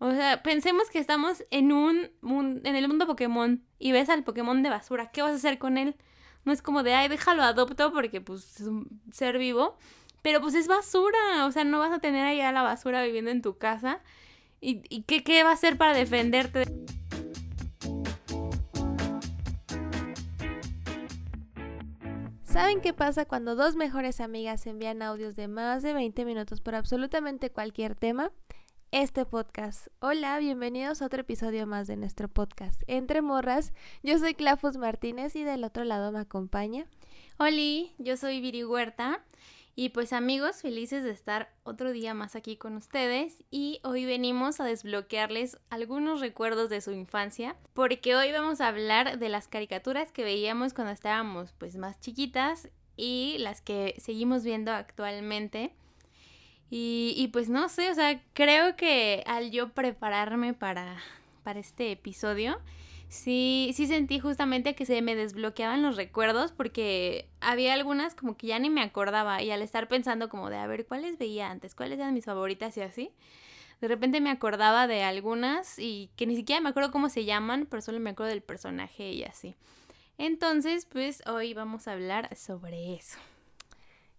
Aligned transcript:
O 0.00 0.12
sea, 0.12 0.42
pensemos 0.42 0.90
que 0.90 1.00
estamos 1.00 1.44
en 1.50 1.72
un, 1.72 2.10
en 2.22 2.76
el 2.76 2.86
mundo 2.86 3.06
Pokémon 3.06 3.64
y 3.78 3.92
ves 3.92 4.08
al 4.08 4.22
Pokémon 4.22 4.62
de 4.62 4.70
basura. 4.70 5.10
¿Qué 5.10 5.22
vas 5.22 5.32
a 5.32 5.36
hacer 5.36 5.58
con 5.58 5.76
él? 5.76 5.96
No 6.44 6.52
es 6.52 6.62
como 6.62 6.84
de, 6.84 6.94
ay, 6.94 7.08
déjalo 7.08 7.42
adopto 7.42 7.92
porque 7.92 8.20
pues 8.20 8.60
es 8.60 8.66
un 8.68 9.00
ser 9.12 9.38
vivo. 9.38 9.76
Pero 10.22 10.40
pues 10.40 10.54
es 10.54 10.68
basura. 10.68 11.46
O 11.46 11.52
sea, 11.52 11.64
no 11.64 11.80
vas 11.80 11.92
a 11.92 11.98
tener 11.98 12.24
ahí 12.24 12.40
a 12.40 12.52
la 12.52 12.62
basura 12.62 13.02
viviendo 13.02 13.32
en 13.32 13.42
tu 13.42 13.58
casa. 13.58 14.00
¿Y, 14.60 14.82
y 14.88 15.02
qué, 15.02 15.24
qué 15.24 15.42
va 15.42 15.50
a 15.50 15.54
hacer 15.54 15.76
para 15.76 15.94
defenderte? 15.94 16.64
¿Saben 22.44 22.80
qué 22.80 22.92
pasa 22.92 23.24
cuando 23.24 23.54
dos 23.54 23.76
mejores 23.76 24.20
amigas 24.20 24.66
envían 24.66 25.02
audios 25.02 25.36
de 25.36 25.48
más 25.48 25.82
de 25.82 25.92
20 25.92 26.24
minutos 26.24 26.60
por 26.60 26.74
absolutamente 26.74 27.50
cualquier 27.50 27.94
tema? 27.94 28.32
Este 28.90 29.26
podcast. 29.26 29.88
Hola, 30.00 30.38
bienvenidos 30.38 31.02
a 31.02 31.06
otro 31.06 31.20
episodio 31.20 31.66
más 31.66 31.86
de 31.86 31.96
nuestro 31.96 32.26
podcast 32.26 32.82
Entre 32.86 33.20
Morras. 33.20 33.74
Yo 34.02 34.18
soy 34.18 34.32
Clafus 34.32 34.78
Martínez 34.78 35.36
y 35.36 35.44
del 35.44 35.64
otro 35.64 35.84
lado 35.84 36.10
me 36.10 36.20
acompaña. 36.20 36.86
Oli, 37.36 37.92
yo 37.98 38.16
soy 38.16 38.40
Viri 38.40 38.64
Huerta. 38.64 39.22
Y 39.76 39.90
pues 39.90 40.14
amigos, 40.14 40.62
felices 40.62 41.04
de 41.04 41.10
estar 41.10 41.52
otro 41.64 41.92
día 41.92 42.14
más 42.14 42.34
aquí 42.34 42.56
con 42.56 42.76
ustedes 42.76 43.44
y 43.50 43.78
hoy 43.84 44.06
venimos 44.06 44.58
a 44.58 44.64
desbloquearles 44.64 45.58
algunos 45.68 46.20
recuerdos 46.20 46.70
de 46.70 46.80
su 46.80 46.92
infancia 46.92 47.56
porque 47.74 48.16
hoy 48.16 48.32
vamos 48.32 48.62
a 48.62 48.68
hablar 48.68 49.18
de 49.18 49.28
las 49.28 49.48
caricaturas 49.48 50.12
que 50.12 50.24
veíamos 50.24 50.72
cuando 50.72 50.94
estábamos 50.94 51.52
pues 51.58 51.76
más 51.76 52.00
chiquitas 52.00 52.70
y 52.96 53.36
las 53.38 53.60
que 53.60 53.94
seguimos 53.98 54.44
viendo 54.44 54.72
actualmente. 54.72 55.74
Y, 56.70 57.28
pues 57.32 57.48
no 57.48 57.68
sé, 57.68 57.90
o 57.90 57.94
sea, 57.94 58.22
creo 58.34 58.76
que 58.76 59.22
al 59.26 59.50
yo 59.50 59.70
prepararme 59.70 60.52
para, 60.52 60.98
para 61.42 61.60
este 61.60 61.92
episodio, 61.92 62.60
sí, 63.08 63.70
sí 63.74 63.86
sentí 63.86 64.18
justamente 64.20 64.74
que 64.74 64.84
se 64.84 65.00
me 65.00 65.14
desbloqueaban 65.16 65.82
los 65.82 65.96
recuerdos 65.96 66.52
porque 66.52 67.26
había 67.40 67.72
algunas 67.72 68.14
como 68.14 68.36
que 68.36 68.48
ya 68.48 68.58
ni 68.58 68.68
me 68.68 68.82
acordaba 68.82 69.42
y 69.42 69.50
al 69.50 69.62
estar 69.62 69.88
pensando 69.88 70.28
como 70.28 70.50
de 70.50 70.58
a 70.58 70.66
ver 70.66 70.86
cuáles 70.86 71.16
veía 71.16 71.50
antes, 71.50 71.74
cuáles 71.74 71.98
eran 71.98 72.12
mis 72.12 72.26
favoritas 72.26 72.76
y 72.76 72.82
así, 72.82 73.12
de 73.80 73.88
repente 73.88 74.20
me 74.20 74.30
acordaba 74.30 74.86
de 74.86 75.02
algunas 75.04 75.78
y 75.78 76.10
que 76.16 76.26
ni 76.26 76.36
siquiera 76.36 76.60
me 76.60 76.68
acuerdo 76.68 76.90
cómo 76.90 77.08
se 77.08 77.24
llaman, 77.24 77.66
pero 77.70 77.80
solo 77.80 77.98
me 77.98 78.10
acuerdo 78.10 78.30
del 78.30 78.42
personaje 78.42 79.12
y 79.12 79.24
así. 79.24 79.56
Entonces, 80.18 80.84
pues 80.84 81.22
hoy 81.26 81.54
vamos 81.54 81.86
a 81.88 81.92
hablar 81.92 82.36
sobre 82.36 82.94
eso. 82.94 83.18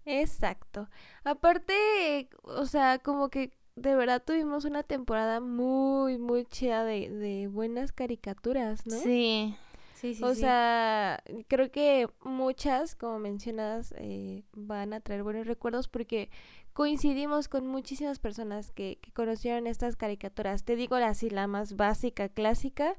Exacto. 0.06 0.90
Aparte, 1.24 2.30
o 2.44 2.66
sea, 2.66 3.00
como 3.00 3.30
que 3.30 3.52
de 3.76 3.96
verdad 3.96 4.24
tuvimos 4.26 4.66
una 4.66 4.84
temporada 4.84 5.40
muy, 5.40 6.18
muy 6.18 6.46
chida 6.46 6.84
de, 6.84 7.10
de 7.10 7.48
buenas 7.48 7.92
caricaturas, 7.92 8.86
¿no? 8.86 8.98
Sí. 8.98 9.56
Sí, 9.96 10.16
sí, 10.16 10.24
o 10.24 10.34
sea, 10.34 11.22
creo 11.50 11.72
que 11.72 12.08
muchas, 12.24 12.96
como 12.96 13.20
mencionas, 13.20 13.94
eh, 13.98 14.44
van 14.54 14.94
a 14.94 15.02
traer 15.02 15.24
buenos 15.24 15.46
recuerdos 15.46 15.90
porque 15.90 16.30
coincidimos 16.72 17.50
con 17.50 17.68
muchísimas 17.68 18.18
personas 18.18 18.72
que, 18.72 18.98
que 19.02 19.12
conocieron 19.12 19.68
estas 19.68 19.98
caricaturas. 19.98 20.64
Te 20.64 20.78
digo 20.78 20.96
así, 20.96 21.30
la 21.30 21.48
más 21.48 21.76
básica, 21.76 22.30
clásica, 22.30 22.96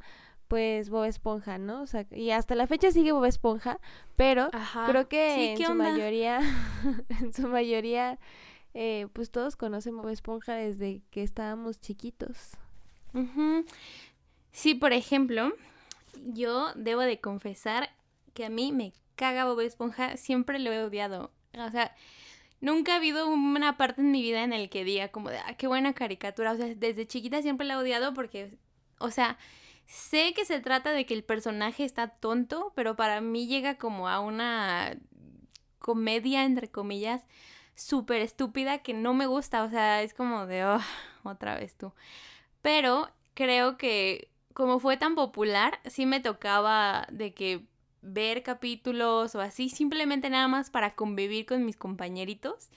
pues 0.51 0.91
Bob 0.91 1.05
Esponja, 1.05 1.59
¿no? 1.59 1.81
O 1.81 1.87
sea, 1.87 2.07
y 2.11 2.33
hasta 2.33 2.57
la 2.57 2.67
fecha 2.67 2.91
sigue 2.91 3.13
Bob 3.13 3.25
Esponja, 3.25 3.79
pero 4.17 4.51
creo 4.89 5.09
que 5.09 5.53
en 5.53 5.65
su 5.65 5.75
mayoría, 5.75 6.41
en 7.21 7.33
su 7.33 7.47
mayoría 7.47 8.19
eh, 8.75 9.07
pues 9.13 9.31
todos 9.31 9.55
conocemos 9.55 10.03
Bob 10.03 10.11
Esponja 10.11 10.55
desde 10.55 11.03
que 11.13 11.23
estábamos 11.23 11.81
chiquitos. 11.81 12.51
Sí, 14.51 14.75
por 14.75 14.93
ejemplo, 14.93 15.53
yo 16.17 16.73
debo 16.75 17.03
de 17.03 17.21
confesar 17.21 17.89
que 18.35 18.45
a 18.45 18.51
mí 18.51 18.73
me 18.73 18.93
caga 19.15 19.45
Bob 19.45 19.61
Esponja, 19.61 20.17
siempre 20.17 20.59
lo 20.59 20.73
he 20.73 20.83
odiado. 20.83 21.31
O 21.61 21.71
sea, 21.71 21.95
nunca 22.61 22.95
ha 22.95 22.97
habido 22.97 23.29
una 23.29 23.77
parte 23.77 24.01
en 24.01 24.11
mi 24.11 24.21
vida 24.21 24.43
en 24.43 24.53
el 24.53 24.69
que 24.69 24.83
diga 24.83 25.13
como 25.13 25.31
de, 25.31 25.39
ah, 25.39 25.55
qué 25.57 25.69
buena 25.69 25.93
caricatura. 25.93 26.51
O 26.51 26.57
sea, 26.57 26.75
desde 26.75 27.07
chiquita 27.07 27.41
siempre 27.41 27.69
la 27.69 27.75
he 27.75 27.77
odiado 27.77 28.15
porque, 28.15 28.59
o 28.99 29.13
sea, 29.13 29.39
sé 29.91 30.33
que 30.35 30.45
se 30.45 30.61
trata 30.61 30.93
de 30.93 31.05
que 31.05 31.15
el 31.15 31.25
personaje 31.25 31.85
está 31.85 32.09
tonto, 32.09 32.73
pero 32.77 32.95
para 32.95 33.21
mí 33.21 33.49
llega 33.49 33.77
como 33.77 34.09
a 34.09 34.21
una 34.21 34.97
comedia, 35.81 36.45
entre 36.45 36.71
comillas, 36.71 37.27
súper 37.75 38.23
estúpida 38.23 38.79
que 38.79 38.95
no 38.95 39.15
me 39.15 39.27
gusta, 39.27 39.65
o 39.65 39.71
sea, 39.71 40.03
es 40.03 40.15
como 40.15 40.47
de, 40.47 40.65
oh, 40.65 40.81
otra 41.25 41.57
vez 41.57 41.77
tú. 41.77 41.93
Pero 42.63 43.11
creo 43.35 43.77
que 43.79 44.31
como 44.55 44.79
fue 44.79 44.97
tan 44.97 45.17
popular, 45.17 45.81
sí 45.87 46.07
me 46.07 46.21
tocaba 46.21 47.07
de 47.11 47.35
que 47.35 47.65
ver 48.03 48.43
capítulos 48.43 49.35
o 49.35 49.41
así, 49.41 49.69
simplemente 49.69 50.31
nada 50.31 50.47
más 50.49 50.71
para 50.71 50.95
convivir 50.95 51.47
con 51.47 51.65
mis 51.65 51.77
compañeritos. 51.77 52.71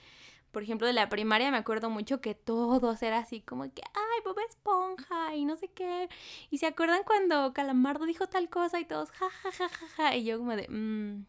Por 0.53 0.61
ejemplo, 0.61 0.85
de 0.85 0.93
la 0.93 1.09
primaria 1.09 1.49
me 1.49 1.57
acuerdo 1.57 1.89
mucho 1.89 2.21
que 2.21 2.35
todos 2.35 3.01
era 3.01 3.17
así 3.17 3.41
como 3.41 3.63
que, 3.63 3.81
ay, 3.95 4.21
Bob 4.23 4.37
Esponja 4.47 5.35
y 5.35 5.45
no 5.45 5.57
sé 5.57 5.67
qué. 5.69 6.09
Y 6.51 6.59
se 6.59 6.67
acuerdan 6.67 7.01
cuando 7.03 7.53
Calamardo 7.53 8.05
dijo 8.05 8.27
tal 8.27 8.49
cosa 8.49 8.79
y 8.79 8.85
todos, 8.85 9.09
ja, 9.11 9.29
ja, 9.31 9.51
ja, 9.51 9.67
ja, 9.67 9.87
ja. 9.97 10.15
Y 10.15 10.25
yo 10.25 10.37
como 10.37 10.55
de, 10.55 10.67
mmm, 10.69 11.23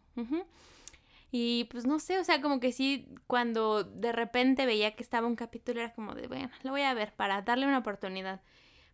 y 1.33 1.65
pues 1.65 1.87
no 1.87 2.01
sé, 2.01 2.19
o 2.19 2.25
sea, 2.25 2.43
como 2.43 2.61
que 2.61 2.71
sí, 2.71 3.09
cuando 3.27 3.83
de 3.83 4.13
repente 4.13 4.67
veía 4.67 4.95
que 4.95 5.03
estaba 5.03 5.27
un 5.27 5.37
capítulo 5.37 5.81
era 5.81 5.95
como 5.95 6.15
de, 6.15 6.29
bueno, 6.29 6.51
lo 6.63 6.71
voy 6.71 6.83
a 6.83 6.93
ver 6.93 7.15
para 7.15 7.41
darle 7.41 7.67
una 7.67 7.79
oportunidad. 7.79 8.43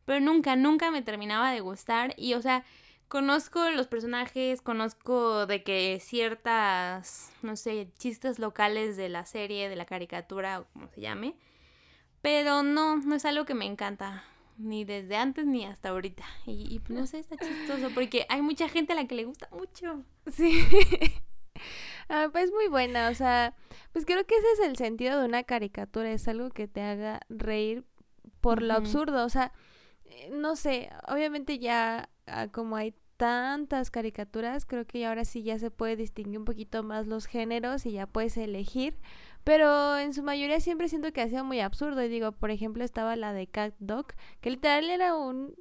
Pero 0.05 0.21
nunca, 0.21 0.55
nunca 0.55 0.93
me 0.93 1.03
terminaba 1.03 1.51
de 1.51 1.61
gustar 1.61 2.15
y, 2.17 2.35
o 2.35 2.41
sea, 2.41 2.65
conozco 3.11 3.69
los 3.71 3.89
personajes, 3.89 4.63
conozco 4.63 5.45
de 5.47 5.65
que 5.65 5.99
ciertas, 6.01 7.33
no 7.43 7.57
sé, 7.57 7.89
chistes 7.99 8.39
locales 8.39 8.97
de 8.97 9.09
la 9.09 9.27
serie, 9.27 9.69
de 9.69 9.75
la 9.75 9.85
caricatura 9.85 10.61
o 10.61 10.65
como 10.73 10.89
se 10.89 11.01
llame, 11.01 11.35
pero 12.23 12.63
no, 12.63 12.97
no 12.99 13.17
es 13.17 13.25
algo 13.25 13.45
que 13.45 13.55
me 13.55 13.67
encanta 13.67 14.23
ni 14.57 14.85
desde 14.85 15.17
antes 15.17 15.45
ni 15.45 15.65
hasta 15.65 15.89
ahorita. 15.89 16.23
Y, 16.47 16.73
y 16.73 16.79
pues, 16.79 16.97
no 16.97 17.07
sé, 17.07 17.19
está 17.19 17.37
chistoso 17.37 17.91
porque 17.95 18.27
hay 18.29 18.43
mucha 18.43 18.69
gente 18.69 18.93
a 18.93 18.97
la 18.97 19.07
que 19.07 19.17
le 19.17 19.25
gusta 19.25 19.49
mucho. 19.53 20.03
Sí. 20.33 20.63
Ah, 22.13 22.29
pues 22.33 22.51
muy 22.51 22.67
buena, 22.67 23.09
o 23.09 23.15
sea, 23.15 23.55
pues 23.93 24.05
creo 24.05 24.27
que 24.27 24.35
ese 24.35 24.47
es 24.55 24.69
el 24.69 24.77
sentido 24.77 25.21
de 25.21 25.27
una 25.27 25.45
caricatura, 25.45 26.11
es 26.11 26.27
algo 26.27 26.51
que 26.51 26.67
te 26.67 26.83
haga 26.83 27.21
reír 27.29 27.85
por 28.41 28.63
lo 28.63 28.75
absurdo, 28.75 29.25
o 29.25 29.29
sea, 29.29 29.53
eh, 30.07 30.29
no 30.33 30.57
sé, 30.57 30.91
obviamente 31.07 31.61
ya 31.61 32.09
como 32.53 32.77
hay 32.77 32.95
tantas 33.17 33.91
caricaturas, 33.91 34.65
creo 34.65 34.87
que 34.87 35.05
ahora 35.05 35.27
sí 35.27 35.43
ya 35.43 35.59
se 35.59 35.71
puede 35.71 35.95
distinguir 35.95 36.39
un 36.39 36.47
poquito 36.47 36.83
más 36.83 37.07
los 37.07 37.27
géneros 37.27 37.85
y 37.85 37.93
ya 37.93 38.07
puedes 38.07 38.37
elegir, 38.39 38.99
pero 39.45 39.99
en 39.99 40.15
su 40.15 40.23
mayoría 40.23 40.59
siempre 40.61 40.89
siento 40.89 41.13
que 41.13 41.21
ha 41.21 41.29
sido 41.29 41.45
muy 41.45 41.61
absurdo 41.61 42.03
y 42.03 42.09
digo, 42.09 42.33
por 42.33 42.51
ejemplo, 42.51 42.83
estaba 42.83 43.17
la 43.17 43.35
de 43.35 43.47
Cat 43.47 43.75
Dog, 43.79 44.07
que 44.41 44.51
literal 44.51 44.89
era 44.89 45.17
un 45.17 45.55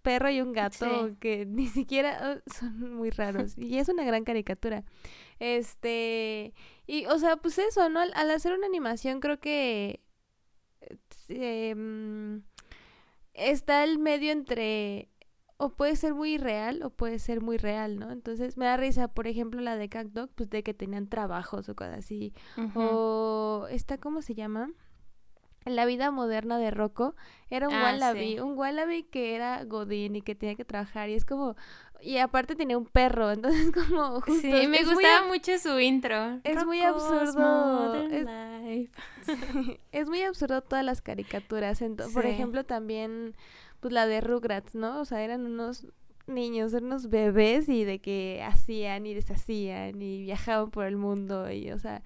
perro 0.00 0.30
y 0.30 0.40
un 0.40 0.52
gato 0.52 1.16
que 1.18 1.44
ni 1.48 1.66
siquiera 1.66 2.36
oh, 2.36 2.50
son 2.50 2.94
muy 2.94 3.10
raros 3.10 3.58
y 3.58 3.78
es 3.78 3.88
una 3.88 4.04
gran 4.04 4.24
caricatura. 4.24 4.84
Este, 5.40 6.54
y 6.86 7.06
o 7.06 7.18
sea, 7.18 7.36
pues 7.36 7.58
eso, 7.58 7.88
¿no? 7.88 8.00
Al, 8.00 8.30
hacer 8.30 8.52
una 8.52 8.66
animación 8.66 9.20
creo 9.20 9.40
que 9.40 10.00
em, 11.28 12.42
está 13.32 13.82
el 13.84 13.98
medio 13.98 14.30
entre 14.30 15.10
o 15.64 15.70
puede 15.70 15.96
ser 15.96 16.12
muy 16.12 16.36
real 16.36 16.82
o 16.82 16.90
puede 16.90 17.18
ser 17.18 17.40
muy 17.40 17.56
real, 17.56 17.98
¿no? 17.98 18.10
Entonces 18.10 18.58
me 18.58 18.66
da 18.66 18.76
risa, 18.76 19.08
por 19.08 19.26
ejemplo, 19.26 19.62
la 19.62 19.76
de 19.76 19.88
Cat 19.88 20.08
Dog, 20.08 20.28
pues 20.34 20.50
de 20.50 20.62
que 20.62 20.74
tenían 20.74 21.08
trabajos 21.08 21.70
o 21.70 21.74
cosas 21.74 22.00
así. 22.00 22.34
O 22.74 23.66
esta, 23.70 23.96
¿cómo 23.96 24.20
se 24.20 24.34
llama? 24.34 24.70
la 25.64 25.86
vida 25.86 26.10
moderna 26.10 26.58
de 26.58 26.70
Rocco 26.70 27.14
era 27.48 27.68
un 27.68 27.74
ah, 27.74 27.84
wallaby, 27.84 28.38
un 28.38 28.58
wallaby 28.58 29.04
que 29.04 29.34
era 29.34 29.64
godín 29.64 30.14
y 30.16 30.20
que 30.20 30.34
tenía 30.34 30.56
que 30.56 30.64
trabajar 30.66 31.08
y 31.08 31.14
es 31.14 31.24
como 31.24 31.56
y 32.02 32.18
aparte 32.18 32.54
tenía 32.54 32.76
un 32.76 32.84
perro, 32.84 33.30
entonces 33.32 33.72
como 33.72 34.20
justo, 34.20 34.42
Sí, 34.42 34.66
me 34.68 34.84
gustaba 34.84 35.26
mucho 35.26 35.58
su 35.58 35.80
intro. 35.80 36.40
Es 36.44 36.66
muy 36.66 36.82
absurdo. 36.82 37.94
Es, 38.08 38.26
es, 39.92 40.06
muy 40.06 40.20
absurdo 40.20 40.60
todas 40.60 40.84
las 40.84 41.00
caricaturas, 41.00 41.80
entonces, 41.80 42.14
por 42.14 42.26
ejemplo, 42.26 42.64
también 42.64 43.34
pues 43.84 43.92
la 43.92 44.06
de 44.06 44.22
Rugrats, 44.22 44.74
¿no? 44.74 44.98
O 44.98 45.04
sea, 45.04 45.22
eran 45.22 45.44
unos 45.44 45.86
niños, 46.26 46.72
eran 46.72 46.86
unos 46.86 47.10
bebés 47.10 47.68
y 47.68 47.84
de 47.84 47.98
que 47.98 48.42
hacían 48.42 49.04
y 49.04 49.12
deshacían 49.12 50.00
y 50.00 50.22
viajaban 50.22 50.70
por 50.70 50.86
el 50.86 50.96
mundo 50.96 51.52
y 51.52 51.70
o 51.70 51.78
sea, 51.78 52.02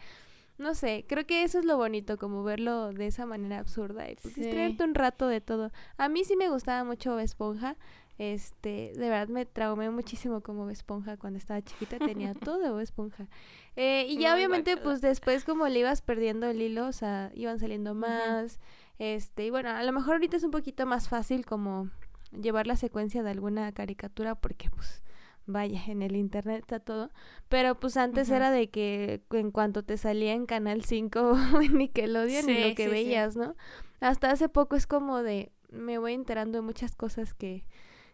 no 0.59 0.75
sé, 0.75 1.05
creo 1.07 1.25
que 1.25 1.45
eso 1.45 1.61
es 1.61 1.65
lo 1.65 1.77
bonito, 1.77 2.17
como 2.19 2.43
verlo 2.43 2.93
de 2.93 3.07
esa 3.07 3.27
manera 3.27 3.61
absurda 3.61 4.11
y 4.11 4.17
pues 4.17 4.35
distraerte 4.35 4.83
un 4.83 4.97
rato 4.97 5.29
de 5.29 5.41
todo. 5.41 5.71
A 5.99 6.09
mí 6.09 6.25
sí 6.25 6.35
me 6.35 6.49
gustaba 6.49 6.83
mucho 6.83 7.17
Esponja. 7.21 7.77
Este, 8.19 8.93
de 8.97 9.09
verdad 9.09 9.29
me 9.29 9.47
traumé 9.47 9.89
muchísimo 9.91 10.41
como 10.41 10.69
Esponja 10.71 11.17
cuando 11.17 11.39
estaba 11.39 11.63
chiquita, 11.63 12.01
tenía 12.01 12.35
todo 12.45 12.81
Esponja. 12.81 13.29
Eh, 13.77 14.05
y 14.09 14.19
ya 14.19 14.35
obviamente 14.35 14.77
pues 14.79 15.01
después 15.01 15.45
como 15.45 15.69
le 15.69 15.79
ibas 15.79 16.03
perdiendo 16.03 16.49
el 16.49 16.61
hilo, 16.61 16.89
o 16.89 16.93
sea, 16.93 17.31
iban 17.37 17.61
saliendo 17.61 17.95
más. 17.95 18.59
Este, 18.99 19.47
y 19.47 19.51
bueno, 19.51 19.71
a 19.71 19.83
lo 19.83 19.93
mejor 19.93 20.15
ahorita 20.15 20.37
es 20.37 20.45
un 20.45 20.51
poquito 20.51 20.87
más 20.87 21.09
fácil 21.09 21.47
como 21.47 21.91
llevar 22.33 22.67
la 22.67 22.77
secuencia 22.77 23.23
de 23.23 23.31
alguna 23.31 23.73
caricatura 23.73 24.35
porque 24.35 24.71
pues 24.71 25.03
vaya, 25.47 25.83
en 25.87 26.03
el 26.03 26.15
internet 26.15 26.61
está 26.61 26.79
todo, 26.79 27.11
pero 27.49 27.81
pues 27.81 27.97
antes 27.97 28.29
era 28.29 28.51
de 28.51 28.69
que 28.69 29.23
en 29.31 29.51
cuanto 29.51 29.83
te 29.83 29.97
salía 29.97 30.35
en 30.35 30.47
Canal 30.47 30.85
5 30.85 31.21
o 31.21 31.61
en 31.63 31.79
Nickelodeon 31.79 32.49
y 32.51 32.69
lo 32.69 32.75
que 32.75 32.89
veías, 32.89 33.35
¿no? 33.35 33.57
Hasta 34.01 34.31
hace 34.31 34.49
poco 34.49 34.77
es 34.77 34.87
como 34.87 35.23
de, 35.23 35.51
me 35.71 35.99
voy 35.99 36.13
enterando 36.13 36.59
de 36.59 36.63
muchas 36.63 36.95
cosas 36.95 37.35
que 37.35 37.65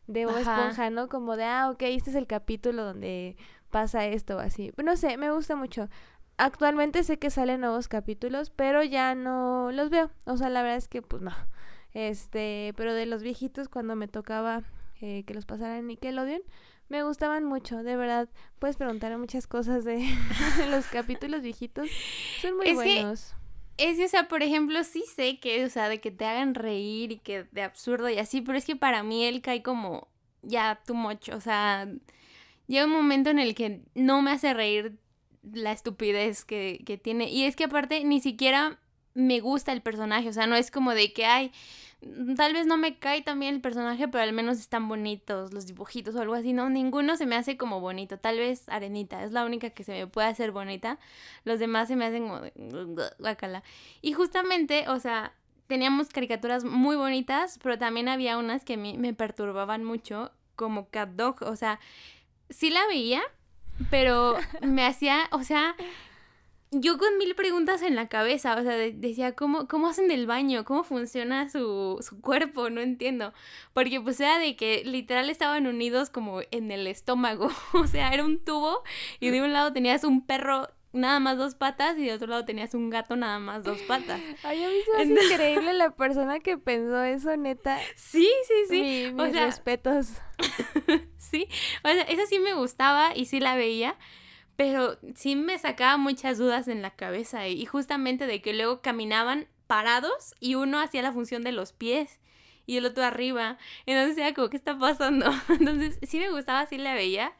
de 0.06 0.26
Bob 0.26 0.38
Esponja, 0.38 0.90
¿no? 0.90 1.08
Como 1.08 1.36
de, 1.36 1.44
ah, 1.44 1.70
ok, 1.70 1.82
este 1.82 2.10
es 2.10 2.16
el 2.16 2.26
capítulo 2.26 2.84
donde 2.84 3.36
pasa 3.70 4.06
esto 4.06 4.36
o 4.36 4.40
así. 4.40 4.72
No 4.82 4.96
sé, 4.96 5.16
me 5.16 5.32
gusta 5.32 5.56
mucho. 5.56 5.88
Actualmente 6.36 7.04
sé 7.04 7.18
que 7.18 7.30
salen 7.30 7.60
nuevos 7.60 7.88
capítulos, 7.88 8.50
pero 8.50 8.82
ya 8.82 9.14
no 9.14 9.70
los 9.72 9.90
veo. 9.90 10.10
O 10.26 10.36
sea, 10.36 10.48
la 10.48 10.62
verdad 10.62 10.78
es 10.78 10.88
que 10.88 11.02
pues 11.02 11.22
no. 11.22 11.32
Este, 11.92 12.74
pero 12.76 12.92
de 12.92 13.06
los 13.06 13.22
viejitos 13.22 13.68
cuando 13.68 13.94
me 13.94 14.08
tocaba 14.08 14.64
eh, 15.00 15.22
que 15.26 15.34
los 15.34 15.46
pasaran 15.46 15.78
en 15.78 15.86
Nickelodeon, 15.86 16.42
me 16.88 17.02
gustaban 17.02 17.44
mucho, 17.44 17.82
de 17.82 17.96
verdad. 17.96 18.28
Puedes 18.58 18.76
preguntar 18.76 19.16
muchas 19.16 19.46
cosas 19.46 19.84
de 19.84 20.04
los 20.70 20.86
capítulos 20.86 21.42
viejitos. 21.42 21.88
Son 22.42 22.56
muy 22.56 22.72
buenos. 22.72 23.34
es 23.76 24.00
o 24.00 24.08
sea, 24.08 24.28
por 24.28 24.42
ejemplo, 24.42 24.82
sí 24.82 25.04
sé 25.14 25.38
que, 25.38 25.64
o 25.64 25.70
sea, 25.70 25.88
de 25.88 26.00
que 26.00 26.10
te 26.10 26.24
hagan 26.24 26.54
reír 26.54 27.12
y 27.12 27.18
que 27.18 27.44
de 27.52 27.62
absurdo 27.62 28.08
y 28.08 28.18
así, 28.18 28.40
pero 28.40 28.58
es 28.58 28.64
que 28.64 28.76
para 28.76 29.02
mí 29.02 29.24
él 29.24 29.40
cae 29.40 29.62
como 29.62 30.08
ya 30.42 30.80
too 30.84 30.94
much, 30.94 31.30
o 31.30 31.40
sea, 31.40 31.88
llega 32.66 32.84
un 32.84 32.92
momento 32.92 33.30
en 33.30 33.38
el 33.38 33.54
que 33.54 33.82
no 33.94 34.20
me 34.20 34.32
hace 34.32 34.52
reír 34.52 34.98
la 35.52 35.72
estupidez 35.72 36.44
que, 36.44 36.82
que 36.86 36.98
tiene. 36.98 37.28
Y 37.30 37.44
es 37.44 37.56
que 37.56 37.64
aparte 37.64 38.04
ni 38.04 38.20
siquiera 38.20 38.78
me 39.14 39.40
gusta 39.40 39.72
el 39.72 39.80
personaje, 39.80 40.28
o 40.28 40.32
sea, 40.32 40.46
no 40.46 40.56
es 40.56 40.70
como 40.70 40.92
de 40.92 41.12
que, 41.12 41.24
ay, 41.24 41.52
tal 42.36 42.52
vez 42.52 42.66
no 42.66 42.76
me 42.76 42.98
cae 42.98 43.22
también 43.22 43.54
el 43.54 43.60
personaje, 43.60 44.08
pero 44.08 44.24
al 44.24 44.32
menos 44.32 44.58
están 44.58 44.88
bonitos 44.88 45.52
los 45.52 45.66
dibujitos 45.66 46.14
o 46.14 46.20
algo 46.20 46.34
así, 46.34 46.52
no, 46.52 46.68
ninguno 46.68 47.16
se 47.16 47.26
me 47.26 47.36
hace 47.36 47.56
como 47.56 47.80
bonito, 47.80 48.18
tal 48.18 48.38
vez 48.38 48.68
Arenita, 48.68 49.22
es 49.22 49.32
la 49.32 49.44
única 49.44 49.70
que 49.70 49.84
se 49.84 49.92
me 49.92 50.06
puede 50.06 50.28
hacer 50.28 50.50
bonita, 50.50 50.98
los 51.44 51.58
demás 51.58 51.88
se 51.88 51.96
me 51.96 52.06
hacen 52.06 52.28
como 52.28 52.40
guacala. 53.18 53.62
Y 54.02 54.12
justamente, 54.12 54.88
o 54.88 54.98
sea, 54.98 55.32
teníamos 55.66 56.08
caricaturas 56.08 56.64
muy 56.64 56.96
bonitas, 56.96 57.58
pero 57.62 57.78
también 57.78 58.08
había 58.08 58.36
unas 58.36 58.64
que 58.64 58.74
a 58.74 58.78
mí 58.78 58.98
me 58.98 59.14
perturbaban 59.14 59.84
mucho, 59.84 60.32
como 60.56 60.88
Cat 60.90 61.10
Dog, 61.10 61.42
o 61.42 61.56
sea, 61.56 61.80
sí 62.50 62.70
la 62.70 62.86
veía, 62.86 63.22
pero 63.90 64.36
me 64.62 64.86
hacía, 64.86 65.28
o 65.32 65.42
sea, 65.42 65.74
yo 66.80 66.98
con 66.98 67.18
mil 67.18 67.34
preguntas 67.34 67.82
en 67.82 67.94
la 67.94 68.08
cabeza, 68.08 68.56
o 68.56 68.62
sea, 68.62 68.76
decía, 68.76 69.34
¿cómo, 69.34 69.68
¿cómo 69.68 69.88
hacen 69.88 70.08
del 70.08 70.26
baño? 70.26 70.64
¿Cómo 70.64 70.84
funciona 70.84 71.48
su, 71.48 71.98
su 72.00 72.20
cuerpo? 72.20 72.70
No 72.70 72.80
entiendo. 72.80 73.32
Porque 73.72 74.00
pues 74.00 74.20
era 74.20 74.38
de 74.38 74.56
que 74.56 74.82
literal 74.84 75.30
estaban 75.30 75.66
unidos 75.66 76.10
como 76.10 76.40
en 76.50 76.70
el 76.70 76.86
estómago, 76.86 77.48
o 77.74 77.86
sea, 77.86 78.12
era 78.12 78.24
un 78.24 78.38
tubo 78.44 78.82
y 79.20 79.30
de 79.30 79.42
un 79.42 79.52
lado 79.52 79.72
tenías 79.72 80.04
un 80.04 80.24
perro 80.26 80.68
nada 80.94 81.20
más 81.20 81.36
dos 81.36 81.54
patas 81.54 81.98
y 81.98 82.06
de 82.06 82.14
otro 82.14 82.28
lado 82.28 82.44
tenías 82.44 82.72
un 82.74 82.88
gato 82.88 83.16
nada 83.16 83.38
más 83.38 83.62
dos 83.62 83.78
patas. 83.82 84.20
Ay, 84.42 84.64
a 84.64 84.68
mí 84.68 84.74
se 84.84 85.06
me 85.06 85.20
hace 85.20 85.26
increíble 85.26 85.72
la 85.74 85.90
persona 85.96 86.40
que 86.40 86.56
pensó 86.56 87.02
eso, 87.02 87.36
neta. 87.36 87.78
Sí, 87.96 88.30
sí, 88.46 88.54
sí. 88.68 89.12
mis 89.12 89.32
respetos. 89.34 90.08
sí, 91.18 91.48
o 91.82 91.88
sea, 91.88 92.02
esa 92.02 92.26
sí 92.26 92.38
me 92.38 92.54
gustaba 92.54 93.14
y 93.14 93.26
sí 93.26 93.40
la 93.40 93.56
veía, 93.56 93.96
pero 94.56 94.98
sí 95.14 95.36
me 95.36 95.58
sacaba 95.58 95.96
muchas 95.96 96.38
dudas 96.38 96.68
en 96.68 96.80
la 96.80 96.90
cabeza 96.94 97.48
y 97.48 97.66
justamente 97.66 98.26
de 98.26 98.40
que 98.40 98.54
luego 98.54 98.80
caminaban 98.80 99.48
parados 99.66 100.34
y 100.40 100.54
uno 100.54 100.80
hacía 100.80 101.02
la 101.02 101.12
función 101.12 101.42
de 101.42 101.52
los 101.52 101.72
pies 101.72 102.20
y 102.66 102.76
el 102.76 102.86
otro 102.86 103.04
arriba. 103.04 103.58
Entonces 103.86 104.16
era 104.16 104.34
como, 104.34 104.48
¿qué 104.48 104.56
está 104.56 104.78
pasando? 104.78 105.26
Entonces 105.48 105.98
sí 106.02 106.18
me 106.18 106.30
gustaba, 106.30 106.66
sí 106.66 106.78
la 106.78 106.94
veía, 106.94 107.32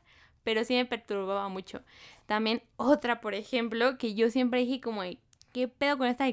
pero 0.42 0.64
sí 0.64 0.74
me 0.74 0.84
perturbaba 0.84 1.48
mucho. 1.48 1.82
También 2.26 2.62
otra, 2.76 3.20
por 3.20 3.34
ejemplo, 3.34 3.98
que 3.98 4.14
yo 4.14 4.30
siempre 4.30 4.60
dije 4.60 4.80
como, 4.80 5.02
¿qué 5.52 5.68
pedo 5.68 5.98
con 5.98 6.08
esta 6.08 6.26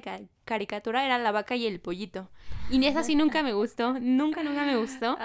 caricatura? 0.45 1.05
Era 1.05 1.17
la 1.19 1.31
vaca 1.31 1.55
y 1.55 1.67
el 1.67 1.79
pollito. 1.79 2.29
Y 2.69 2.85
esa 2.85 3.03
sí 3.03 3.15
nunca 3.15 3.43
me 3.43 3.53
gustó, 3.53 3.99
nunca, 3.99 4.43
nunca 4.43 4.63
me 4.63 4.77
gustó. 4.77 5.17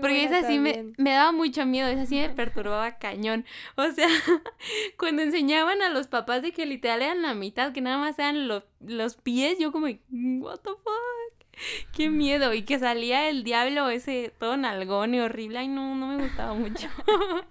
porque 0.00 0.24
esa 0.24 0.46
sí 0.46 0.58
me, 0.58 0.92
me, 0.98 1.10
daba 1.10 1.32
mucho 1.32 1.66
miedo, 1.66 1.88
esa 1.88 2.06
sí 2.06 2.14
me 2.16 2.28
perturbaba 2.34 2.98
cañón. 2.98 3.44
O 3.76 3.90
sea, 3.90 4.06
cuando 4.98 5.22
enseñaban 5.22 5.82
a 5.82 5.88
los 5.88 6.06
papás 6.06 6.42
de 6.42 6.52
que 6.52 6.64
literal 6.64 7.02
eran 7.02 7.22
la 7.22 7.34
mitad, 7.34 7.72
que 7.72 7.80
nada 7.80 7.98
más 7.98 8.18
eran 8.18 8.46
los, 8.46 8.62
los 8.80 9.16
pies, 9.16 9.58
yo 9.58 9.72
como, 9.72 9.86
what 9.86 10.60
the 10.60 10.70
fuck. 10.70 11.41
Qué 11.92 12.10
miedo. 12.10 12.54
Y 12.54 12.62
que 12.62 12.78
salía 12.78 13.28
el 13.28 13.44
diablo 13.44 13.88
ese 13.88 14.32
todo 14.38 14.56
nalgón 14.56 15.14
y 15.14 15.20
horrible. 15.20 15.60
Ay, 15.60 15.68
no, 15.68 15.94
no 15.94 16.08
me 16.08 16.22
gustaba 16.22 16.54
mucho. 16.54 16.88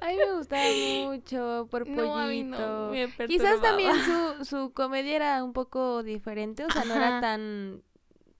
Ay, 0.00 0.16
me 0.16 0.36
gustaba 0.36 0.64
mucho 1.06 1.68
por 1.70 1.84
pollito. 1.84 2.92
Quizás 3.26 3.60
también 3.60 3.92
su, 4.04 4.44
su 4.44 4.72
comedia 4.72 5.16
era 5.16 5.44
un 5.44 5.52
poco 5.52 6.02
diferente. 6.02 6.64
O 6.64 6.70
sea, 6.70 6.84
no 6.84 6.94
era 6.94 7.20
tan 7.20 7.82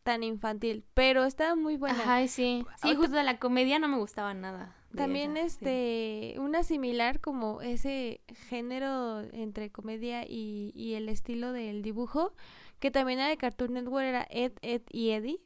tan 0.02 0.22
infantil, 0.22 0.82
pero 0.94 1.24
estaba 1.24 1.54
muy 1.54 1.76
buena. 1.76 2.02
Ay, 2.06 2.26
sí. 2.26 2.64
Sí, 2.82 2.94
justo 2.94 3.22
la 3.22 3.38
comedia 3.38 3.78
no 3.78 3.86
me 3.86 3.98
gustaba 3.98 4.32
nada. 4.34 4.74
También 4.96 5.36
este, 5.36 6.34
una 6.38 6.64
similar 6.64 7.20
como 7.20 7.62
ese 7.62 8.22
género 8.48 9.20
entre 9.32 9.70
comedia 9.70 10.24
y, 10.26 10.72
y 10.74 10.94
el 10.94 11.08
estilo 11.08 11.52
del 11.52 11.82
dibujo, 11.82 12.34
que 12.80 12.90
también 12.90 13.20
era 13.20 13.28
de 13.28 13.36
Cartoon 13.36 13.74
Network, 13.74 14.04
era 14.04 14.26
Ed, 14.30 14.52
Ed 14.62 14.82
y 14.90 15.10
Eddie. 15.10 15.40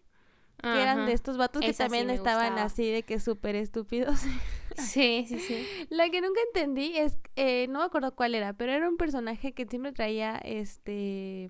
Que 0.63 0.81
eran 0.83 1.05
de 1.05 1.13
estos 1.13 1.37
vatos 1.37 1.61
que 1.61 1.75
también 1.75 2.09
estaban 2.09 2.57
así 2.59 2.91
de 2.91 3.03
que 3.03 3.21
súper 3.21 3.55
estúpidos. 3.57 4.21
Sí, 4.77 5.25
sí, 5.29 5.39
sí. 5.39 5.67
La 5.91 6.11
que 6.11 6.21
nunca 6.21 6.41
entendí 6.49 6.97
es, 6.97 7.17
eh, 7.37 7.69
no 7.69 7.79
me 7.79 7.85
acuerdo 7.85 8.13
cuál 8.17 8.35
era, 8.35 8.55
pero 8.55 8.73
era 8.73 8.89
un 8.89 8.97
personaje 8.97 9.53
que 9.53 9.67
siempre 9.67 9.93
traía 9.93 10.37
este 10.39 11.49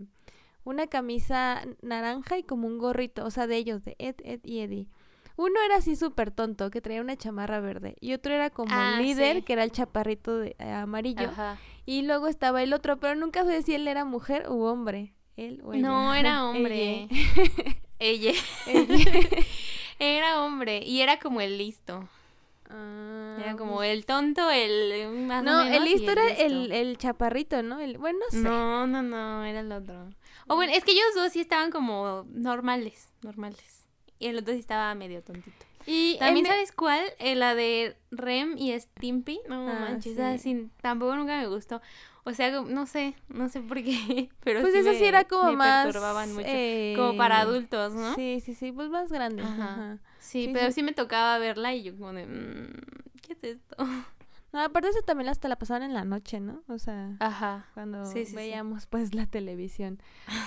una 0.65 0.89
camisa 0.89 1.63
naranja 1.81 2.37
y 2.37 2.43
como 2.43 2.67
un 2.67 2.77
gorrito, 2.77 3.25
o 3.25 3.31
sea, 3.31 3.47
de 3.47 3.57
ellos, 3.57 3.83
de 3.83 3.97
Ed, 3.99 4.17
Ed 4.25 4.41
y 4.45 4.61
Eddie. 4.61 4.89
Uno 5.37 5.55
era 5.65 5.77
así 5.77 5.97
súper 5.97 6.31
tonto, 6.31 6.71
que 6.71 6.81
traía 6.81 7.01
una 7.01 7.17
chamarra 7.17 7.61
verde. 7.61 7.97
Y 8.01 8.13
otro 8.13 8.35
era 8.35 8.51
como 8.51 8.73
el 8.73 8.81
ah, 8.81 9.01
líder, 9.01 9.43
que 9.43 9.55
era 9.55 9.65
el 9.65 9.73
chaparrito 9.73 10.39
de, 10.39 10.55
eh, 10.59 10.71
amarillo. 10.71 11.31
Y 11.87 12.03
luego 12.03 12.29
estaba 12.29 12.63
el 12.63 12.73
otro, 12.73 12.99
pero 12.99 13.15
nunca 13.15 13.45
sé 13.45 13.63
si 13.63 13.75
él 13.75 13.89
era 13.89 14.05
mujer 14.05 14.51
u 14.51 14.63
hombre. 14.65 15.14
Él 15.37 15.61
o 15.65 15.75
ella. 15.75 15.89
No, 15.89 16.15
era 16.15 16.45
hombre. 16.45 17.09
ella. 17.99 18.33
era 19.99 20.43
hombre. 20.43 20.83
Y 20.85 21.01
era 21.01 21.19
como 21.19 21.41
el 21.41 21.59
listo. 21.59 22.09
Ah, 22.71 23.37
era 23.41 23.57
como 23.57 23.77
pues 23.77 23.91
el 23.91 24.07
tonto, 24.07 24.51
el 24.51 25.29
No, 25.29 25.63
el 25.63 25.85
listo 25.85 26.11
era 26.11 26.29
el, 26.33 26.73
el, 26.73 26.97
chaparrito, 26.99 27.63
¿no? 27.63 27.79
El, 27.79 27.99
bueno, 27.99 28.19
no 28.19 28.31
sé. 28.31 28.43
No, 28.43 28.87
no, 28.87 29.03
no, 29.03 29.45
era 29.45 29.61
el 29.61 29.71
otro. 29.71 30.09
O 30.49 30.57
bueno, 30.57 30.73
es 30.75 30.83
que 30.85 30.93
ellos 30.93 31.05
dos 31.15 31.33
sí 31.33 31.41
estaban 31.41 31.71
como 31.71 32.27
normales, 32.31 33.09
normales. 33.23 33.87
Y 34.19 34.27
el 34.27 34.39
otro 34.39 34.55
sí 34.55 34.61
estaba 34.61 34.95
medio 34.95 35.23
tontito. 35.23 35.67
Y 35.87 36.17
también 36.19 36.47
sabes 36.47 36.73
cuál, 36.73 37.05
eh, 37.19 37.35
la 37.35 37.55
de 37.55 37.97
Rem 38.11 38.57
y 38.57 38.79
Stimpy. 38.79 39.41
No 39.49 39.69
ah, 39.69 39.79
manches, 39.81 40.19
así, 40.19 40.71
tampoco 40.81 41.15
nunca 41.15 41.39
me 41.39 41.47
gustó. 41.47 41.83
O 42.27 42.33
sea, 42.33 42.51
no 42.63 42.87
sé, 42.87 43.15
no 43.29 43.51
sé 43.51 43.61
por 43.61 43.83
qué, 43.83 44.31
pero 44.41 44.63
pues 44.63 44.73
sí 44.73 44.79
eso 44.79 44.93
sí 44.95 45.05
era 45.05 45.25
como 45.25 45.53
más 45.53 45.85
perturbaban 45.85 46.33
mucho, 46.33 46.49
como 46.97 47.17
para 47.19 47.39
eh, 47.39 47.43
adultos, 47.43 47.93
¿no? 47.93 48.15
Sí, 48.15 48.41
sí, 48.41 48.55
sí, 48.55 48.73
pues 48.73 48.89
más 48.89 49.13
grande. 49.13 49.43
Ajá. 49.43 49.99
Sí, 50.21 50.49
pero 50.53 50.73
sí. 50.73 50.83
me 50.83 50.93
tocaba 50.93 51.37
verla 51.39 51.75
y 51.75 51.83
yo 51.83 51.97
como 51.97 52.15
de, 52.15 52.27
mmm, 52.27 53.21
¿qué 53.21 53.33
es 53.35 53.45
esto? 53.45 53.77
No, 54.53 54.61
aparte 54.61 54.89
eso 54.89 55.03
también 55.03 55.29
hasta 55.29 55.49
la 55.49 55.57
pasaban 55.57 55.83
en 55.83 55.95
la 55.95 56.05
noche, 56.05 56.39
¿no? 56.39 56.63
O 56.69 56.79
sea, 56.79 57.17
Ajá. 57.19 57.67
cuando 57.75 58.05
veíamos 58.37 58.87
pues 58.89 59.13
la 59.13 59.27
televisión. 59.27 60.01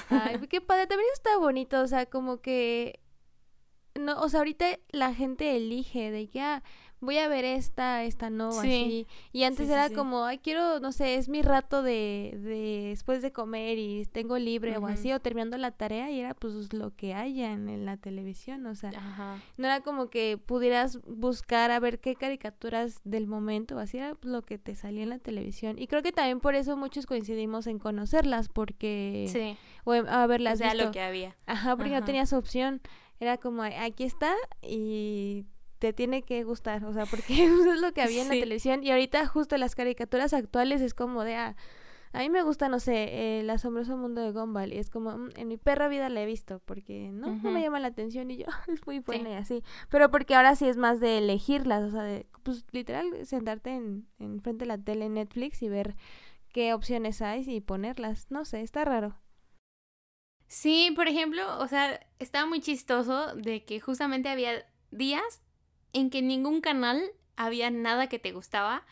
Ay, 0.10 0.40
qué 0.48 0.62
padre, 0.62 0.88
también 0.88 1.10
está 1.14 1.38
bonito, 1.38 1.82
o 1.82 1.88
sea, 1.88 2.06
como 2.06 2.40
que 2.40 3.02
no, 3.98 4.20
o 4.22 4.30
sea, 4.30 4.40
ahorita 4.40 4.80
la 4.92 5.14
gente 5.14 5.58
elige 5.58 6.12
de 6.12 6.30
que 6.30 6.42
ah, 6.42 6.64
voy 7.00 7.18
a 7.20 7.28
ver 7.28 7.46
esta, 7.46 8.04
esta 8.04 8.30
no, 8.30 8.50
así. 8.50 9.08
Y 9.32 9.44
antes 9.44 9.70
era 9.70 9.90
como, 9.90 10.26
ay, 10.26 10.40
quiero, 10.40 10.80
no 10.80 10.92
sé, 10.92 11.16
es 11.16 11.30
mi 11.30 11.42
rato 11.42 11.84
de, 11.84 12.38
de 12.42 12.88
después 12.90 13.22
de 13.22 13.32
comer 13.32 13.78
y 13.78 14.06
tengo 14.06 14.38
libre 14.38 14.78
o 14.78 14.88
así, 14.88 15.12
o 15.12 15.20
terminando 15.20 15.58
la 15.58 15.72
tarea 15.72 16.10
y 16.10 16.20
era 16.20 16.34
pues 16.34 16.74
lo 16.74 16.96
que 16.96 17.14
haya 17.14 17.52
en, 17.52 17.86
la 17.86 17.98
televisión, 17.98 18.66
o 18.66 18.76
sea, 18.76 18.92
no 19.58 19.68
era 19.68 19.82
como 19.82 20.10
que 20.10 20.38
pudieras 20.38 21.00
buscar 21.06 21.72
a 21.72 21.80
ver 21.80 22.00
qué 22.00 22.16
caricaturas 22.16 23.02
del 23.04 23.28
momento, 23.28 23.78
así 23.78 23.98
era 23.98 24.16
pues, 24.16 24.32
lo 24.32 24.42
que 24.42 24.58
te 24.58 24.76
salía 24.76 25.04
en 25.04 25.10
la 25.10 25.20
televisión. 25.20 25.78
Y 25.78 25.88
creo 25.88 26.02
que 26.02 26.12
también 26.12 26.40
por 26.40 26.56
eso 26.56 26.76
muchos 26.78 27.06
coincidimos 27.06 27.68
en 27.68 27.80
conocerlas, 27.80 28.50
porque... 28.50 29.30
Sí. 29.32 29.58
O 29.84 29.94
a 29.94 30.28
verlas. 30.28 30.60
O 30.60 30.74
lo 30.74 30.92
que 30.92 31.02
había. 31.02 31.36
Ajá, 31.46 31.76
porque 31.78 31.92
no 31.92 32.04
tenías 32.04 32.34
opción. 32.34 32.82
Era 33.20 33.38
como, 33.38 33.64
aquí 33.64 34.04
está 34.04 34.36
y 34.62 35.46
te 35.80 35.94
tiene 35.94 36.24
que 36.24 36.44
gustar, 36.44 36.84
o 36.86 36.94
sea, 36.94 37.06
porque 37.06 37.34
eso 37.46 37.74
es 37.74 37.82
lo 37.82 37.94
que 37.94 38.02
había 38.02 38.22
en 38.22 38.30
la 38.30 38.34
televisión 38.36 38.84
y 38.84 38.92
ahorita 38.92 39.28
justo 39.28 39.58
las 39.58 39.76
caricaturas 39.76 40.34
actuales 40.34 40.82
es 40.82 40.94
como 40.94 41.24
de, 41.24 41.36
ah, 41.36 41.56
A 42.14 42.20
mí 42.20 42.30
me 42.30 42.42
gusta, 42.42 42.70
no 42.70 42.80
sé, 42.80 43.40
el 43.40 43.50
asombroso 43.50 43.98
mundo 43.98 44.22
de 44.22 44.32
Gumball. 44.32 44.74
Y 44.74 44.78
es 44.78 44.90
como, 44.90 45.18
mm, 45.18 45.30
en 45.36 45.48
mi 45.48 45.58
perra 45.58 45.88
vida 45.88 46.10
la 46.10 46.22
he 46.22 46.26
visto, 46.26 46.62
porque 46.66 47.10
no, 47.12 47.36
no 47.36 47.52
me 47.52 47.62
llama 47.62 47.80
la 47.80 47.90
atención 47.90 48.32
y 48.32 48.38
yo, 48.38 48.46
es 48.68 48.86
muy 48.88 49.00
buena 49.00 49.32
y 49.32 49.34
así. 49.34 49.64
Pero 49.90 50.10
porque 50.10 50.36
ahora 50.36 50.56
sí 50.56 50.68
es 50.68 50.78
más 50.78 51.00
de 51.00 51.18
elegirlas, 51.20 51.84
o 51.84 51.92
sea, 51.92 52.04
de, 52.04 52.26
pues 52.44 52.66
literal, 52.72 53.26
sentarte 53.26 53.72
en, 53.72 54.08
en 54.20 54.42
frente 54.42 54.66
de 54.66 54.70
la 54.70 54.78
tele 54.78 55.06
en 55.06 55.16
Netflix 55.16 55.62
y 55.62 55.70
ver 55.70 55.96
qué 56.54 56.74
opciones 56.74 57.22
hay 57.22 57.44
y 57.48 57.62
ponerlas. 57.62 58.32
No 58.32 58.46
sé, 58.46 58.62
está 58.62 58.86
raro. 58.86 59.20
Sí, 60.48 60.92
por 60.96 61.08
ejemplo, 61.08 61.60
o 61.60 61.68
sea, 61.68 62.00
estaba 62.20 62.46
muy 62.48 62.62
chistoso 62.62 63.36
de 63.36 63.66
que 63.66 63.80
justamente 63.80 64.30
había 64.30 64.66
días 64.92 65.42
en 65.98 66.10
que 66.10 66.20
en 66.20 66.28
ningún 66.28 66.62
canal 66.62 67.02
había 67.36 67.70
nada 67.70 68.08
que 68.08 68.20
te 68.20 68.32
gustaba 68.32 68.84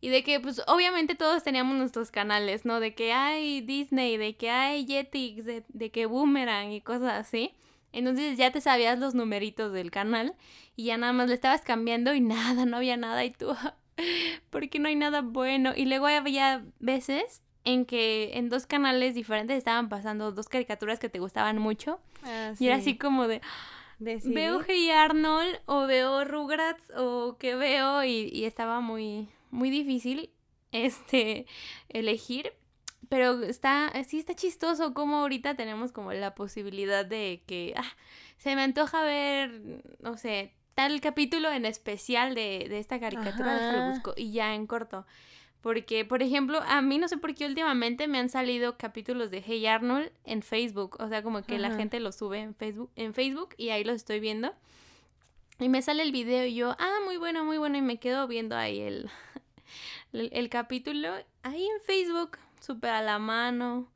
y 0.00 0.08
de 0.08 0.22
que, 0.22 0.40
pues, 0.40 0.62
obviamente 0.66 1.14
todos 1.14 1.42
teníamos 1.42 1.76
nuestros 1.76 2.10
canales, 2.10 2.64
¿no? 2.64 2.80
De 2.80 2.94
que 2.94 3.12
hay 3.12 3.60
Disney, 3.62 4.16
de 4.16 4.36
que 4.36 4.50
hay 4.50 4.86
Jetix, 4.86 5.44
de, 5.44 5.90
que 5.90 6.06
Boomerang 6.06 6.72
y 6.72 6.80
cosas 6.80 7.14
así. 7.14 7.54
Entonces 7.92 8.36
ya 8.36 8.50
te 8.52 8.60
sabías 8.60 8.98
los 8.98 9.14
numeritos 9.14 9.72
del 9.72 9.90
canal 9.90 10.34
y 10.76 10.84
ya 10.84 10.98
nada 10.98 11.12
más 11.12 11.28
le 11.28 11.34
estabas 11.34 11.62
cambiando 11.62 12.14
y 12.14 12.20
nada, 12.20 12.66
no 12.66 12.76
había 12.76 12.96
nada 12.96 13.24
y 13.24 13.30
tú, 13.30 13.54
porque 14.50 14.78
no 14.78 14.88
hay 14.88 14.96
nada 14.96 15.22
bueno. 15.22 15.72
Y 15.74 15.86
luego 15.86 16.06
había 16.06 16.64
veces 16.78 17.42
en 17.64 17.84
que 17.84 18.32
en 18.34 18.48
dos 18.48 18.66
canales 18.66 19.14
diferentes 19.14 19.56
estaban 19.56 19.88
pasando 19.88 20.30
dos 20.30 20.48
caricaturas 20.48 20.98
que 20.98 21.08
te 21.08 21.18
gustaban 21.18 21.58
mucho. 21.58 21.98
Ah, 22.22 22.52
y 22.58 22.66
era 22.66 22.76
así 22.76 22.96
como 22.96 23.26
de... 23.28 23.40
Veo 24.34 24.60
Hey 24.66 24.90
Arnold 24.90 25.60
o 25.66 25.86
veo 25.86 26.24
Rugrats 26.24 26.90
o 26.96 27.36
que 27.38 27.54
veo 27.54 28.04
y, 28.04 28.28
y 28.32 28.44
estaba 28.44 28.80
muy, 28.80 29.28
muy 29.50 29.70
difícil 29.70 30.30
este 30.72 31.46
elegir, 31.88 32.52
pero 33.08 33.42
está 33.42 33.92
sí 34.06 34.18
está 34.18 34.34
chistoso 34.34 34.92
como 34.92 35.16
ahorita 35.18 35.54
tenemos 35.54 35.92
como 35.92 36.12
la 36.12 36.34
posibilidad 36.34 37.06
de 37.06 37.42
que 37.46 37.74
ah, 37.76 37.96
se 38.36 38.54
me 38.54 38.62
antoja 38.62 39.02
ver, 39.02 39.82
no 40.00 40.16
sé, 40.16 40.52
tal 40.74 41.00
capítulo 41.00 41.50
en 41.50 41.64
especial 41.64 42.34
de, 42.34 42.66
de 42.68 42.78
esta 42.78 43.00
caricatura, 43.00 43.72
lo 43.72 43.90
busco 43.90 44.12
y 44.16 44.32
ya 44.32 44.54
en 44.54 44.66
corto. 44.66 45.06
Porque, 45.66 46.04
por 46.04 46.22
ejemplo, 46.22 46.60
a 46.64 46.80
mí 46.80 46.96
no 46.96 47.08
sé 47.08 47.16
por 47.16 47.34
qué 47.34 47.44
últimamente 47.44 48.06
me 48.06 48.20
han 48.20 48.28
salido 48.28 48.78
capítulos 48.78 49.32
de 49.32 49.42
Hey 49.44 49.66
Arnold 49.66 50.12
en 50.24 50.42
Facebook. 50.42 50.96
O 51.00 51.08
sea, 51.08 51.24
como 51.24 51.42
que 51.42 51.58
la 51.58 51.74
gente 51.74 51.98
los 51.98 52.14
sube 52.14 52.38
en 52.38 52.54
Facebook, 52.54 52.88
en 52.94 53.14
Facebook 53.14 53.48
y 53.56 53.70
ahí 53.70 53.82
los 53.82 53.96
estoy 53.96 54.20
viendo. 54.20 54.54
Y 55.58 55.68
me 55.68 55.82
sale 55.82 56.04
el 56.04 56.12
video 56.12 56.46
y 56.46 56.54
yo, 56.54 56.76
ah, 56.78 56.98
muy 57.04 57.16
bueno, 57.16 57.44
muy 57.44 57.58
bueno. 57.58 57.76
Y 57.76 57.82
me 57.82 57.98
quedo 57.98 58.28
viendo 58.28 58.54
ahí 58.54 58.78
el, 58.78 59.10
el, 60.12 60.48
capítulo 60.50 61.08
ahí 61.42 61.66
en 61.66 61.80
Facebook, 61.84 62.38
súper 62.60 62.90
a 62.90 63.02
la 63.02 63.18
mano. 63.18 63.90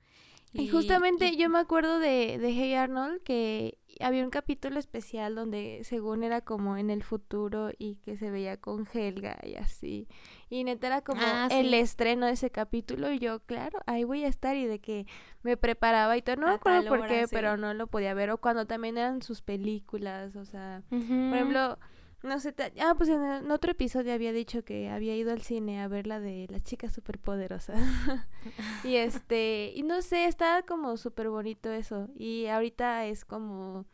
Y, 0.52 0.66
justamente 0.66 1.36
yo 1.36 1.48
me 1.50 1.60
acuerdo 1.60 2.00
de, 2.00 2.38
de 2.38 2.50
Hey 2.50 2.74
Arnold 2.74 3.22
que 3.22 3.78
había 4.00 4.24
un 4.24 4.30
capítulo 4.30 4.78
especial 4.78 5.34
donde 5.34 5.80
según 5.84 6.24
era 6.24 6.40
como 6.40 6.76
en 6.76 6.90
el 6.90 7.02
futuro 7.02 7.70
y 7.78 7.96
que 7.96 8.16
se 8.16 8.30
veía 8.30 8.56
con 8.56 8.86
Helga 8.92 9.38
y 9.42 9.56
así. 9.56 10.08
Y 10.48 10.64
neta 10.64 10.88
era 10.88 11.02
como 11.02 11.20
ah, 11.22 11.48
el 11.50 11.72
estreno 11.74 12.26
de 12.26 12.32
ese 12.32 12.50
capítulo 12.50 13.12
y 13.12 13.18
yo, 13.18 13.40
claro, 13.40 13.78
ahí 13.86 14.04
voy 14.04 14.24
a 14.24 14.28
estar 14.28 14.56
y 14.56 14.66
de 14.66 14.78
que 14.80 15.06
me 15.42 15.56
preparaba 15.56 16.16
y 16.16 16.22
todo. 16.22 16.36
No 16.36 16.48
me 16.48 16.54
acuerdo 16.54 16.88
por 16.88 17.06
qué, 17.06 17.26
pero 17.30 17.56
no 17.56 17.74
lo 17.74 17.86
podía 17.86 18.14
ver. 18.14 18.30
O 18.30 18.38
cuando 18.38 18.66
también 18.66 18.98
eran 18.98 19.22
sus 19.22 19.42
películas, 19.42 20.36
o 20.36 20.44
sea, 20.44 20.82
por 20.88 20.98
ejemplo 20.98 21.78
no 22.22 22.38
sé, 22.38 22.54
ah, 22.80 22.94
pues 22.96 23.08
en, 23.08 23.50
otro 23.50 23.72
episodio 23.72 24.12
había 24.12 24.32
dicho 24.32 24.62
que 24.62 24.90
había 24.90 25.16
ido 25.16 25.32
al 25.32 25.40
cine 25.40 25.80
a 25.80 25.88
ver 25.88 26.06
la 26.06 26.20
de 26.20 26.46
las 26.50 26.62
chicas 26.62 26.92
superpoderosas. 26.92 27.80
y 28.84 28.96
este, 28.96 29.72
y 29.74 29.82
no 29.82 30.02
sé, 30.02 30.26
estaba 30.26 30.62
como 30.62 30.96
súper 30.98 31.30
bonito 31.30 31.72
eso. 31.72 32.08
Y 32.14 32.46
ahorita 32.46 33.06
es 33.06 33.24
como 33.24 33.86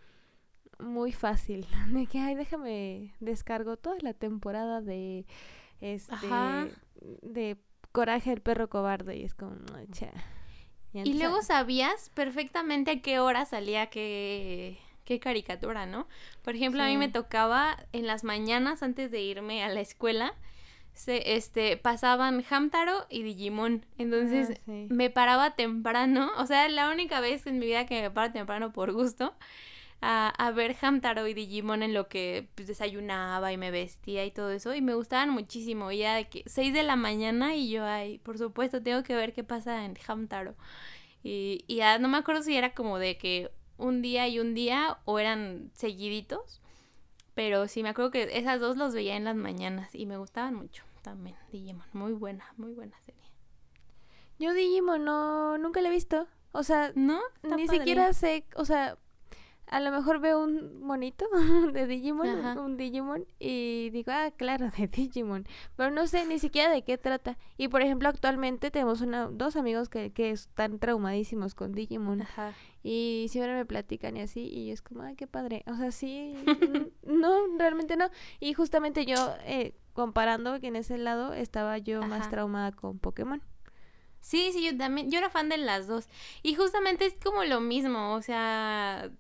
muy 0.81 1.13
fácil. 1.13 1.67
De 1.93 2.07
que, 2.07 2.19
ay, 2.19 2.35
déjame, 2.35 3.15
descargo 3.21 3.77
toda 3.77 3.97
la 4.01 4.13
temporada 4.13 4.81
de, 4.81 5.25
este, 5.81 6.27
de 7.23 7.57
Coraje 7.93 8.33
el 8.33 8.41
perro 8.41 8.69
cobarde. 8.69 9.17
Y 9.17 9.23
es 9.23 9.35
como, 9.35 9.55
Y, 10.93 11.11
y 11.11 11.15
luego 11.15 11.43
sabías 11.43 12.11
perfectamente 12.11 12.91
a 12.91 13.03
qué 13.03 13.21
hora 13.21 13.45
salía 13.45 13.87
que 13.87 14.79
qué 15.07 15.19
caricatura, 15.21 15.87
¿no? 15.87 16.07
Por 16.43 16.55
ejemplo, 16.55 16.83
a 16.83 16.87
mí 16.87 16.99
me 16.99 17.09
tocaba 17.09 17.79
en 17.93 18.07
las 18.07 18.25
mañanas 18.25 18.83
antes 18.83 19.11
de 19.11 19.23
irme 19.23 19.63
a 19.65 19.71
la 19.71 19.81
escuela, 19.81 20.35
se, 20.93 21.37
este, 21.37 21.77
pasaban 21.77 22.45
Hamtaro 22.51 23.07
y 23.09 23.23
Digimon. 23.23 23.87
Entonces 23.97 24.61
ah, 24.67 24.71
me 24.89 25.09
paraba 25.09 25.55
temprano, 25.55 26.31
o 26.37 26.47
sea, 26.47 26.69
la 26.69 26.91
única 26.91 27.21
vez 27.21 27.47
en 27.47 27.59
mi 27.59 27.67
vida 27.67 27.87
que 27.87 28.03
me 28.03 28.11
paraba 28.11 28.33
temprano 28.33 28.73
por 28.73 28.93
gusto. 28.93 29.35
A, 30.03 30.29
a, 30.29 30.51
ver 30.51 30.77
Hamtaro 30.83 31.27
y 31.27 31.33
Digimon 31.33 31.83
en 31.83 31.95
lo 31.95 32.07
que 32.09 32.49
pues, 32.55 32.69
desayunaba 32.69 33.51
y 33.51 33.57
me 33.57 33.71
vestía 33.71 34.27
y 34.27 34.31
todo 34.31 34.51
eso 34.51 34.75
y 34.75 34.83
me 34.83 34.93
gustaban 34.93 35.31
muchísimo 35.31 35.91
ya 35.91 36.17
de 36.17 36.29
que 36.29 36.43
6 36.45 36.75
de 36.75 36.83
la 36.83 36.97
mañana 36.97 37.57
y 37.57 37.71
yo 37.71 37.83
ay 37.83 38.19
por 38.19 38.37
supuesto 38.37 38.83
tengo 38.83 39.03
que 39.03 39.17
ver 39.17 39.33
qué 39.33 39.43
pasa 39.43 39.87
en 39.87 39.97
Hamtaro 40.07 40.55
y, 41.23 41.65
y 41.67 41.77
ya 41.77 41.99
no 41.99 42.09
me 42.09 42.19
acuerdo 42.19 42.43
si 42.43 42.55
era 42.55 42.75
como 42.75 42.99
de 42.99 43.17
que 43.17 43.51
un 43.79 44.03
día 44.03 44.29
y 44.29 44.39
un 44.39 44.55
día 44.55 44.99
o 45.05 45.19
eran 45.19 45.71
seguiditos. 45.75 46.61
Pero 47.35 47.69
sí, 47.69 47.83
me 47.83 47.91
acuerdo 47.91 48.11
que 48.11 48.39
esas 48.39 48.61
dos 48.61 48.77
los 48.77 48.95
veía 48.95 49.17
en 49.17 49.25
las 49.25 49.37
mañanas 49.37 49.95
y 49.95 50.07
me 50.07 50.17
gustaban 50.17 50.55
mucho 50.55 50.85
también. 51.03 51.37
Digimon, 51.53 51.87
muy 51.93 52.13
buena, 52.13 52.53
muy 52.57 52.73
buena 52.73 52.99
serie. 53.01 53.21
Yo 54.39 54.55
Digimon 54.55 55.05
no, 55.05 55.59
nunca 55.59 55.81
la 55.81 55.89
he 55.89 55.93
visto. 55.93 56.27
O 56.53 56.63
sea, 56.63 56.93
no, 56.95 57.21
ni 57.43 57.69
siquiera 57.69 58.13
sé, 58.15 58.47
o 58.55 58.65
sea, 58.65 58.97
a 59.69 59.81
lo 59.81 59.91
mejor 59.91 60.21
veo 60.21 60.43
un 60.43 60.81
monito 60.81 61.27
de 61.73 61.87
Digimon, 61.87 62.59
un 62.59 62.77
Digimon, 62.77 63.27
y 63.39 63.91
digo, 63.91 64.13
ah, 64.13 64.31
claro, 64.37 64.71
de 64.71 64.87
Digimon. 64.87 65.47
Pero 65.77 65.91
no 65.91 66.07
sé 66.07 66.25
ni 66.27 66.39
siquiera 66.39 66.71
de 66.71 66.83
qué 66.83 66.99
trata. 66.99 67.37
Y 67.57 67.69
por 67.69 67.83
ejemplo, 67.83 68.09
actualmente 68.09 68.71
tenemos 68.71 69.01
una, 69.01 69.27
dos 69.27 69.57
amigos 69.57 69.89
que, 69.89 70.13
que 70.13 70.31
están 70.31 70.79
traumadísimos 70.79 71.55
con 71.55 71.73
Digimon. 71.73 72.23
Ajá. 72.23 72.55
Y 72.83 73.27
siempre 73.31 73.55
me 73.55 73.67
platican 73.67 74.17
y 74.17 74.21
así, 74.21 74.47
y 74.47 74.71
es 74.71 74.83
como, 74.83 75.03
ay, 75.03 75.17
qué 75.17 75.27
padre. 75.27 75.65
O 75.67 75.75
sea, 75.75 75.91
sí, 75.91 76.35
no, 77.03 77.37
realmente 77.59 77.97
no. 77.97 78.11
Y 78.39 78.55
justamente 78.55 79.05
yo, 79.05 79.35
eh, 79.45 79.75
comparando 79.93 80.61
que 80.61 80.69
en 80.69 80.77
ese 80.77 80.97
lado, 80.97 81.33
estaba 81.33 81.79
yo 81.79 82.03
más 82.03 82.31
traumada 82.31 82.71
con 82.71 82.99
Pokémon. 83.01 83.43
Sí, 84.21 84.51
sí, 84.53 84.65
yo 84.65 84.77
también, 84.77 85.09
yo 85.11 85.19
era 85.19 85.31
fan 85.31 85.49
de 85.49 85.57
las 85.57 85.87
dos. 85.87 86.09
Y 86.43 86.55
justamente 86.55 87.07
es 87.07 87.15
como 87.23 87.45
lo 87.45 87.61
mismo, 87.61 88.15
o 88.15 88.23
sea, 88.23 89.11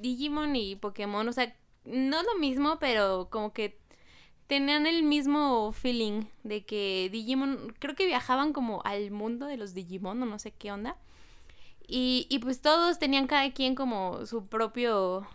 Digimon 0.00 0.56
y 0.56 0.76
Pokémon, 0.76 1.28
o 1.28 1.32
sea, 1.32 1.54
no 1.84 2.22
lo 2.22 2.38
mismo, 2.38 2.78
pero 2.78 3.28
como 3.30 3.52
que 3.52 3.78
tenían 4.46 4.86
el 4.86 5.02
mismo 5.02 5.72
feeling 5.72 6.24
de 6.42 6.64
que 6.64 7.08
Digimon, 7.12 7.74
creo 7.78 7.94
que 7.94 8.06
viajaban 8.06 8.52
como 8.52 8.82
al 8.84 9.10
mundo 9.10 9.46
de 9.46 9.56
los 9.56 9.74
Digimon 9.74 10.22
o 10.22 10.26
no 10.26 10.38
sé 10.38 10.50
qué 10.52 10.72
onda. 10.72 10.96
Y, 11.86 12.26
y 12.30 12.38
pues 12.40 12.60
todos 12.60 12.98
tenían 12.98 13.26
cada 13.26 13.52
quien 13.52 13.74
como 13.74 14.26
su 14.26 14.46
propio 14.46 15.26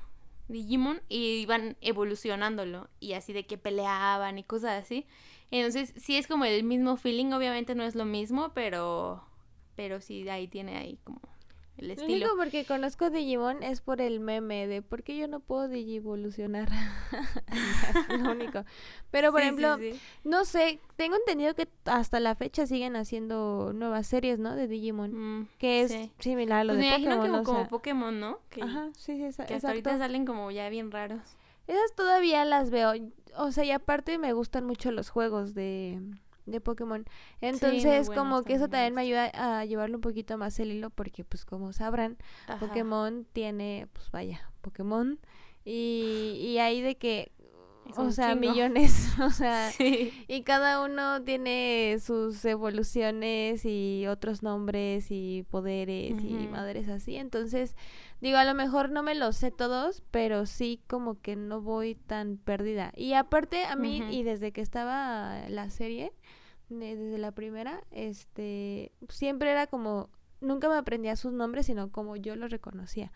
Digimon 0.47 1.01
y 1.09 1.37
iban 1.37 1.77
evolucionándolo 1.81 2.89
y 2.99 3.13
así 3.13 3.33
de 3.33 3.45
que 3.45 3.57
peleaban 3.57 4.37
y 4.37 4.43
cosas 4.43 4.83
así. 4.83 5.05
Entonces 5.51 5.93
sí 5.97 6.17
es 6.17 6.27
como 6.27 6.45
el 6.45 6.63
mismo 6.63 6.97
feeling, 6.97 7.31
obviamente 7.31 7.75
no 7.75 7.83
es 7.83 7.95
lo 7.95 8.05
mismo, 8.05 8.51
pero 8.53 9.23
pero 9.75 9.99
sí 10.01 10.27
ahí 10.29 10.47
tiene 10.47 10.77
ahí 10.77 10.99
como 11.03 11.21
el 11.77 11.91
estilo. 11.91 12.09
Lo 12.09 12.15
único 12.15 12.37
porque 12.37 12.65
conozco 12.65 13.09
Digimon 13.09 13.63
es 13.63 13.81
por 13.81 14.01
el 14.01 14.19
meme 14.19 14.67
de 14.67 14.81
por 14.81 15.03
qué 15.03 15.17
yo 15.17 15.27
no 15.27 15.39
puedo 15.39 15.67
digivolucionar. 15.67 16.69
es 18.09 18.19
lo 18.19 18.31
único. 18.31 18.63
Pero 19.11 19.31
por 19.31 19.41
ejemplo, 19.41 19.77
no 20.23 20.45
sé, 20.45 20.79
tengo 20.95 21.15
entendido 21.15 21.53
que 21.53 21.67
hasta 21.85 22.19
la 22.19 22.35
fecha 22.35 22.65
siguen 22.65 22.95
haciendo 22.95 23.71
nuevas 23.73 24.07
series, 24.07 24.39
¿no? 24.39 24.55
De 24.55 24.67
Digimon. 24.67 25.39
Mm, 25.41 25.47
que 25.57 25.81
es 25.81 26.09
similar 26.19 26.61
a 26.61 26.63
lo 26.63 26.73
pues 26.73 26.85
de 26.85 27.15
Pokémon. 27.15 27.43
como 27.43 27.67
Pokémon, 27.67 28.19
¿no? 28.19 28.39
Que, 28.49 28.61
Ajá, 28.61 28.89
sí, 28.97 29.31
sí, 29.31 29.43
Que 29.43 29.55
hasta 29.55 29.67
ahorita 29.67 29.97
salen 29.97 30.25
como 30.25 30.51
ya 30.51 30.69
bien 30.69 30.91
raros. 30.91 31.37
Esas 31.67 31.93
todavía 31.95 32.45
las 32.45 32.69
veo. 32.69 32.93
O 33.37 33.51
sea, 33.51 33.63
y 33.63 33.71
aparte 33.71 34.17
me 34.17 34.33
gustan 34.33 34.65
mucho 34.65 34.91
los 34.91 35.09
juegos 35.09 35.55
de 35.55 35.99
de 36.45 36.61
Pokémon. 36.61 37.05
Entonces, 37.41 38.09
como 38.09 38.43
que 38.43 38.53
eso 38.53 38.67
también 38.67 38.93
me 38.93 39.01
ayuda 39.01 39.31
a 39.33 39.65
llevarlo 39.65 39.97
un 39.97 40.01
poquito 40.01 40.37
más 40.37 40.59
el 40.59 40.71
hilo, 40.71 40.89
porque 40.89 41.23
pues 41.23 41.45
como 41.45 41.73
sabrán, 41.73 42.17
Pokémon 42.59 43.25
tiene, 43.33 43.87
pues 43.93 44.11
vaya, 44.11 44.49
Pokémon. 44.61 45.19
Y, 45.63 46.37
y 46.39 46.59
ahí 46.59 46.81
de 46.81 46.95
que, 46.95 47.31
o 47.97 48.11
sea, 48.11 48.35
millones, 48.35 49.13
o 49.19 49.29
sea, 49.29 49.71
y 49.79 50.41
cada 50.43 50.83
uno 50.83 51.21
tiene 51.23 51.97
sus 51.99 52.43
evoluciones 52.45 53.65
y 53.65 54.05
otros 54.07 54.43
nombres 54.43 55.07
y 55.09 55.45
poderes 55.49 56.19
y 56.21 56.47
madres 56.47 56.89
así. 56.89 57.15
Entonces, 57.15 57.75
digo, 58.21 58.37
a 58.37 58.45
lo 58.45 58.53
mejor 58.53 58.89
no 58.89 59.03
me 59.03 59.15
los 59.15 59.37
sé 59.37 59.51
todos, 59.51 60.03
pero 60.11 60.45
sí 60.45 60.81
como 60.87 61.21
que 61.21 61.35
no 61.35 61.61
voy 61.61 61.95
tan 61.95 62.37
perdida. 62.37 62.91
Y 62.95 63.13
aparte 63.13 63.65
a 63.65 63.75
mí, 63.75 64.03
y 64.09 64.23
desde 64.23 64.51
que 64.51 64.61
estaba 64.61 65.47
la 65.49 65.69
serie, 65.69 66.11
desde 66.69 67.17
la 67.17 67.31
primera, 67.31 67.83
este, 67.91 68.91
siempre 69.09 69.51
era 69.51 69.67
como, 69.67 70.09
nunca 70.41 70.69
me 70.69 70.75
aprendía 70.75 71.15
sus 71.15 71.33
nombres, 71.33 71.67
sino 71.67 71.91
como 71.91 72.15
yo 72.15 72.35
los 72.35 72.49
reconocía. 72.49 73.11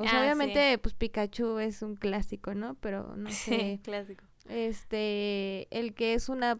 O 0.00 0.04
sea, 0.04 0.20
Ah, 0.20 0.22
obviamente, 0.22 0.78
pues 0.78 0.94
Pikachu 0.94 1.58
es 1.58 1.82
un 1.82 1.94
clásico, 1.96 2.54
¿no? 2.54 2.74
Pero 2.76 3.14
no 3.16 3.28
Sí, 3.30 3.50
sé, 3.50 3.80
clásico. 3.82 4.24
este, 4.48 5.66
el 5.76 5.94
que 5.94 6.14
es 6.14 6.28
una, 6.28 6.58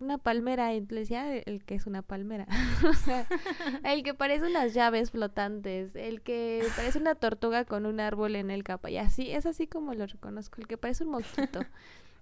una 0.00 0.18
palmera, 0.18 0.72
y 0.74 0.80
le 0.86 1.00
decía 1.00 1.36
el 1.36 1.64
que 1.64 1.74
es 1.74 1.86
una 1.86 2.02
palmera. 2.02 2.46
o 2.88 2.92
sea, 2.94 3.26
el 3.84 4.02
que 4.02 4.14
parece 4.14 4.46
unas 4.46 4.74
llaves 4.74 5.10
flotantes, 5.10 5.94
el 5.96 6.22
que 6.22 6.66
parece 6.76 6.98
una 6.98 7.14
tortuga 7.14 7.64
con 7.64 7.84
un 7.86 8.00
árbol 8.00 8.36
en 8.36 8.50
el 8.50 8.64
capa, 8.64 8.90
y 8.90 8.96
así, 8.98 9.30
es 9.30 9.44
así 9.46 9.66
como 9.66 9.94
lo 9.94 10.06
reconozco, 10.06 10.60
el 10.60 10.66
que 10.66 10.78
parece 10.78 11.04
un 11.04 11.10
mosquito. 11.10 11.60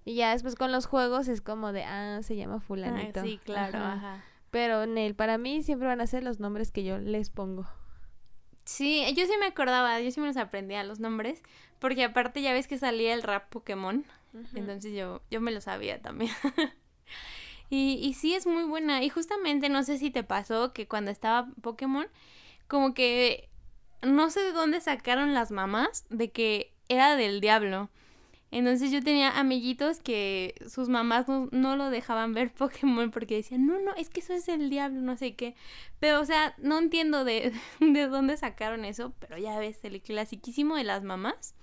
Y 0.05 0.15
ya 0.15 0.31
después 0.31 0.55
con 0.55 0.71
los 0.71 0.85
juegos 0.85 1.27
es 1.27 1.41
como 1.41 1.71
de, 1.73 1.83
ah, 1.83 2.19
se 2.23 2.35
llama 2.35 2.55
Ah, 2.55 2.59
fulanito. 2.61 3.21
sí, 3.23 3.39
claro, 3.43 3.77
Ajá. 3.77 3.93
ajá. 3.93 4.23
Pero 4.51 4.85
Nel, 4.85 5.13
para 5.15 5.37
mí 5.37 5.61
siempre 5.63 5.87
van 5.87 5.99
a 5.99 6.07
ser 6.07 6.23
los 6.23 6.39
nombres 6.39 6.71
que 6.71 6.83
yo 6.85 6.97
les 6.97 7.29
pongo. 7.29 7.67
Sí, 8.67 9.05
yo 9.15 9.25
sí 9.25 9.31
me 9.39 9.45
acordaba, 9.45 9.97
yo 10.01 10.11
sí 10.11 10.19
me 10.19 10.27
los 10.27 10.35
aprendía 10.35 10.83
los 10.83 10.99
nombres, 10.99 11.41
porque 11.79 12.03
aparte 12.03 12.41
ya 12.41 12.51
ves 12.51 12.67
que 12.67 12.77
salía 12.77 13.13
el 13.13 13.23
rap 13.23 13.49
Pokémon, 13.49 14.03
entonces 14.53 14.93
yo, 14.93 15.21
yo 15.31 15.39
me 15.39 15.51
lo 15.51 15.61
sabía 15.61 16.01
también. 16.01 16.33
y, 17.69 17.93
y 17.93 18.13
sí 18.13 18.35
es 18.35 18.45
muy 18.45 18.63
buena, 18.63 19.01
y 19.01 19.09
justamente 19.09 19.69
no 19.69 19.83
sé 19.83 19.97
si 19.97 20.11
te 20.11 20.23
pasó 20.23 20.73
que 20.73 20.85
cuando 20.85 21.11
estaba 21.11 21.47
Pokémon, 21.61 22.07
como 22.67 22.93
que 22.93 23.47
no 24.01 24.29
sé 24.29 24.41
de 24.41 24.51
dónde 24.51 24.81
sacaron 24.81 25.33
las 25.33 25.49
mamás 25.49 26.05
de 26.09 26.31
que 26.31 26.73
era 26.89 27.15
del 27.15 27.39
diablo. 27.39 27.89
Entonces 28.49 28.91
yo 28.91 29.03
tenía 29.03 29.37
amiguitos 29.37 29.99
que 29.99 30.55
sus 30.69 30.87
mamás 30.87 31.27
no, 31.27 31.49
no 31.51 31.75
lo 31.75 31.89
dejaban 31.89 32.33
ver 32.33 32.51
Pokémon 32.53 33.11
porque 33.11 33.35
decían, 33.35 33.65
no, 33.65 33.79
no, 33.79 33.93
es 33.95 34.09
que 34.09 34.21
eso 34.21 34.33
es 34.33 34.47
el 34.47 34.69
diablo, 34.69 35.01
no 35.01 35.17
sé 35.17 35.35
qué. 35.35 35.55
Pero, 35.99 36.21
o 36.21 36.25
sea, 36.25 36.55
no 36.57 36.77
entiendo 36.79 37.23
de, 37.25 37.51
de 37.79 38.07
dónde 38.07 38.37
sacaron 38.37 38.85
eso, 38.85 39.13
pero 39.19 39.37
ya 39.37 39.59
ves, 39.59 39.83
el 39.83 40.01
clasiquísimo 40.01 40.75
de 40.75 40.83
las 40.85 41.03
mamás. 41.03 41.55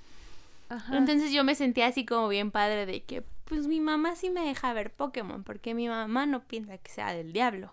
Ajá. 0.69 0.97
Entonces 0.97 1.33
yo 1.33 1.45
me 1.45 1.55
sentía 1.55 1.87
así 1.87 2.05
como 2.05 2.29
bien 2.29 2.51
padre 2.51 2.87
de 2.87 3.03
que, 3.03 3.23
pues 3.45 3.67
mi 3.67 3.81
mamá 3.81 4.17
sí 4.17 4.31
me 4.31 4.41
deja 4.47 4.73
ver 4.73 4.91
Pokémon, 4.93 5.45
porque 5.45 5.75
mi 5.75 5.89
mamá 5.89 6.27
no 6.27 6.45
piensa 6.45 6.79
que 6.79 6.91
sea 6.91 7.13
del 7.13 7.33
diablo. 7.33 7.73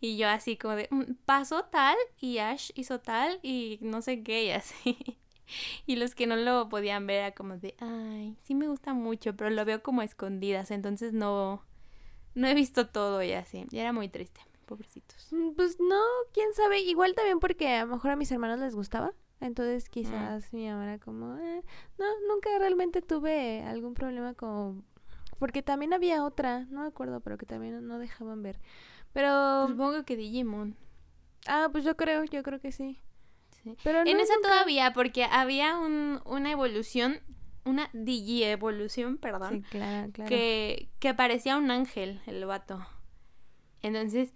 Y 0.00 0.16
yo 0.16 0.28
así 0.28 0.56
como 0.56 0.74
de, 0.76 0.86
"Mm, 0.90 1.14
pasó 1.26 1.64
tal 1.64 1.96
y 2.20 2.38
Ash 2.38 2.70
hizo 2.76 3.00
tal 3.00 3.38
y 3.42 3.78
no 3.82 4.00
sé 4.02 4.22
qué 4.22 4.44
y 4.44 4.50
así. 4.50 5.18
Y 5.86 5.96
los 5.96 6.14
que 6.14 6.26
no 6.26 6.36
lo 6.36 6.68
podían 6.68 7.06
ver 7.06 7.18
era 7.18 7.32
como 7.32 7.56
de, 7.56 7.74
ay, 7.80 8.36
sí 8.42 8.54
me 8.54 8.68
gusta 8.68 8.92
mucho, 8.94 9.34
pero 9.36 9.50
lo 9.50 9.64
veo 9.64 9.82
como 9.82 10.00
a 10.00 10.04
escondidas, 10.04 10.70
entonces 10.70 11.12
no, 11.12 11.62
no 12.34 12.46
he 12.46 12.54
visto 12.54 12.88
todo 12.88 13.22
y 13.22 13.32
así. 13.32 13.66
Y 13.70 13.78
era 13.78 13.92
muy 13.92 14.08
triste, 14.08 14.40
pobrecitos. 14.66 15.28
Mm, 15.32 15.50
Pues 15.52 15.78
no, 15.80 16.00
quién 16.32 16.52
sabe. 16.54 16.80
Igual 16.80 17.14
también 17.14 17.40
porque 17.40 17.68
a 17.76 17.84
lo 17.86 17.94
mejor 17.94 18.10
a 18.12 18.16
mis 18.16 18.30
hermanos 18.30 18.58
les 18.60 18.74
gustaba. 18.74 19.12
Entonces 19.40 19.88
quizás 19.88 20.52
mi 20.52 20.66
mamá 20.68 20.82
era 20.84 20.98
como, 20.98 21.36
"Eh, 21.38 21.62
no, 21.96 22.04
nunca 22.28 22.50
realmente 22.58 23.02
tuve 23.02 23.62
algún 23.62 23.94
problema 23.94 24.34
como... 24.34 24.82
Porque 25.38 25.62
también 25.62 25.92
había 25.92 26.24
otra, 26.24 26.64
no 26.70 26.80
me 26.82 26.88
acuerdo, 26.88 27.20
pero 27.20 27.38
que 27.38 27.46
también 27.46 27.86
no 27.86 27.98
dejaban 28.00 28.42
ver. 28.42 28.58
Pero... 29.12 29.68
Supongo 29.68 30.04
que 30.04 30.16
Digimon. 30.16 30.76
Ah, 31.46 31.68
pues 31.70 31.84
yo 31.84 31.96
creo, 31.96 32.24
yo 32.24 32.42
creo 32.42 32.58
que 32.60 32.72
sí. 32.72 32.98
Sí. 33.64 33.76
Pero 33.82 34.04
no, 34.04 34.10
en 34.10 34.20
esa 34.20 34.34
nunca- 34.34 34.48
todavía, 34.48 34.92
porque 34.92 35.24
había 35.24 35.76
un, 35.78 36.20
una 36.24 36.50
evolución, 36.50 37.20
una 37.64 37.90
digi-evolución, 37.92 39.18
perdón, 39.18 39.62
Sí, 39.64 39.70
claro, 39.70 40.10
claro. 40.12 40.28
que, 40.28 40.88
que 41.00 41.14
parecía 41.14 41.56
un 41.56 41.70
ángel, 41.70 42.20
el 42.26 42.44
vato. 42.46 42.86
Entonces, 43.82 44.32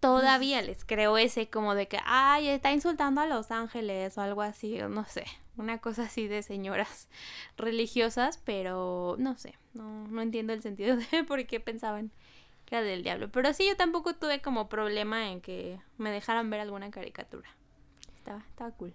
todavía 0.00 0.62
les 0.62 0.84
creo 0.84 1.18
ese 1.18 1.48
como 1.50 1.74
de 1.74 1.88
que, 1.88 1.98
ay, 2.04 2.48
está 2.48 2.72
insultando 2.72 3.20
a 3.20 3.26
los 3.26 3.50
ángeles 3.50 4.16
o 4.18 4.20
algo 4.22 4.42
así, 4.42 4.80
o 4.80 4.88
no 4.88 5.04
sé, 5.04 5.24
una 5.56 5.78
cosa 5.78 6.04
así 6.04 6.28
de 6.28 6.42
señoras 6.42 7.08
religiosas, 7.56 8.38
pero 8.44 9.16
no 9.18 9.36
sé, 9.38 9.54
no, 9.74 10.06
no 10.08 10.22
entiendo 10.22 10.52
el 10.52 10.62
sentido 10.62 10.96
de 11.12 11.24
por 11.24 11.46
qué 11.46 11.60
pensaban 11.60 12.10
que 12.66 12.76
era 12.76 12.84
del 12.84 13.02
diablo. 13.02 13.30
Pero 13.30 13.52
sí, 13.54 13.66
yo 13.66 13.76
tampoco 13.76 14.14
tuve 14.14 14.40
como 14.40 14.68
problema 14.68 15.30
en 15.30 15.40
que 15.40 15.78
me 15.98 16.10
dejaran 16.10 16.50
ver 16.50 16.60
alguna 16.60 16.90
caricatura. 16.90 17.48
Estaba, 18.22 18.38
estaba 18.48 18.70
cool. 18.72 18.94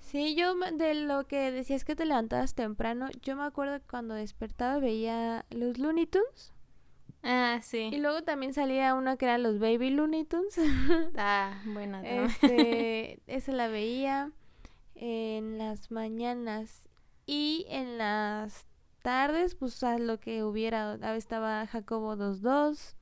Sí, 0.00 0.34
yo 0.34 0.54
de 0.54 0.94
lo 0.94 1.26
que 1.26 1.50
decías 1.52 1.84
que 1.84 1.94
te 1.94 2.06
levantabas 2.06 2.54
temprano, 2.54 3.08
yo 3.20 3.36
me 3.36 3.44
acuerdo 3.44 3.78
que 3.78 3.86
cuando 3.86 4.14
despertaba 4.14 4.78
veía 4.78 5.44
los 5.50 5.76
Looney 5.78 6.06
Tunes 6.06 6.52
Ah, 7.22 7.60
sí. 7.62 7.90
y 7.92 7.98
luego 7.98 8.22
también 8.22 8.52
salía 8.54 8.94
una 8.94 9.16
que 9.18 9.26
eran 9.26 9.42
los 9.42 9.58
Baby 9.58 9.90
Looney 9.90 10.24
Tunes. 10.24 10.56
Ah, 11.16 11.60
bueno. 11.66 11.98
también. 12.02 12.24
este, 12.24 13.20
esa 13.26 13.52
la 13.52 13.68
veía 13.68 14.32
en 14.94 15.58
las 15.58 15.90
mañanas 15.90 16.82
y 17.26 17.66
en 17.68 17.98
las 17.98 18.66
tardes, 19.02 19.54
pues 19.54 19.82
a 19.84 19.98
lo 19.98 20.18
que 20.18 20.42
hubiera, 20.44 20.92
a 20.92 20.96
veces 20.96 21.18
estaba 21.24 21.66
Jacobo 21.66 22.16
22, 22.16 22.96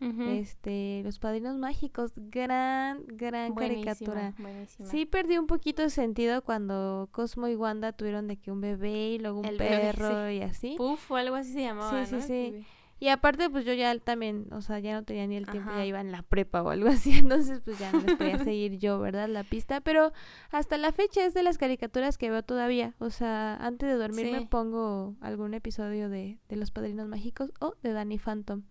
Este, 0.00 1.00
Los 1.04 1.18
Padrinos 1.18 1.56
Mágicos, 1.56 2.12
gran, 2.16 3.04
gran 3.06 3.54
Buenísima, 3.54 3.84
caricatura. 3.94 4.34
buenísima. 4.38 4.88
Sí 4.88 5.06
perdí 5.06 5.38
un 5.38 5.46
poquito 5.46 5.82
de 5.82 5.90
sentido 5.90 6.42
cuando 6.42 7.08
Cosmo 7.12 7.48
y 7.48 7.56
Wanda 7.56 7.92
tuvieron 7.92 8.26
de 8.28 8.36
que 8.36 8.50
un 8.52 8.60
bebé 8.60 9.10
y 9.12 9.18
luego 9.18 9.40
un 9.40 9.46
El 9.46 9.56
bebé, 9.58 9.78
perro 9.92 10.30
y 10.30 10.40
así. 10.42 10.74
Puff 10.76 11.10
o 11.10 11.16
algo 11.16 11.36
así 11.36 11.52
se 11.52 11.62
llamaba, 11.62 12.04
Sí, 12.04 12.20
sí, 12.20 12.26
sí. 12.26 12.66
Y 13.00 13.08
aparte, 13.08 13.50
pues 13.50 13.64
yo 13.64 13.72
ya 13.74 13.98
también, 13.98 14.46
o 14.52 14.62
sea, 14.62 14.78
ya 14.78 14.94
no 14.94 15.02
tenía 15.02 15.26
ni 15.26 15.36
el 15.36 15.46
tiempo, 15.46 15.68
Ajá. 15.68 15.80
ya 15.80 15.84
iba 15.84 16.00
en 16.00 16.12
la 16.12 16.22
prepa 16.22 16.62
o 16.62 16.70
algo 16.70 16.88
así, 16.90 17.12
entonces 17.18 17.60
pues 17.64 17.78
ya 17.78 17.90
no 17.92 18.00
les 18.00 18.14
podía 18.16 18.38
seguir 18.44 18.78
yo, 18.78 19.00
¿verdad? 19.00 19.28
La 19.28 19.42
pista, 19.42 19.80
pero 19.80 20.12
hasta 20.50 20.78
la 20.78 20.92
fecha 20.92 21.24
es 21.26 21.34
de 21.34 21.42
las 21.42 21.58
caricaturas 21.58 22.16
que 22.18 22.30
veo 22.30 22.42
todavía, 22.42 22.94
o 23.00 23.10
sea, 23.10 23.56
antes 23.56 23.88
de 23.88 23.96
dormir 23.96 24.30
me 24.30 24.46
pongo 24.46 25.16
algún 25.20 25.54
episodio 25.54 26.08
de, 26.08 26.38
de 26.48 26.56
Los 26.56 26.70
Padrinos 26.70 27.08
Mágicos 27.08 27.52
o 27.60 27.74
de 27.82 27.92
Danny 27.92 28.16
Phantom, 28.18 28.62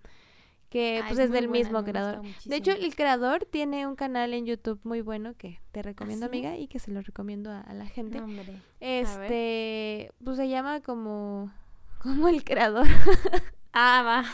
que 0.74 1.02
Ay, 1.04 1.04
pues 1.08 1.20
es 1.20 1.30
del 1.30 1.48
buena, 1.48 1.66
mismo 1.66 1.84
creador. 1.84 2.24
De 2.46 2.56
hecho, 2.56 2.72
el 2.72 2.96
creador 2.96 3.46
tiene 3.46 3.86
un 3.86 3.96
canal 3.96 4.34
en 4.34 4.48
YouTube 4.48 4.80
muy 4.84 5.02
bueno 5.02 5.36
que 5.38 5.60
te 5.72 5.84
recomiendo, 5.84 6.26
¿Ah, 6.26 6.30
sí? 6.32 6.36
amiga, 6.36 6.58
y 6.58 6.68
que 6.68 6.80
se 6.80 6.90
lo 6.90 7.00
recomiendo 7.02 7.52
a, 7.52 7.62
a 7.62 7.76
la 7.76 7.86
gente. 7.86 8.20
Hombre. 8.20 8.60
Este, 8.80 10.12
pues 10.24 10.36
se 10.38 10.50
llama 10.50 10.82
como, 10.82 11.54
como 12.00 12.28
el 12.28 12.44
creador. 12.44 12.88
Ah, 13.76 14.04
va. 14.06 14.26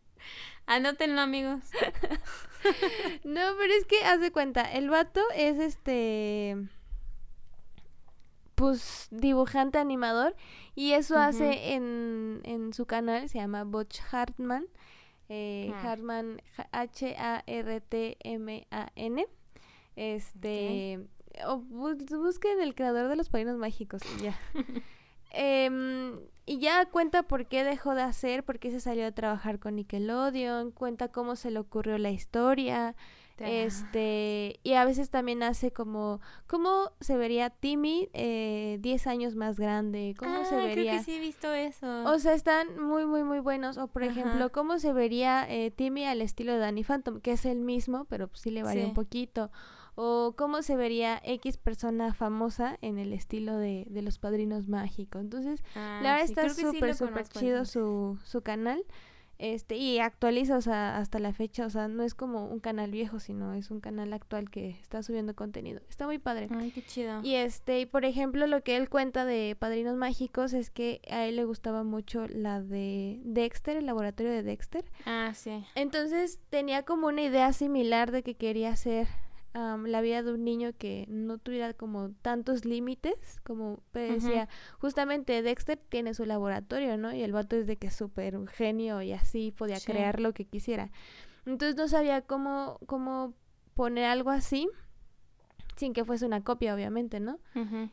Anótenlo, 0.66 1.20
amigos. 1.20 1.60
No, 3.24 3.40
pero 3.58 3.72
es 3.74 3.84
que 3.86 4.02
haz 4.04 4.20
de 4.20 4.32
cuenta, 4.32 4.62
el 4.72 4.88
vato 4.88 5.20
es 5.34 5.58
este 5.58 6.56
pues 8.54 9.08
dibujante 9.10 9.78
animador 9.78 10.34
y 10.74 10.92
eso 10.92 11.18
hace 11.18 11.74
en, 11.74 12.40
en 12.44 12.72
su 12.72 12.86
canal, 12.86 13.28
se 13.28 13.38
llama 13.38 13.64
Butch 13.64 14.00
Hartman, 14.10 14.66
eh, 15.28 15.70
Ah. 15.74 15.82
Hartman 15.92 16.40
H-A-R-T-M-A-N, 17.98 19.26
este, 19.96 21.00
o 21.46 21.58
bus- 21.58 22.04
busquen 22.10 22.60
el 22.60 22.74
creador 22.74 23.08
de 23.08 23.16
los 23.16 23.28
padrinos 23.28 23.56
mágicos 23.58 24.02
ya. 24.22 24.38
Em, 25.30 26.18
y 26.46 26.58
ya 26.58 26.86
cuenta 26.86 27.22
por 27.22 27.46
qué 27.48 27.62
dejó 27.62 27.94
de 27.94 28.00
hacer, 28.00 28.44
por 28.44 28.58
qué 28.58 28.70
se 28.70 28.80
salió 28.80 29.06
a 29.06 29.12
trabajar 29.12 29.58
con 29.58 29.76
Nickelodeon, 29.76 30.70
cuenta 30.70 31.08
cómo 31.08 31.36
se 31.36 31.50
le 31.50 31.58
ocurrió 31.58 31.98
la 31.98 32.10
historia, 32.10 32.96
este, 33.46 34.60
y 34.62 34.72
a 34.74 34.84
veces 34.84 35.10
también 35.10 35.42
hace 35.42 35.70
como, 35.72 36.20
cómo 36.46 36.90
se 37.00 37.16
vería 37.16 37.50
Timmy 37.50 38.08
eh, 38.12 38.78
10 38.80 39.06
años 39.06 39.34
más 39.36 39.58
grande, 39.58 40.14
cómo 40.18 40.44
se 40.44 40.54
Ah, 40.56 40.58
vería... 40.58 40.74
Creo 40.92 40.98
que 40.98 41.04
sí 41.04 41.14
he 41.16 41.20
visto 41.20 41.52
eso. 41.52 42.04
O 42.04 42.18
sea, 42.18 42.34
están 42.34 42.80
muy, 42.82 43.06
muy, 43.06 43.22
muy 43.24 43.40
buenos. 43.40 43.78
O, 43.78 43.88
por 43.88 44.02
Ajá. 44.02 44.12
ejemplo, 44.12 44.50
cómo 44.52 44.78
se 44.78 44.92
vería 44.92 45.46
eh, 45.48 45.70
Timmy 45.70 46.04
al 46.04 46.22
estilo 46.22 46.52
de 46.52 46.58
Danny 46.58 46.84
Phantom, 46.84 47.20
que 47.20 47.32
es 47.32 47.44
el 47.44 47.60
mismo, 47.60 48.04
pero 48.06 48.28
pues 48.28 48.40
sí 48.40 48.50
le 48.50 48.62
varía 48.62 48.82
Sí. 48.84 48.88
un 48.88 48.94
poquito. 48.94 49.50
O 50.00 50.34
cómo 50.38 50.62
se 50.62 50.76
vería 50.76 51.20
X 51.24 51.56
persona 51.56 52.14
famosa 52.14 52.78
en 52.82 52.98
el 52.98 53.12
estilo 53.12 53.56
de, 53.56 53.84
de 53.90 54.02
los 54.02 54.18
padrinos 54.20 54.68
mágicos. 54.68 55.20
Entonces, 55.20 55.64
Ah, 55.74 55.98
la 56.02 56.12
verdad 56.12 56.26
sí, 56.26 56.32
está 56.32 56.48
súper, 56.50 56.94
súper 56.94 57.26
chido 57.28 57.64
su, 57.64 58.16
su 58.24 58.42
canal. 58.42 58.84
Este, 59.38 59.76
y 59.76 60.00
actualiza, 60.00 60.56
o 60.56 60.60
sea, 60.60 60.98
hasta 60.98 61.20
la 61.20 61.32
fecha, 61.32 61.64
o 61.66 61.70
sea, 61.70 61.86
no 61.86 62.02
es 62.02 62.14
como 62.14 62.46
un 62.46 62.58
canal 62.58 62.90
viejo, 62.90 63.20
sino 63.20 63.54
es 63.54 63.70
un 63.70 63.80
canal 63.80 64.12
actual 64.12 64.50
que 64.50 64.70
está 64.70 65.02
subiendo 65.02 65.34
contenido. 65.34 65.80
Está 65.88 66.06
muy 66.06 66.18
padre. 66.18 66.48
Ay, 66.50 66.72
qué 66.72 66.82
chido. 66.82 67.20
Y 67.22 67.34
este, 67.34 67.80
y 67.80 67.86
por 67.86 68.04
ejemplo, 68.04 68.46
lo 68.48 68.62
que 68.62 68.76
él 68.76 68.88
cuenta 68.88 69.24
de 69.24 69.56
Padrinos 69.58 69.96
Mágicos 69.96 70.52
es 70.52 70.70
que 70.70 71.00
a 71.08 71.24
él 71.26 71.36
le 71.36 71.44
gustaba 71.44 71.84
mucho 71.84 72.26
la 72.26 72.60
de 72.60 73.20
Dexter, 73.22 73.76
el 73.76 73.86
laboratorio 73.86 74.32
de 74.32 74.42
Dexter. 74.42 74.84
Ah, 75.06 75.32
sí. 75.34 75.64
Entonces 75.76 76.40
tenía 76.50 76.84
como 76.84 77.06
una 77.06 77.22
idea 77.22 77.52
similar 77.52 78.10
de 78.10 78.22
que 78.24 78.34
quería 78.34 78.70
hacer 78.70 79.06
la 79.84 80.00
vida 80.00 80.22
de 80.22 80.32
un 80.32 80.44
niño 80.44 80.72
que 80.76 81.06
no 81.08 81.38
tuviera 81.38 81.72
como 81.74 82.10
tantos 82.22 82.64
límites, 82.64 83.40
como 83.44 83.80
decía, 83.92 84.48
justamente 84.78 85.42
Dexter 85.42 85.78
tiene 85.88 86.14
su 86.14 86.24
laboratorio, 86.24 86.96
¿no? 86.96 87.12
Y 87.14 87.22
el 87.22 87.32
vato 87.32 87.56
es 87.56 87.66
de 87.66 87.76
que 87.76 87.88
es 87.88 87.94
súper 87.96 88.36
un 88.36 88.46
genio 88.46 89.02
y 89.02 89.12
así 89.12 89.52
podía 89.52 89.76
Sí. 89.80 89.86
crear 89.92 90.20
lo 90.20 90.32
que 90.32 90.44
quisiera. 90.44 90.90
Entonces 91.46 91.76
no 91.76 91.88
sabía 91.88 92.22
cómo, 92.22 92.78
cómo 92.86 93.34
poner 93.74 94.04
algo 94.04 94.30
así 94.30 94.68
sin 95.76 95.92
que 95.92 96.04
fuese 96.04 96.26
una 96.26 96.42
copia, 96.42 96.74
obviamente, 96.74 97.20
¿no? 97.20 97.38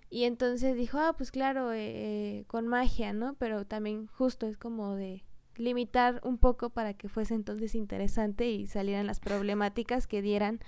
Y 0.10 0.24
entonces 0.24 0.76
dijo, 0.76 0.98
ah, 0.98 1.14
pues 1.16 1.30
claro, 1.32 1.72
eh, 1.72 2.40
eh, 2.40 2.44
con 2.48 2.68
magia, 2.68 3.14
¿no? 3.14 3.36
Pero 3.36 3.66
también 3.66 4.08
justo 4.08 4.48
es 4.48 4.58
como 4.58 4.96
de 4.96 5.24
limitar 5.56 6.20
un 6.24 6.38
poco 6.40 6.72
para 6.72 6.96
que 6.96 7.08
fuese 7.10 7.34
entonces 7.36 7.76
interesante 7.76 8.50
y 8.50 8.68
salieran 8.68 9.06
las 9.08 9.20
problemáticas 9.20 10.08
que 10.08 10.22
dieran 10.24 10.60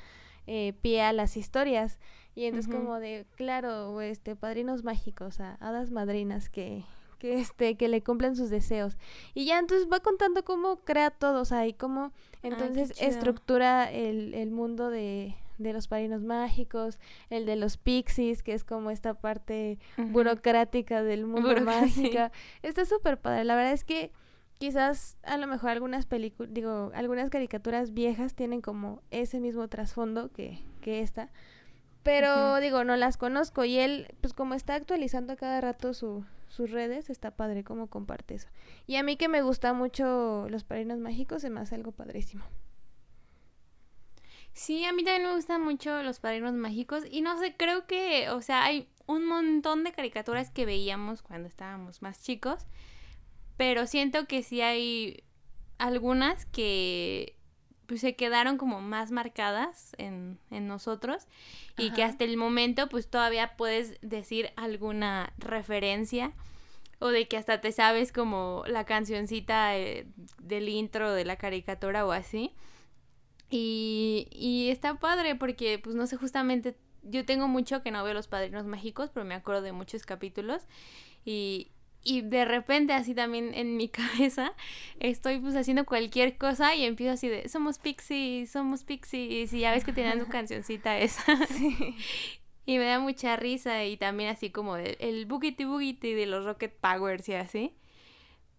eh, 0.48 0.74
pie 0.82 1.02
a 1.02 1.14
las 1.14 1.38
historias. 1.38 2.00
Y 2.36 2.46
entonces 2.46 2.74
como 2.74 3.00
de, 3.00 3.26
claro, 3.36 4.00
este, 4.02 4.36
padrinos 4.36 4.84
mágicos, 4.84 5.40
a 5.40 5.56
hadas 5.56 5.92
madrinas 5.92 6.50
que, 6.50 6.84
que 7.20 7.40
este, 7.40 7.76
que 7.76 7.88
le 7.88 8.04
cumplen 8.04 8.36
sus 8.36 8.50
deseos. 8.50 8.98
Y 9.34 9.46
ya 9.46 9.60
entonces 9.60 9.88
va 9.92 10.00
contando 10.00 10.44
cómo 10.46 10.78
crea 10.78 11.10
todo, 11.10 11.42
o 11.42 11.46
sea, 11.46 11.66
y 11.66 11.74
cómo 11.74 12.12
entonces 12.44 12.94
estructura 13.02 13.92
el, 13.92 14.34
el 14.36 14.52
mundo 14.52 14.90
de, 14.90 15.36
de 15.58 15.74
los 15.74 15.88
padrinos 15.88 16.22
mágicos, 16.24 17.00
el 17.30 17.46
de 17.46 17.56
los 17.56 17.78
pixies, 17.78 18.44
que 18.44 18.54
es 18.54 18.64
como 18.64 18.92
esta 18.92 19.16
parte 19.16 19.80
burocrática 19.98 21.04
del 21.04 21.26
mundo 21.26 21.56
mágico. 21.62 22.32
Está 22.62 22.86
súper 22.86 23.20
padre. 23.20 23.44
La 23.44 23.56
verdad 23.56 23.74
es 23.74 23.84
que 23.84 24.12
quizás 24.58 25.18
a 25.24 25.38
lo 25.38 25.48
mejor 25.48 25.72
algunas 25.72 26.06
películas, 26.06 26.54
digo, 26.54 26.92
algunas 26.94 27.30
caricaturas 27.30 27.94
viejas 27.94 28.36
tienen 28.36 28.62
como 28.62 29.02
ese 29.12 29.40
mismo 29.40 29.68
trasfondo 29.68 30.32
que, 30.32 30.64
que 30.82 31.02
esta. 31.02 31.32
Pero 32.04 32.60
digo, 32.62 32.84
no 32.86 32.96
las 32.96 33.18
conozco 33.18 33.66
y 33.66 33.78
él, 33.78 34.16
pues 34.22 34.34
como 34.34 34.54
está 34.54 34.76
actualizando 34.76 35.36
cada 35.36 35.60
rato 35.60 35.94
su, 35.94 36.24
sus 36.48 36.72
redes, 36.72 37.10
está 37.10 37.32
padre 37.32 37.64
como 37.64 37.88
comparte 37.88 38.36
eso. 38.36 38.48
Y 38.86 38.96
a 38.96 39.04
mí 39.04 39.18
que 39.18 39.28
me 39.28 39.42
gusta 39.42 39.74
mucho 39.74 40.48
los 40.50 40.64
padrinos 40.64 41.00
mágicos, 41.00 41.42
se 41.42 41.50
me 41.50 41.60
hace 41.60 41.76
algo 41.76 41.92
padrísimo. 41.92 42.46
Sí, 44.54 44.86
a 44.86 44.94
mí 44.94 45.04
también 45.04 45.28
me 45.28 45.36
gustan 45.36 45.62
mucho 45.62 46.02
los 46.02 46.20
padrinos 46.20 46.54
mágicos 46.54 47.04
y 47.10 47.22
no 47.22 47.38
sé, 47.38 47.56
creo 47.56 47.86
que, 47.86 48.30
o 48.32 48.42
sea, 48.42 48.64
hay 48.64 48.90
un 49.06 49.26
montón 49.26 49.84
de 49.84 49.92
caricaturas 49.92 50.50
que 50.50 50.66
veíamos 50.66 51.22
cuando 51.22 51.48
estábamos 51.48 52.02
más 52.02 52.24
chicos, 52.24 52.66
pero 53.58 53.88
siento 53.88 54.28
que 54.28 54.44
sí 54.44 54.62
hay 54.62 55.24
algunas 55.78 56.46
que 56.46 57.36
pues 57.88 58.02
se 58.02 58.16
quedaron 58.16 58.58
como 58.58 58.82
más 58.82 59.12
marcadas 59.12 59.94
en, 59.98 60.38
en 60.52 60.68
nosotros 60.68 61.26
y 61.78 61.92
que 61.92 62.04
hasta 62.04 62.26
el 62.26 62.36
momento 62.36 62.90
pues 62.90 63.08
todavía 63.10 63.56
puedes 63.56 63.98
decir 64.02 64.52
alguna 64.58 65.34
referencia 65.38 66.34
o 67.00 67.08
de 67.08 67.28
que 67.28 67.38
hasta 67.38 67.62
te 67.62 67.72
sabes 67.72 68.12
como 68.12 68.64
la 68.68 68.86
cancioncita 68.86 69.78
eh, 69.78 70.08
del 70.42 70.68
intro 70.68 71.14
de 71.14 71.26
la 71.26 71.38
caricatura 71.38 72.06
o 72.06 72.12
así. 72.12 72.52
Y, 73.50 74.28
y 74.32 74.70
está 74.70 74.96
padre 74.96 75.36
porque, 75.36 75.80
pues 75.80 75.96
no 75.96 76.08
sé, 76.08 76.18
justamente 76.18 76.76
yo 77.04 77.24
tengo 77.26 77.48
mucho 77.48 77.84
que 77.84 77.92
no 77.92 78.04
veo 78.04 78.14
los 78.14 78.28
padrinos 78.28 78.66
mágicos, 78.66 79.12
pero 79.14 79.26
me 79.26 79.36
acuerdo 79.36 79.62
de 79.62 79.72
muchos 79.72 80.06
capítulos. 80.06 80.64
Y, 81.24 81.72
y 82.08 82.22
de 82.22 82.46
repente 82.46 82.94
así 82.94 83.14
también 83.14 83.54
en 83.54 83.76
mi 83.76 83.90
cabeza 83.90 84.54
estoy 85.00 85.40
pues 85.40 85.56
haciendo 85.56 85.86
cualquier 85.86 86.38
cosa 86.38 86.74
y 86.74 86.86
empiezo 86.86 87.14
así 87.14 87.28
de 87.28 87.50
somos 87.50 87.80
pixies, 87.80 88.50
somos 88.50 88.84
pixies 88.84 89.52
y 89.52 89.60
ya 89.60 89.72
ves 89.72 89.84
que 89.84 89.94
tienen 89.94 90.20
su 90.20 90.28
cancioncita 90.30 90.98
esa. 90.98 91.24
Y 92.70 92.80
me 92.80 92.84
da 92.84 93.00
mucha 93.00 93.38
risa 93.38 93.86
y 93.86 93.96
también 93.96 94.30
así 94.30 94.50
como 94.50 94.76
el, 94.76 94.98
el 95.00 95.26
boogity 95.26 95.64
boogity 95.64 96.14
de 96.14 96.26
los 96.26 96.44
Rocket 96.44 96.74
Powers 96.78 97.30
y 97.30 97.34
así. 97.34 97.74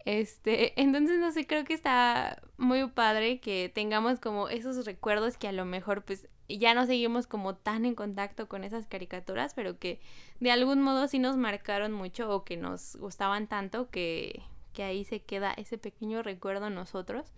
Este, 0.06 0.80
entonces 0.80 1.18
no 1.18 1.30
sé, 1.30 1.46
creo 1.46 1.64
que 1.64 1.74
está 1.74 2.40
muy 2.56 2.88
padre 2.88 3.38
que 3.38 3.70
tengamos 3.74 4.18
como 4.18 4.48
esos 4.48 4.86
recuerdos 4.86 5.36
que 5.36 5.46
a 5.46 5.52
lo 5.52 5.66
mejor 5.66 6.06
pues 6.06 6.26
ya 6.56 6.72
no 6.74 6.86
seguimos 6.86 7.26
como 7.26 7.54
tan 7.54 7.84
en 7.84 7.94
contacto 7.94 8.48
con 8.48 8.64
esas 8.64 8.86
caricaturas, 8.86 9.52
pero 9.54 9.78
que 9.78 10.00
de 10.40 10.50
algún 10.50 10.80
modo 10.80 11.06
sí 11.06 11.18
nos 11.18 11.36
marcaron 11.36 11.92
mucho 11.92 12.30
o 12.30 12.44
que 12.44 12.56
nos 12.56 12.96
gustaban 12.96 13.46
tanto 13.46 13.90
que, 13.90 14.42
que 14.72 14.82
ahí 14.82 15.04
se 15.04 15.20
queda 15.20 15.52
ese 15.52 15.76
pequeño 15.76 16.22
recuerdo 16.22 16.68
en 16.68 16.74
nosotros. 16.74 17.32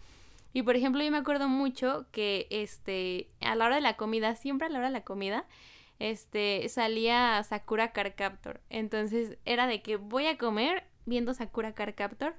Y 0.53 0.63
por 0.63 0.77
ejemplo, 0.77 1.03
yo 1.03 1.11
me 1.11 1.19
acuerdo 1.19 1.49
mucho 1.49 2.07
que 2.13 2.47
este 2.51 3.29
a 3.41 3.55
la 3.55 3.67
hora 3.67 3.77
de 3.77 3.81
la 3.81 3.97
comida, 3.97 4.37
siempre 4.37 4.67
a 4.67 4.71
la 4.71 4.79
hora 4.79 4.89
de 4.89 4.93
la 4.93 5.05
comida, 5.05 5.45
este 5.99 6.69
salía 6.69 7.43
Sakura 7.43 7.93
Car 7.93 8.15
Captor. 8.15 8.61
Entonces 8.71 9.39
era 9.45 9.67
de 9.67 9.83
que 9.83 9.97
voy 9.97 10.27
a 10.27 10.39
comer 10.39 10.85
viendo 11.07 11.35
Sakura 11.35 11.75
Car 11.75 11.95
Captor 11.95 12.35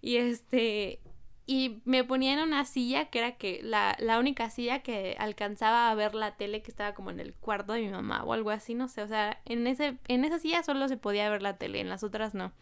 y 0.00 0.16
este 0.16 1.00
y 1.46 1.80
me 1.84 2.04
ponía 2.04 2.32
en 2.32 2.38
una 2.38 2.64
silla 2.64 3.06
que 3.06 3.18
era 3.18 3.32
que 3.32 3.60
la, 3.62 3.96
la 3.98 4.18
única 4.18 4.48
silla 4.50 4.80
que 4.80 5.16
alcanzaba 5.18 5.90
a 5.90 5.94
ver 5.94 6.14
la 6.14 6.36
tele 6.36 6.62
que 6.62 6.70
estaba 6.70 6.94
como 6.94 7.10
en 7.10 7.18
el 7.18 7.34
cuarto 7.34 7.72
de 7.72 7.80
mi 7.80 7.88
mamá 7.88 8.22
o 8.24 8.32
algo 8.32 8.50
así, 8.50 8.74
no 8.74 8.88
sé, 8.88 9.02
o 9.02 9.08
sea, 9.08 9.40
en 9.44 9.66
ese 9.66 9.96
en 10.08 10.24
esa 10.24 10.38
silla 10.38 10.62
solo 10.62 10.88
se 10.88 10.96
podía 10.96 11.28
ver 11.30 11.42
la 11.42 11.56
tele, 11.56 11.80
en 11.80 11.88
las 11.88 12.04
otras 12.04 12.34
no. 12.34 12.52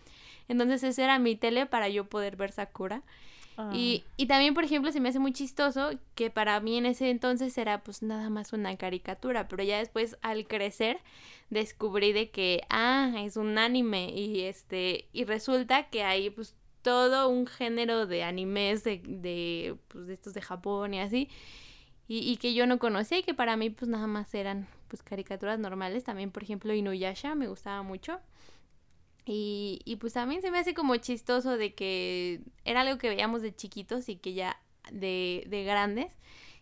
Entonces 0.48 0.82
esa 0.82 1.04
era 1.04 1.18
mi 1.18 1.36
tele 1.36 1.66
para 1.66 1.88
yo 1.88 2.04
poder 2.04 2.36
ver 2.36 2.52
Sakura. 2.52 3.02
Y, 3.74 4.04
ah. 4.06 4.10
y, 4.16 4.26
también, 4.26 4.54
por 4.54 4.64
ejemplo, 4.64 4.90
se 4.90 5.00
me 5.00 5.10
hace 5.10 5.18
muy 5.18 5.32
chistoso 5.32 5.90
que 6.14 6.30
para 6.30 6.58
mí 6.60 6.78
en 6.78 6.86
ese 6.86 7.10
entonces 7.10 7.58
era 7.58 7.82
pues 7.82 8.02
nada 8.02 8.30
más 8.30 8.54
una 8.54 8.74
caricatura, 8.78 9.48
pero 9.48 9.62
ya 9.62 9.76
después 9.76 10.16
al 10.22 10.46
crecer 10.46 10.98
descubrí 11.50 12.12
de 12.12 12.30
que, 12.30 12.62
ah, 12.70 13.12
es 13.18 13.36
un 13.36 13.58
anime 13.58 14.10
y 14.14 14.42
este, 14.42 15.08
y 15.12 15.24
resulta 15.24 15.90
que 15.90 16.04
hay 16.04 16.30
pues 16.30 16.56
todo 16.82 17.28
un 17.28 17.46
género 17.46 18.06
de 18.06 18.22
animes 18.22 18.84
de, 18.84 19.02
de, 19.04 19.76
pues, 19.88 20.06
de 20.06 20.14
estos 20.14 20.34
de 20.34 20.42
Japón 20.42 20.94
y 20.94 21.00
así, 21.00 21.28
y, 22.08 22.18
y, 22.18 22.38
que 22.38 22.54
yo 22.54 22.66
no 22.66 22.78
conocía 22.78 23.18
y 23.18 23.22
que 23.22 23.34
para 23.34 23.56
mí 23.56 23.70
pues 23.70 23.88
nada 23.88 24.08
más 24.08 24.34
eran 24.34 24.66
pues 24.88 25.02
caricaturas 25.02 25.60
normales, 25.60 26.04
también 26.04 26.32
por 26.32 26.42
ejemplo 26.42 26.74
Inuyasha 26.74 27.34
me 27.36 27.46
gustaba 27.46 27.82
mucho. 27.82 28.20
Y, 29.26 29.80
y 29.84 29.96
pues 29.96 30.14
también 30.14 30.42
se 30.42 30.50
me 30.50 30.58
hace 30.58 30.74
como 30.74 30.96
chistoso 30.96 31.56
de 31.56 31.74
que 31.74 32.40
era 32.64 32.80
algo 32.80 32.98
que 32.98 33.08
veíamos 33.08 33.42
de 33.42 33.54
chiquitos 33.54 34.08
y 34.08 34.16
que 34.16 34.32
ya 34.34 34.60
de, 34.90 35.44
de 35.48 35.62
grandes 35.64 36.16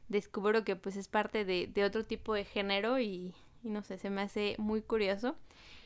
descubro 0.08 0.64
que 0.64 0.76
pues 0.76 0.96
es 0.96 1.08
parte 1.08 1.44
de, 1.44 1.66
de 1.66 1.84
otro 1.84 2.04
tipo 2.04 2.34
de 2.34 2.44
género 2.44 2.98
y, 2.98 3.34
y 3.62 3.70
no 3.70 3.82
sé, 3.82 3.98
se 3.98 4.10
me 4.10 4.22
hace 4.22 4.54
muy 4.58 4.82
curioso. 4.82 5.36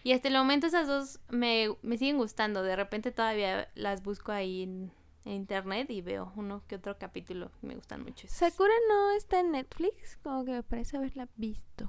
Y 0.03 0.12
hasta 0.12 0.29
el 0.29 0.35
momento 0.35 0.67
esas 0.67 0.87
dos 0.87 1.21
me, 1.29 1.69
me 1.83 1.99
siguen 1.99 2.17
gustando. 2.17 2.62
De 2.62 2.77
repente 2.77 3.12
todavía 3.12 3.69
las 3.75 4.03
busco 4.03 4.33
ahí 4.33 4.62
en, 4.62 4.93
internet 5.25 5.88
y 5.91 6.01
veo 6.01 6.33
uno 6.35 6.65
que 6.67 6.75
otro 6.75 6.99
capítulo. 6.99 7.53
Me 7.62 7.75
gustan 7.75 8.03
mucho. 8.03 8.27
¿Sakura 8.29 8.75
no 8.88 9.12
está 9.12 9.38
en 9.38 9.53
Netflix? 9.53 10.19
Como 10.23 10.45
que 10.45 10.51
me 10.51 10.62
parece 10.65 10.97
haberla 10.97 11.29
visto. 11.37 11.88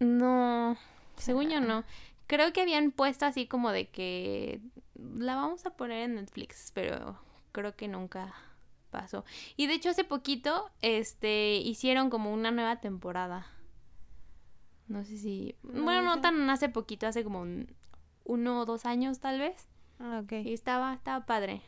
No, 0.00 0.76
según 1.16 1.48
yo 1.48 1.60
no. 1.60 1.84
Creo 2.26 2.52
que 2.52 2.60
habían 2.60 2.90
puesto 2.90 3.24
así 3.24 3.46
como 3.46 3.72
de 3.72 3.88
que 3.88 4.60
la 4.94 5.34
vamos 5.34 5.64
a 5.64 5.76
poner 5.76 6.02
en 6.02 6.16
Netflix, 6.16 6.72
pero 6.74 7.18
creo 7.52 7.74
que 7.74 7.88
nunca 7.88 8.34
pasó. 8.90 9.24
Y 9.56 9.66
de 9.66 9.74
hecho 9.74 9.90
hace 9.90 10.04
poquito 10.04 10.70
este 10.82 11.56
hicieron 11.56 12.10
como 12.10 12.32
una 12.32 12.50
nueva 12.50 12.80
temporada. 12.80 13.46
No 14.88 15.04
sé 15.04 15.18
si. 15.18 15.54
bueno, 15.62 16.02
no 16.02 16.20
tan 16.20 16.48
hace 16.50 16.68
poquito, 16.68 17.06
hace 17.06 17.22
como 17.22 17.44
uno 18.24 18.60
o 18.60 18.64
dos 18.64 18.86
años 18.86 19.20
tal 19.20 19.38
vez. 19.38 19.68
Ah, 19.98 20.22
ok. 20.24 20.32
Y 20.44 20.52
estaba, 20.52 20.94
estaba 20.94 21.26
padre. 21.26 21.62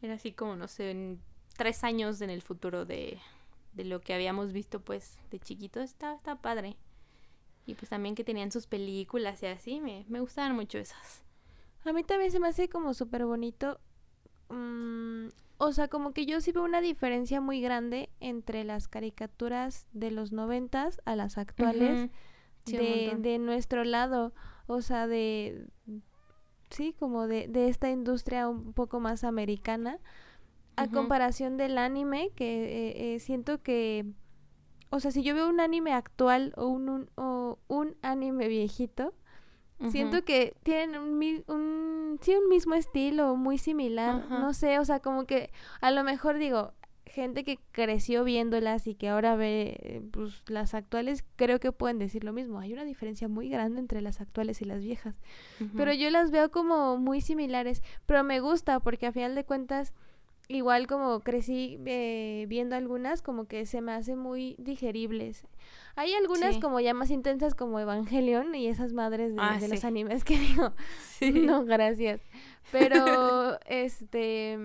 Era 0.00 0.14
así 0.14 0.32
como, 0.32 0.56
no 0.56 0.68
sé, 0.68 0.90
en 0.90 1.20
tres 1.56 1.84
años 1.84 2.20
en 2.20 2.30
el 2.30 2.42
futuro 2.42 2.84
de, 2.84 3.18
de 3.74 3.84
lo 3.84 4.00
que 4.00 4.14
habíamos 4.14 4.52
visto, 4.52 4.80
pues, 4.80 5.18
de 5.30 5.38
chiquito. 5.38 5.80
Estaba, 5.80 6.14
estaba 6.14 6.40
padre. 6.40 6.76
Y 7.66 7.74
pues 7.74 7.88
también 7.90 8.14
que 8.14 8.24
tenían 8.24 8.52
sus 8.52 8.66
películas 8.66 9.42
y 9.42 9.46
así, 9.46 9.80
me, 9.80 10.04
me 10.08 10.20
gustaban 10.20 10.54
mucho 10.54 10.78
esas. 10.78 11.24
A 11.84 11.92
mí 11.92 12.04
también 12.04 12.30
se 12.30 12.40
me 12.40 12.48
hace 12.48 12.68
como 12.68 12.94
súper 12.94 13.26
bonito. 13.26 13.80
Mm, 14.48 15.28
o 15.58 15.72
sea, 15.72 15.88
como 15.88 16.12
que 16.12 16.26
yo 16.26 16.40
sí 16.40 16.52
veo 16.52 16.64
una 16.64 16.80
diferencia 16.80 17.40
muy 17.40 17.60
grande 17.60 18.08
entre 18.20 18.64
las 18.64 18.88
caricaturas 18.88 19.86
de 19.92 20.10
los 20.10 20.32
noventas 20.32 21.00
a 21.04 21.16
las 21.16 21.38
actuales 21.38 22.10
de, 22.66 23.14
de, 23.18 23.38
nuestro 23.38 23.84
lado, 23.84 24.32
o 24.66 24.82
sea, 24.82 25.06
de, 25.06 25.68
sí, 26.70 26.94
como 26.98 27.26
de, 27.26 27.48
de 27.48 27.68
esta 27.68 27.90
industria 27.90 28.48
un 28.48 28.72
poco 28.72 29.00
más 29.00 29.24
americana, 29.24 29.98
a 30.76 30.88
comparación 30.88 31.56
del 31.56 31.78
anime, 31.78 32.30
que 32.34 32.64
eh, 32.64 33.14
eh, 33.14 33.18
siento 33.18 33.62
que, 33.62 34.04
o 34.90 35.00
sea, 35.00 35.10
si 35.10 35.22
yo 35.22 35.34
veo 35.34 35.48
un 35.48 35.60
anime 35.60 35.92
actual 35.92 36.52
o 36.56 36.66
un, 36.66 36.88
un 36.88 37.10
o 37.14 37.58
un 37.68 37.96
anime 38.02 38.48
viejito, 38.48 39.14
siento 39.90 40.24
que 40.24 40.54
tienen 40.62 41.00
un, 41.00 41.44
un, 41.48 42.18
sí, 42.20 42.34
un 42.34 42.48
mismo 42.48 42.74
estilo, 42.74 43.36
muy 43.36 43.58
similar, 43.58 44.28
no 44.28 44.52
sé, 44.52 44.78
o 44.78 44.84
sea, 44.84 45.00
como 45.00 45.24
que 45.24 45.50
a 45.80 45.90
lo 45.90 46.04
mejor 46.04 46.38
digo, 46.38 46.72
gente 47.06 47.44
que 47.44 47.58
creció 47.72 48.24
viéndolas 48.24 48.86
y 48.86 48.94
que 48.94 49.08
ahora 49.08 49.36
ve 49.36 50.02
pues, 50.10 50.42
las 50.48 50.74
actuales, 50.74 51.24
creo 51.36 51.60
que 51.60 51.72
pueden 51.72 51.98
decir 51.98 52.24
lo 52.24 52.32
mismo. 52.32 52.58
Hay 52.58 52.72
una 52.72 52.84
diferencia 52.84 53.28
muy 53.28 53.48
grande 53.48 53.80
entre 53.80 54.00
las 54.02 54.20
actuales 54.20 54.60
y 54.60 54.64
las 54.64 54.82
viejas. 54.82 55.14
Pero 55.76 55.92
yo 55.92 56.10
las 56.10 56.30
veo 56.30 56.50
como 56.50 56.98
muy 56.98 57.20
similares. 57.20 57.82
Pero 58.06 58.24
me 58.24 58.40
gusta 58.40 58.80
porque 58.80 59.06
a 59.06 59.12
final 59.12 59.34
de 59.34 59.44
cuentas 59.44 59.92
igual 60.48 60.86
como 60.86 61.20
crecí 61.20 61.78
eh, 61.86 62.46
viendo 62.48 62.76
algunas, 62.76 63.22
como 63.22 63.46
que 63.46 63.66
se 63.66 63.80
me 63.80 63.92
hace 63.92 64.16
muy 64.16 64.54
digeribles. 64.58 65.46
Hay 65.96 66.12
algunas 66.14 66.58
como 66.58 66.78
ya 66.80 66.94
más 66.94 67.10
intensas 67.10 67.54
como 67.54 67.80
Evangelion 67.80 68.54
y 68.54 68.68
esas 68.68 68.92
madres 68.92 69.34
de, 69.34 69.40
Ah, 69.40 69.58
de 69.58 69.68
los 69.68 69.84
animes 69.84 70.24
que 70.24 70.38
digo, 70.38 70.72
no, 71.46 71.64
gracias. 71.64 72.20
Pero, 72.70 73.58
este, 73.66 74.58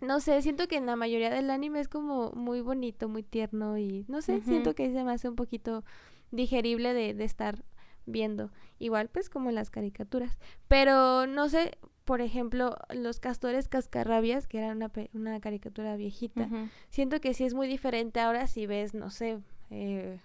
no 0.00 0.20
sé, 0.20 0.40
siento 0.42 0.68
que 0.68 0.76
en 0.76 0.86
la 0.86 0.96
mayoría 0.96 1.30
del 1.30 1.50
anime 1.50 1.80
es 1.80 1.88
como 1.88 2.32
muy 2.32 2.60
bonito, 2.60 3.08
muy 3.08 3.22
tierno 3.22 3.78
y 3.78 4.04
no 4.08 4.22
sé, 4.22 4.40
siento 4.42 4.74
que 4.74 4.92
se 4.92 5.04
me 5.04 5.12
hace 5.12 5.28
un 5.28 5.36
poquito 5.36 5.84
digerible 6.30 6.94
de, 6.94 7.14
de 7.14 7.24
estar 7.24 7.64
viendo. 8.06 8.50
Igual 8.78 9.08
pues 9.08 9.28
como 9.30 9.48
en 9.48 9.54
las 9.54 9.70
caricaturas. 9.70 10.38
Pero 10.66 11.26
no 11.26 11.48
sé, 11.48 11.78
por 12.04 12.20
ejemplo, 12.20 12.76
los 12.90 13.20
castores 13.20 13.68
cascarrabias, 13.68 14.46
que 14.46 14.58
era 14.58 14.72
una, 14.72 14.90
una 15.12 15.40
caricatura 15.40 15.96
viejita, 15.96 16.48
siento 16.88 17.20
que 17.20 17.34
sí 17.34 17.44
es 17.44 17.54
muy 17.54 17.68
diferente 17.68 18.20
ahora 18.20 18.46
si 18.46 18.66
ves, 18.66 18.94
no 18.94 19.10
sé, 19.10 19.40
eh, 19.70 20.18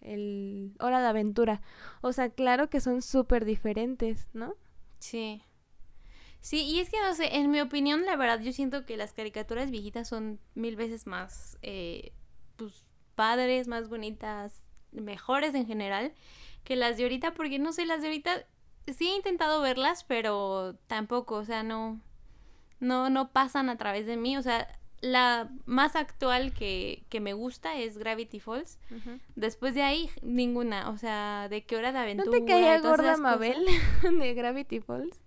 el 0.00 0.74
Hora 0.80 1.00
de 1.00 1.08
Aventura. 1.08 1.60
O 2.00 2.12
sea, 2.12 2.30
claro 2.30 2.70
que 2.70 2.80
son 2.80 3.02
súper 3.02 3.44
diferentes, 3.44 4.30
¿no? 4.32 4.54
Sí. 4.98 5.42
Sí, 6.40 6.62
y 6.62 6.80
es 6.80 6.90
que 6.90 7.00
no 7.00 7.14
sé, 7.14 7.36
en 7.36 7.50
mi 7.50 7.60
opinión, 7.60 8.06
la 8.06 8.16
verdad, 8.16 8.40
yo 8.40 8.52
siento 8.52 8.86
que 8.86 8.96
las 8.96 9.12
caricaturas 9.12 9.70
viejitas 9.70 10.08
son 10.08 10.38
mil 10.54 10.76
veces 10.76 11.06
más, 11.06 11.58
eh, 11.62 12.12
pues, 12.56 12.84
padres, 13.14 13.66
más 13.66 13.88
bonitas, 13.88 14.64
mejores 14.92 15.54
en 15.54 15.66
general, 15.66 16.12
que 16.64 16.76
las 16.76 16.96
de 16.96 17.04
ahorita, 17.04 17.34
porque 17.34 17.58
no 17.58 17.72
sé, 17.72 17.84
las 17.86 18.00
de 18.00 18.08
ahorita 18.08 18.46
sí 18.86 19.08
he 19.08 19.16
intentado 19.16 19.60
verlas, 19.60 20.04
pero 20.04 20.76
tampoco, 20.86 21.36
o 21.36 21.44
sea, 21.44 21.62
no, 21.62 22.00
no, 22.78 23.10
no 23.10 23.32
pasan 23.32 23.68
a 23.68 23.76
través 23.76 24.06
de 24.06 24.16
mí, 24.16 24.36
o 24.36 24.42
sea, 24.42 24.68
la 25.00 25.50
más 25.66 25.96
actual 25.96 26.52
que, 26.52 27.04
que 27.08 27.20
me 27.20 27.32
gusta 27.32 27.76
es 27.76 27.98
Gravity 27.98 28.40
Falls. 28.40 28.78
Después 29.34 29.74
de 29.74 29.82
ahí, 29.82 30.10
ninguna. 30.22 30.88
O 30.90 30.96
sea, 30.96 31.48
de 31.50 31.64
qué 31.64 31.76
hora 31.76 31.88
de 31.88 31.98
¿No 31.98 32.00
aventura. 32.00 32.30
te 32.38 32.44
caía 32.44 32.80
gorda. 32.80 33.16
Mabel 33.18 33.66
de 34.18 34.34
Gravity 34.34 34.80
Falls? 34.80 35.20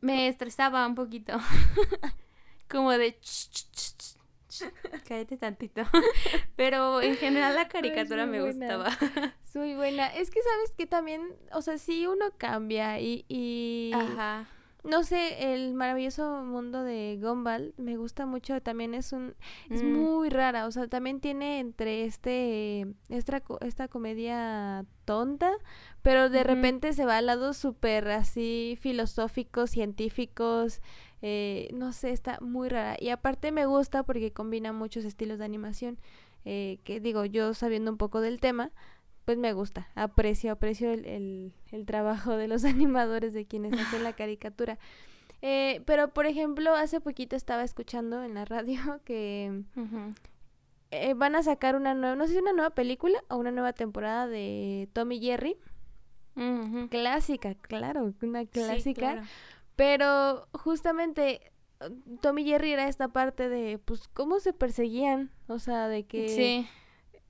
Me 0.00 0.28
estresaba 0.28 0.86
un 0.86 0.94
poquito. 0.94 1.38
Como 2.68 2.92
de... 2.92 3.18
"Ch, 3.20 3.48
ch, 3.50 3.64
ch, 3.72 3.96
ch, 3.96 4.14
ch, 4.48 4.64
Cállate 5.06 5.36
tantito. 5.36 5.82
Pero 6.56 7.00
en 7.00 7.16
general 7.16 7.54
la 7.54 7.68
caricatura 7.68 8.26
me 8.26 8.40
buena. 8.40 8.76
gustaba. 8.76 9.32
Es 9.44 9.56
muy 9.56 9.74
buena. 9.74 10.06
Es 10.08 10.30
que 10.30 10.40
sabes 10.42 10.74
que 10.76 10.86
también, 10.86 11.22
o 11.52 11.62
sea, 11.62 11.78
sí 11.78 12.06
uno 12.06 12.26
cambia 12.36 13.00
y, 13.00 13.24
y 13.28 13.92
Ajá. 13.94 14.46
No 14.84 15.02
sé, 15.04 15.52
el 15.54 15.74
maravilloso 15.74 16.42
mundo 16.44 16.82
de 16.82 17.18
Gumball 17.20 17.74
me 17.76 17.96
gusta 17.96 18.26
mucho. 18.26 18.60
También 18.62 18.94
es 18.94 19.12
un, 19.12 19.34
es 19.70 19.82
Mm. 19.82 19.92
muy 19.92 20.28
rara. 20.30 20.66
O 20.66 20.70
sea, 20.70 20.86
también 20.88 21.20
tiene 21.20 21.58
entre 21.60 22.04
este, 22.04 22.86
esta, 23.08 23.42
esta 23.60 23.88
comedia 23.88 24.84
tonta, 25.04 25.50
pero 26.02 26.30
de 26.30 26.44
repente 26.44 26.92
se 26.92 27.04
va 27.06 27.18
al 27.18 27.26
lado 27.26 27.52
súper 27.54 28.08
así 28.08 28.78
filosóficos, 28.80 29.70
científicos. 29.70 30.80
eh, 31.20 31.68
no 31.74 31.92
sé, 31.92 32.10
está 32.12 32.38
muy 32.40 32.68
rara. 32.68 32.96
Y 33.00 33.08
aparte 33.08 33.50
me 33.50 33.66
gusta 33.66 34.04
porque 34.04 34.32
combina 34.32 34.72
muchos 34.72 35.04
estilos 35.04 35.38
de 35.38 35.44
animación. 35.44 35.98
eh, 36.44 36.78
que 36.84 37.00
digo, 37.00 37.24
yo 37.24 37.52
sabiendo 37.52 37.90
un 37.90 37.98
poco 37.98 38.20
del 38.20 38.38
tema, 38.40 38.70
pues 39.28 39.36
me 39.36 39.52
gusta. 39.52 39.90
Aprecio, 39.94 40.52
aprecio 40.52 40.90
el, 40.90 41.04
el, 41.04 41.52
el 41.70 41.84
trabajo 41.84 42.38
de 42.38 42.48
los 42.48 42.64
animadores, 42.64 43.34
de 43.34 43.44
quienes 43.44 43.74
hacen 43.78 44.02
la 44.02 44.14
caricatura. 44.14 44.78
Eh, 45.42 45.82
pero, 45.84 46.14
por 46.14 46.24
ejemplo, 46.24 46.74
hace 46.74 46.98
poquito 47.02 47.36
estaba 47.36 47.62
escuchando 47.62 48.22
en 48.24 48.32
la 48.32 48.46
radio 48.46 48.80
que 49.04 49.64
eh, 50.92 51.12
van 51.12 51.36
a 51.36 51.42
sacar 51.42 51.76
una 51.76 51.92
nueva, 51.92 52.16
no 52.16 52.26
sé 52.26 52.32
si 52.32 52.38
una 52.38 52.54
nueva 52.54 52.70
película 52.70 53.22
o 53.28 53.36
una 53.36 53.50
nueva 53.50 53.74
temporada 53.74 54.26
de 54.26 54.88
Tommy 54.94 55.16
y 55.16 55.20
Jerry. 55.26 55.56
Clásica, 56.90 57.54
claro, 57.54 58.14
una 58.22 58.40
Sí, 58.44 58.46
clásica. 58.48 59.00
claro. 59.12 59.22
Pero 59.76 60.48
justamente 60.52 61.52
Tommy 62.22 62.42
y 62.42 62.46
Jerry 62.46 62.72
era 62.72 62.88
esta 62.88 63.08
parte 63.08 63.50
de, 63.50 63.78
pues, 63.78 64.08
cómo 64.08 64.40
se 64.40 64.54
perseguían. 64.54 65.30
O 65.48 65.58
sea, 65.58 65.86
de 65.88 66.04
que 66.06 66.28
Sí. 66.30 66.66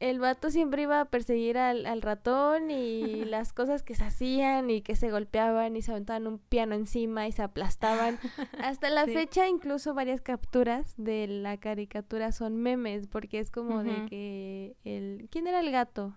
El 0.01 0.21
vato 0.21 0.51
siempre 0.51 0.83
iba 0.83 1.01
a 1.01 1.05
perseguir 1.07 1.59
al, 1.59 1.85
al 1.87 2.03
ratón 2.03 2.71
y 2.71 3.25
las 3.25 3.53
cosas 3.53 3.83
que 3.83 3.95
se 3.95 4.05
hacían 4.05 4.71
y 4.71 4.81
que 4.83 4.95
se 4.97 5.11
golpeaban 5.11 5.77
y 5.77 5.83
se 5.83 5.91
aventaban 5.91 6.27
un 6.27 6.39
piano 6.39 6.75
encima 6.75 7.27
y 7.27 7.33
se 7.33 7.43
aplastaban. 7.43 8.19
Hasta 8.63 8.91
la 8.91 9.05
Sí. 9.07 9.13
fecha, 9.13 9.49
incluso 9.49 9.95
varias 9.95 10.21
capturas 10.21 10.95
de 10.97 11.27
la 11.27 11.57
caricatura 11.57 12.31
son 12.33 12.57
memes, 12.57 13.07
porque 13.09 13.39
es 13.41 13.51
como 13.51 13.83
de 13.83 14.07
que 14.07 14.77
el... 14.85 15.29
¿Quién 15.31 15.47
era 15.47 15.61
el 15.61 15.71
gato? 15.73 16.15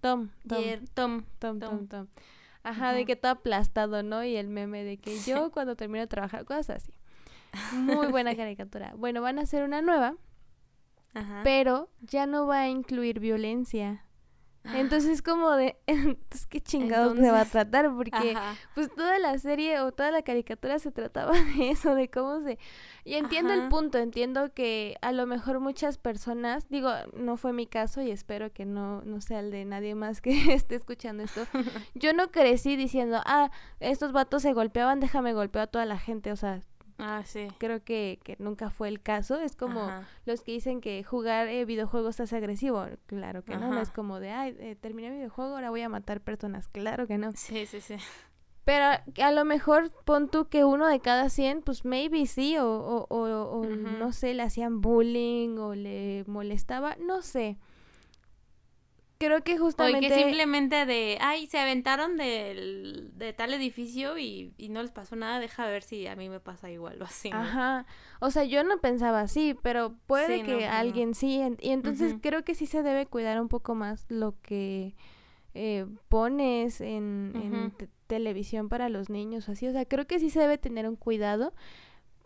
Tom. 0.00 0.30
Tom. 0.48 0.58
Jer- 0.58 0.88
Tom. 0.94 1.24
Tom, 1.38 1.58
Tom, 1.60 1.70
Tom. 1.70 1.86
Tom. 1.88 2.06
Ajá, 2.64 2.92
de 2.92 3.04
que 3.06 3.16
todo 3.16 3.32
aplastado, 3.32 4.02
¿no? 4.02 4.22
Y 4.24 4.36
el 4.36 4.48
meme 4.48 4.84
de 4.84 4.96
que 4.98 5.18
yo 5.20 5.50
cuando 5.50 5.74
termino 5.76 6.00
de 6.02 6.06
trabajar, 6.06 6.44
cosas 6.44 6.70
así. 6.70 6.92
Muy 7.72 8.06
buena 8.10 8.36
caricatura. 8.36 8.94
Bueno, 8.96 9.20
van 9.22 9.38
a 9.38 9.42
hacer 9.42 9.64
una 9.64 9.82
nueva, 9.82 10.14
Ajá. 11.14 11.40
pero 11.44 11.90
ya 12.00 12.26
no 12.26 12.46
va 12.46 12.60
a 12.60 12.68
incluir 12.68 13.20
violencia. 13.20 14.04
Entonces 14.64 15.22
como 15.22 15.50
de, 15.52 15.76
entonces 15.86 16.46
qué 16.46 16.60
chingados 16.60 17.18
se 17.18 17.30
va 17.30 17.40
a 17.40 17.44
tratar, 17.44 17.92
porque 17.94 18.32
Ajá. 18.36 18.54
pues 18.74 18.94
toda 18.94 19.18
la 19.18 19.36
serie 19.38 19.80
o 19.80 19.92
toda 19.92 20.10
la 20.10 20.22
caricatura 20.22 20.78
se 20.78 20.92
trataba 20.92 21.32
de 21.56 21.70
eso, 21.70 21.94
de 21.94 22.08
cómo 22.08 22.40
se... 22.42 22.58
Y 23.04 23.14
entiendo 23.14 23.52
el 23.52 23.68
punto, 23.68 23.98
entiendo 23.98 24.52
que 24.54 24.96
a 25.02 25.10
lo 25.10 25.26
mejor 25.26 25.58
muchas 25.58 25.98
personas, 25.98 26.68
digo, 26.68 26.90
no 27.14 27.36
fue 27.36 27.52
mi 27.52 27.66
caso 27.66 28.02
y 28.02 28.12
espero 28.12 28.52
que 28.52 28.64
no, 28.64 29.02
no 29.02 29.20
sea 29.20 29.40
el 29.40 29.50
de 29.50 29.64
nadie 29.64 29.96
más 29.96 30.20
que 30.20 30.30
esté 30.54 30.76
escuchando 30.76 31.24
esto. 31.24 31.44
Yo 31.94 32.12
no 32.12 32.30
crecí 32.30 32.76
diciendo, 32.76 33.20
ah, 33.26 33.50
estos 33.80 34.12
vatos 34.12 34.42
se 34.42 34.52
golpeaban, 34.52 35.00
déjame 35.00 35.32
golpear 35.32 35.64
a 35.64 35.66
toda 35.66 35.84
la 35.86 35.98
gente, 35.98 36.30
o 36.30 36.36
sea, 36.36 36.60
Ah, 37.04 37.22
sí. 37.26 37.48
creo 37.58 37.82
que, 37.82 38.20
que 38.22 38.36
nunca 38.38 38.70
fue 38.70 38.88
el 38.88 39.02
caso, 39.02 39.40
es 39.40 39.56
como 39.56 39.80
Ajá. 39.80 40.06
los 40.24 40.40
que 40.42 40.52
dicen 40.52 40.80
que 40.80 41.02
jugar 41.02 41.48
eh, 41.48 41.64
videojuegos 41.64 42.20
hace 42.20 42.36
agresivo, 42.36 42.86
claro 43.06 43.42
que 43.44 43.56
no, 43.56 43.72
no 43.72 43.80
es 43.80 43.90
como 43.90 44.20
de, 44.20 44.30
ay, 44.30 44.56
eh, 44.60 44.76
terminé 44.80 45.08
el 45.08 45.14
videojuego, 45.14 45.54
ahora 45.56 45.70
voy 45.70 45.82
a 45.82 45.88
matar 45.88 46.20
personas, 46.20 46.68
claro 46.68 47.08
que 47.08 47.18
no. 47.18 47.32
Sí, 47.32 47.66
sí, 47.66 47.80
sí. 47.80 47.96
Pero 48.64 48.84
a 49.20 49.32
lo 49.32 49.44
mejor 49.44 49.90
pon 50.04 50.28
tú 50.28 50.46
que 50.48 50.64
uno 50.64 50.86
de 50.86 51.00
cada 51.00 51.28
100, 51.28 51.62
pues 51.62 51.84
maybe 51.84 52.24
sí, 52.26 52.56
o, 52.58 52.68
o, 52.68 53.06
o, 53.08 53.42
o 53.50 53.58
Ujú. 53.62 53.72
no 53.74 54.12
sé, 54.12 54.34
le 54.34 54.44
hacían 54.44 54.80
bullying 54.80 55.58
o 55.58 55.74
le 55.74 56.22
molestaba, 56.28 56.96
no 57.00 57.22
sé. 57.22 57.58
Creo 59.26 59.42
que 59.44 59.54
O 59.54 59.58
justamente... 59.58 60.08
que 60.08 60.14
simplemente 60.14 60.84
de, 60.86 61.16
ay, 61.20 61.46
se 61.46 61.58
aventaron 61.58 62.16
del, 62.16 63.10
de 63.14 63.32
tal 63.32 63.54
edificio 63.54 64.18
y, 64.18 64.52
y 64.58 64.68
no 64.68 64.82
les 64.82 64.90
pasó 64.90 65.14
nada, 65.16 65.38
deja 65.38 65.66
ver 65.66 65.82
si 65.82 66.06
a 66.06 66.16
mí 66.16 66.28
me 66.28 66.40
pasa 66.40 66.70
igual 66.70 67.00
o 67.00 67.04
así. 67.04 67.30
¿no? 67.30 67.38
Ajá, 67.38 67.86
o 68.20 68.30
sea, 68.30 68.44
yo 68.44 68.64
no 68.64 68.78
pensaba 68.78 69.20
así, 69.20 69.56
pero 69.62 69.94
puede 70.06 70.38
Sí, 70.38 70.42
que 70.42 70.54
pues 70.54 70.66
no. 70.66 70.72
alguien 70.72 71.14
sí, 71.14 71.40
y 71.60 71.70
entonces 71.70 72.16
creo 72.20 72.44
que 72.44 72.54
sí 72.54 72.66
se 72.66 72.82
debe 72.82 73.06
cuidar 73.06 73.40
un 73.40 73.48
poco 73.48 73.74
más 73.74 74.06
lo 74.08 74.34
que 74.42 74.96
eh, 75.54 75.86
pones 76.08 76.80
en, 76.80 77.32
en 77.34 77.88
televisión 78.06 78.68
para 78.68 78.88
los 78.88 79.08
niños 79.10 79.48
o 79.48 79.52
así, 79.52 79.66
o 79.68 79.72
sea, 79.72 79.84
creo 79.84 80.06
que 80.06 80.18
sí 80.18 80.30
se 80.30 80.40
debe 80.40 80.58
tener 80.58 80.88
un 80.88 80.96
cuidado, 80.96 81.54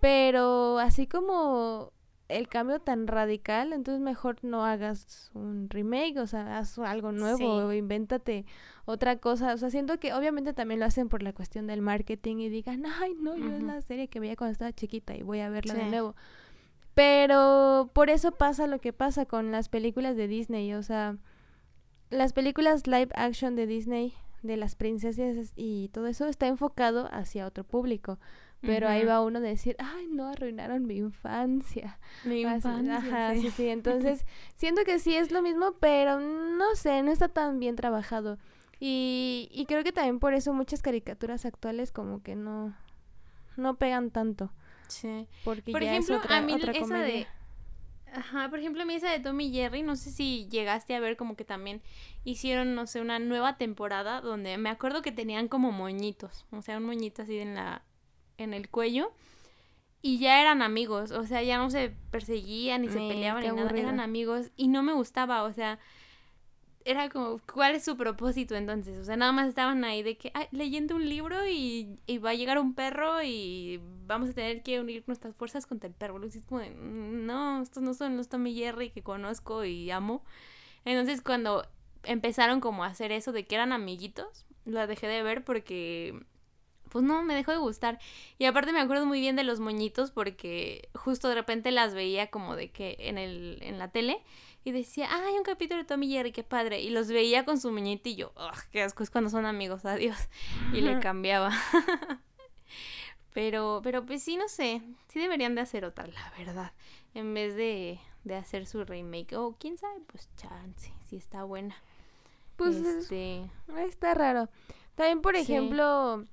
pero 0.01 0.79
así 0.79 1.07
como 1.07 1.93
el 2.29 2.49
cambio 2.49 2.81
tan 2.81 3.07
radical, 3.07 3.73
entonces 3.73 4.01
mejor 4.03 4.39
no 4.43 4.65
hagas 4.65 5.31
un 5.35 5.69
remake, 5.71 6.19
o 6.19 6.27
sea, 6.27 6.59
haz 6.59 6.79
algo 6.79 7.13
nuevo, 7.13 7.39
Sí. 7.39 7.45
o 7.45 7.73
invéntate 7.73 8.45
otra 8.85 9.17
cosa, 9.19 9.55
o 9.55 9.57
sea, 9.57 9.71
siento 9.71 9.99
que 10.01 10.13
obviamente 10.13 10.53
también 10.53 10.81
lo 10.81 10.87
hacen 10.87 11.09
por 11.09 11.23
la 11.23 11.33
cuestión 11.33 11.67
del 11.67 11.83
marketing 11.83 12.37
y 12.39 12.49
digan, 12.49 12.85
ay, 12.87 13.15
no, 13.15 13.37
yo 13.37 13.53
es 13.53 13.63
la 13.63 13.81
serie 13.81 14.09
que 14.09 14.19
veía 14.21 14.37
cuando 14.37 14.53
estaba 14.53 14.73
chiquita 14.73 15.17
y 15.17 15.23
voy 15.23 15.41
a 15.41 15.51
verla 15.51 15.75
de 15.75 15.85
nuevo. 15.87 16.15
Pero 16.95 17.91
por 17.93 18.09
eso 18.09 18.33
pasa 18.33 18.67
lo 18.67 18.81
que 18.81 18.93
pasa 18.93 19.27
con 19.27 19.53
las 19.53 19.69
películas 19.69 20.17
de 20.17 20.29
Disney, 20.29 20.73
o 20.75 20.83
sea, 20.83 21.19
las 22.11 22.33
películas 22.33 22.87
live 22.87 23.11
action 23.15 23.55
de 23.55 23.67
Disney, 23.67 24.15
de 24.43 24.57
las 24.57 24.77
princesas 24.77 25.53
y 25.57 25.89
todo 25.89 26.07
eso, 26.07 26.27
está 26.27 26.47
enfocado 26.47 27.09
hacia 27.13 27.47
otro 27.47 27.65
público. 27.65 28.19
Pero 28.67 28.89
ahí 28.89 29.05
va 29.05 29.23
uno 29.23 29.39
a 29.39 29.43
decir, 29.43 29.77
ay, 29.79 30.07
no, 30.09 30.29
arruinaron 30.29 30.87
mi 30.87 30.97
infancia. 30.97 31.99
Mi 32.25 32.43
infancia, 32.43 32.97
Ajá, 32.97 33.35
sí. 33.35 33.43
sí, 33.43 33.51
sí. 33.51 33.69
Entonces, 33.71 34.27
siento 34.57 34.85
que 34.85 34.99
sí 34.99 35.15
es 35.15 35.31
lo 35.31 35.43
mismo, 35.43 35.75
pero 35.81 36.21
no 36.21 36.75
sé, 36.75 37.03
no 37.03 37.13
está 37.13 37.29
tan 37.29 37.59
bien 37.61 37.77
trabajado. 37.77 38.39
Y, 38.79 39.49
y 39.53 39.67
creo 39.67 39.83
que 39.85 39.93
también 39.93 40.19
por 40.19 40.35
eso 40.35 40.53
muchas 40.53 40.83
caricaturas 40.83 41.47
actuales 41.47 41.93
como 41.93 42.23
que 42.23 42.35
no, 42.37 42.77
no 43.57 43.77
pegan 43.77 44.11
tanto. 44.11 44.53
Sí. 44.89 45.29
Porque 45.45 45.73
Por 45.73 45.83
ya 45.83 45.93
ejemplo, 45.93 46.17
es 46.17 46.25
otra, 46.25 46.39
a 46.39 46.41
mí 46.43 46.53
otra 46.55 46.73
esa 46.73 46.81
comedia. 46.81 47.05
de... 47.05 47.27
Ajá, 48.13 48.49
por 48.49 48.59
ejemplo, 48.59 48.83
a 48.83 48.87
mí 48.87 48.95
esa 48.95 49.11
de 49.11 49.21
Tommy 49.21 49.51
Jerry, 49.51 49.83
no 49.83 49.97
sé 49.97 50.11
si 50.11 50.47
llegaste 50.49 50.95
a 50.95 51.01
ver 51.01 51.17
como 51.17 51.37
que 51.37 51.45
también 51.45 51.83
hicieron, 52.25 52.75
no 52.75 52.87
sé, 52.87 53.01
una 53.01 53.19
nueva 53.19 53.59
temporada 53.59 54.21
donde 54.21 54.57
me 54.59 54.71
acuerdo 54.71 55.03
que 55.03 55.13
tenían 55.13 55.49
como 55.49 55.73
moñitos, 55.73 56.47
o 56.51 56.63
sea, 56.63 56.79
un 56.79 56.85
moñito 56.85 57.23
así 57.23 57.39
en 57.39 57.55
la 57.57 57.83
en 58.39 58.55
el 58.55 58.69
cuello 58.69 59.13
y 60.03 60.19
ya 60.19 60.41
eran 60.41 60.63
amigos, 60.63 61.11
o 61.11 61.25
sea, 61.27 61.43
ya 61.43 61.59
no 61.59 61.71
se 61.71 61.93
perseguían 62.11 62.83
ni 62.83 62.89
se 62.91 62.99
Eh, 62.99 63.09
peleaban 63.09 63.43
ni 63.43 63.49
nada, 63.51 63.71
eran 63.79 64.01
amigos 64.01 64.51
y 64.57 64.69
no 64.69 64.83
me 64.83 64.93
gustaba, 64.93 65.43
o 65.43 65.53
sea, 65.53 65.79
era 66.85 67.09
como, 67.09 67.41
¿cuál 67.53 67.75
es 67.75 67.85
su 67.85 67.97
propósito 67.97 68.55
entonces? 68.55 68.97
O 68.99 69.05
sea, 69.05 69.17
nada 69.17 69.33
más 69.33 69.49
estaban 69.49 69.83
ahí 69.85 70.05
de 70.05 70.17
que, 70.17 70.31
"Ay, 70.35 70.47
leyendo 70.53 70.95
un 70.95 71.09
libro 71.09 71.45
y, 71.49 71.99
y 72.07 72.19
va 72.19 72.31
a 72.31 72.35
llegar 72.35 72.61
un 72.61 72.75
perro 72.75 73.21
y 73.25 73.81
vamos 74.07 74.31
a 74.31 74.33
tener 74.35 74.63
que 74.63 74.79
unir 74.79 75.03
nuestras 75.09 75.35
fuerzas 75.35 75.67
contra 75.67 75.89
el 75.89 75.95
perro. 75.95 76.21
Como 76.49 76.61
de, 76.61 76.71
"Mm, 76.71 77.27
no, 77.27 77.61
estos 77.61 77.83
no 77.83 77.93
son 77.93 78.17
los 78.17 78.29
Tommy 78.29 78.55
Jerry 78.55 78.91
que 78.91 79.03
conozco 79.03 79.65
y 79.65 79.91
amo. 79.91 80.23
Entonces 80.85 81.23
cuando 81.23 81.67
empezaron 82.05 82.61
como 82.61 82.85
a 82.85 82.89
hacer 82.89 83.11
eso 83.11 83.33
de 83.33 83.45
que 83.47 83.57
eran 83.57 83.73
amiguitos, 83.73 84.47
la 84.65 84.87
dejé 84.87 85.09
de 85.09 85.25
ver 85.25 85.43
porque 85.45 86.21
pues 86.97 87.05
no, 87.05 87.23
me 87.23 87.35
dejó 87.35 87.53
de 87.53 87.59
gustar. 87.59 87.99
Y 88.39 88.45
aparte 88.47 88.73
me 88.73 88.81
acuerdo 88.81 89.07
muy 89.07 89.21
bien 89.21 89.37
de 89.37 89.45
los 89.45 89.61
moñitos 89.61 90.11
porque 90.11 90.89
justo 90.95 91.29
de 91.29 91.35
repente 91.35 91.71
las 91.71 91.95
veía 91.95 92.29
como 92.31 92.57
de 92.57 92.71
que 92.71 92.97
en 93.01 93.19
el 93.19 93.59
en 93.63 93.79
la 93.79 93.89
tele 93.91 94.23
y 94.65 94.73
decía, 94.73 95.07
"Ah, 95.11 95.23
hay 95.29 95.35
un 95.35 95.45
capítulo 95.45 95.81
de 95.81 95.87
Tommy 95.87 96.07
y 96.07 96.13
Jerry, 96.17 96.33
qué 96.33 96.43
padre." 96.43 96.81
Y 96.81 96.91
los 96.91 97.09
veía 97.09 97.45
con 97.45 97.61
su 97.61 97.71
muñito 97.71 98.09
y 98.09 98.17
yo, 98.17 98.33
"Ugh, 98.37 98.59
qué 98.73 98.83
asco 98.83 99.03
es 99.03 99.11
cuando 99.11 99.31
son 99.31 99.47
amigos, 99.47 99.85
adiós." 99.85 100.17
Y 100.73 100.81
le 100.81 100.99
cambiaba. 101.01 101.51
pero 103.33 103.81
pero 103.83 104.05
pues 104.07 104.23
sí, 104.23 104.37
no 104.37 104.49
sé, 104.49 104.83
sí 105.09 105.19
deberían 105.19 105.55
de 105.55 105.61
hacer 105.61 105.85
otra, 105.85 106.07
la 106.07 106.33
verdad, 106.39 106.73
en 107.15 107.35
vez 107.35 107.55
de 107.57 107.99
de 108.25 108.35
hacer 108.35 108.67
su 108.67 108.85
remake. 108.85 109.35
O 109.35 109.55
quién 109.59 109.79
sabe, 109.79 110.01
pues 110.09 110.29
chance, 110.37 110.93
si 111.09 111.17
está 111.17 111.45
buena. 111.45 111.77
Pues 112.57 112.75
es- 112.77 112.87
este, 113.05 113.49
está 113.87 114.15
raro. 114.15 114.49
También, 114.97 115.21
por 115.21 115.37
Sí. 115.37 115.43
ejemplo, 115.43 116.25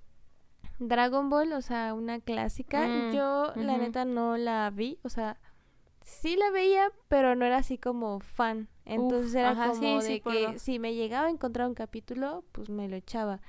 Dragon 0.79 1.29
Ball, 1.29 1.53
o 1.53 1.61
sea, 1.61 1.93
una 1.93 2.19
clásica. 2.19 2.87
Mm, 2.87 3.13
Yo, 3.13 3.53
la 3.55 3.77
neta, 3.77 4.05
no 4.05 4.37
la 4.37 4.69
vi. 4.69 4.99
O 5.03 5.09
sea, 5.09 5.37
sí 6.01 6.35
la 6.35 6.49
veía, 6.51 6.91
pero 7.07 7.35
no 7.35 7.45
era 7.45 7.57
así 7.57 7.77
como 7.77 8.19
fan. 8.19 8.67
Entonces 8.85 9.35
era 9.35 9.51
ajá, 9.51 9.69
como 9.69 10.01
sí, 10.01 10.07
de 10.07 10.21
que 10.21 10.59
si 10.59 10.77
me 10.79 10.93
llegaba 10.93 11.27
a 11.27 11.29
encontrar 11.29 11.67
un 11.67 11.73
capítulo, 11.75 12.43
pues 12.51 12.69
me 12.69 12.89
lo 12.89 12.95
echaba. 12.95 13.39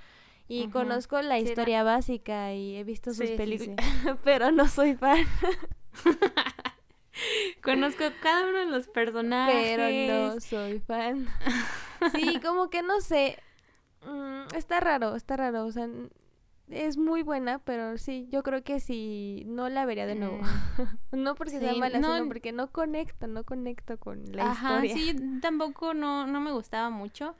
Y 0.47 0.69
conozco 0.69 1.21
la 1.23 1.37
Sí, 1.37 1.41
era- 1.43 1.49
historia 1.51 1.83
básica 1.83 2.53
y 2.53 2.77
he 2.77 2.85
visto 2.85 3.15
sus 3.15 3.31
películas, 3.31 3.77
pero 4.25 4.53
no 4.53 4.69
soy 4.69 4.95
fan. 4.95 5.25
Conozco 7.63 8.05
cada 8.23 8.49
uno 8.49 8.59
de 8.59 8.67
los 8.67 8.89
personajes. 8.89 9.73
Pero 9.77 10.33
no 10.35 10.41
soy 10.41 10.81
fan. 10.81 11.29
Sí, 12.13 12.39
como 12.45 12.69
que 12.69 12.83
no 12.83 13.01
sé. 13.01 13.39
mm, 14.07 14.55
está 14.55 14.79
raro, 14.81 15.17
está 15.17 15.39
raro. 15.39 15.65
O 15.65 15.73
sea, 15.73 15.89
es 16.71 16.97
muy 16.97 17.23
buena, 17.23 17.59
pero 17.59 17.99
sí, 17.99 18.27
yo 18.31 18.43
creo 18.43 18.63
que 18.63 18.81
sí, 18.81 19.45
no 19.47 19.69
la 19.69 19.85
vería 19.87 20.07
de 20.07 20.15
nuevo. 20.15 20.41
no 21.13 21.35
porque 21.35 21.59
sea 21.59 21.75
mala, 21.75 22.01
no, 22.01 22.15
sino 22.15 22.29
porque 22.29 22.53
no 22.53 22.71
conecto, 22.71 23.27
no 23.27 23.45
conecto 23.45 23.99
con 23.99 24.25
la 24.33 24.43
Ajá, 24.43 24.81
historia. 24.81 24.95
sí, 24.95 25.15
tampoco 25.43 25.95
no, 25.95 26.27
no 26.27 26.41
me 26.41 26.53
gustaba 26.53 26.91
mucho. 26.91 27.35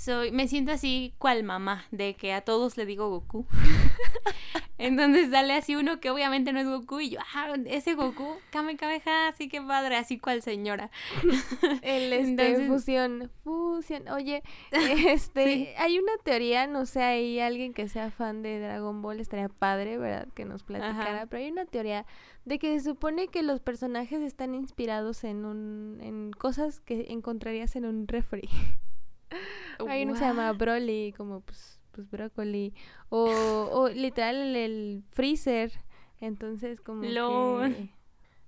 Soy, 0.00 0.32
me 0.32 0.48
siento 0.48 0.72
así 0.72 1.12
cual 1.18 1.44
mamá, 1.44 1.84
de 1.90 2.14
que 2.14 2.32
a 2.32 2.40
todos 2.40 2.78
le 2.78 2.86
digo 2.86 3.10
Goku. 3.10 3.46
Entonces 4.78 5.30
sale 5.30 5.52
así 5.52 5.76
uno 5.76 6.00
que 6.00 6.08
obviamente 6.08 6.54
no 6.54 6.60
es 6.60 6.66
Goku 6.66 7.00
y 7.00 7.10
yo, 7.10 7.18
ah, 7.34 7.52
ese 7.66 7.92
Goku, 7.96 8.36
Kame 8.50 8.78
Kameha, 8.78 9.28
así 9.28 9.50
que 9.50 9.60
padre, 9.60 9.96
así 9.96 10.18
cual 10.18 10.40
señora. 10.40 10.90
El 11.82 12.14
este, 12.14 12.28
Entonces- 12.30 12.66
fusión, 12.66 13.30
fusión. 13.44 14.08
Oye, 14.08 14.42
este, 14.70 15.44
Sí. 15.44 15.68
hay 15.76 15.98
una 15.98 16.12
teoría, 16.24 16.66
no 16.66 16.86
sé, 16.86 17.02
hay 17.02 17.38
alguien 17.38 17.74
que 17.74 17.86
sea 17.86 18.10
fan 18.10 18.42
de 18.42 18.58
Dragon 18.58 19.02
Ball, 19.02 19.20
estaría 19.20 19.50
padre, 19.50 19.98
¿verdad? 19.98 20.28
Que 20.34 20.46
nos 20.46 20.62
platicara, 20.62 21.16
Ajá. 21.16 21.26
pero 21.26 21.42
hay 21.44 21.50
una 21.50 21.66
teoría 21.66 22.06
de 22.46 22.58
que 22.58 22.78
se 22.78 22.86
supone 22.88 23.28
que 23.28 23.42
los 23.42 23.60
personajes 23.60 24.22
están 24.22 24.54
inspirados 24.54 25.24
en 25.24 25.44
un, 25.44 25.98
en 26.00 26.32
cosas 26.32 26.80
que 26.80 27.08
encontrarías 27.10 27.76
en 27.76 27.84
un 27.84 28.08
refri. 28.08 28.48
Hay 29.88 30.02
uno 30.04 30.12
que 30.14 30.18
se 30.18 30.24
llama? 30.24 30.52
Broly, 30.52 31.14
como 31.16 31.40
pues, 31.40 31.80
pues 31.92 32.10
brócoli, 32.10 32.74
o, 33.08 33.24
o 33.72 33.88
literal 33.88 34.36
el, 34.36 34.56
el 34.56 35.04
freezer, 35.10 35.72
entonces 36.20 36.80
como 36.80 37.02
que... 37.02 37.88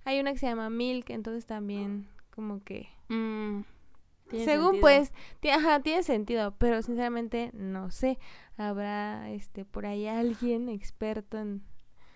Hay 0.05 0.19
una 0.19 0.33
que 0.33 0.39
se 0.39 0.47
llama 0.47 0.69
Milk, 0.69 1.09
entonces 1.09 1.45
también 1.45 2.07
como 2.35 2.63
que... 2.63 2.89
Mm, 3.09 3.61
Según 4.31 4.73
sentido. 4.73 4.81
pues, 4.81 5.13
ajá, 5.51 5.79
tiene 5.81 6.03
sentido, 6.03 6.55
pero 6.57 6.81
sinceramente 6.81 7.51
no 7.53 7.89
sé. 7.91 8.19
Habrá 8.57 9.29
este 9.31 9.63
por 9.65 9.85
ahí 9.85 10.07
alguien 10.07 10.69
experto 10.69 11.37
en 11.39 11.63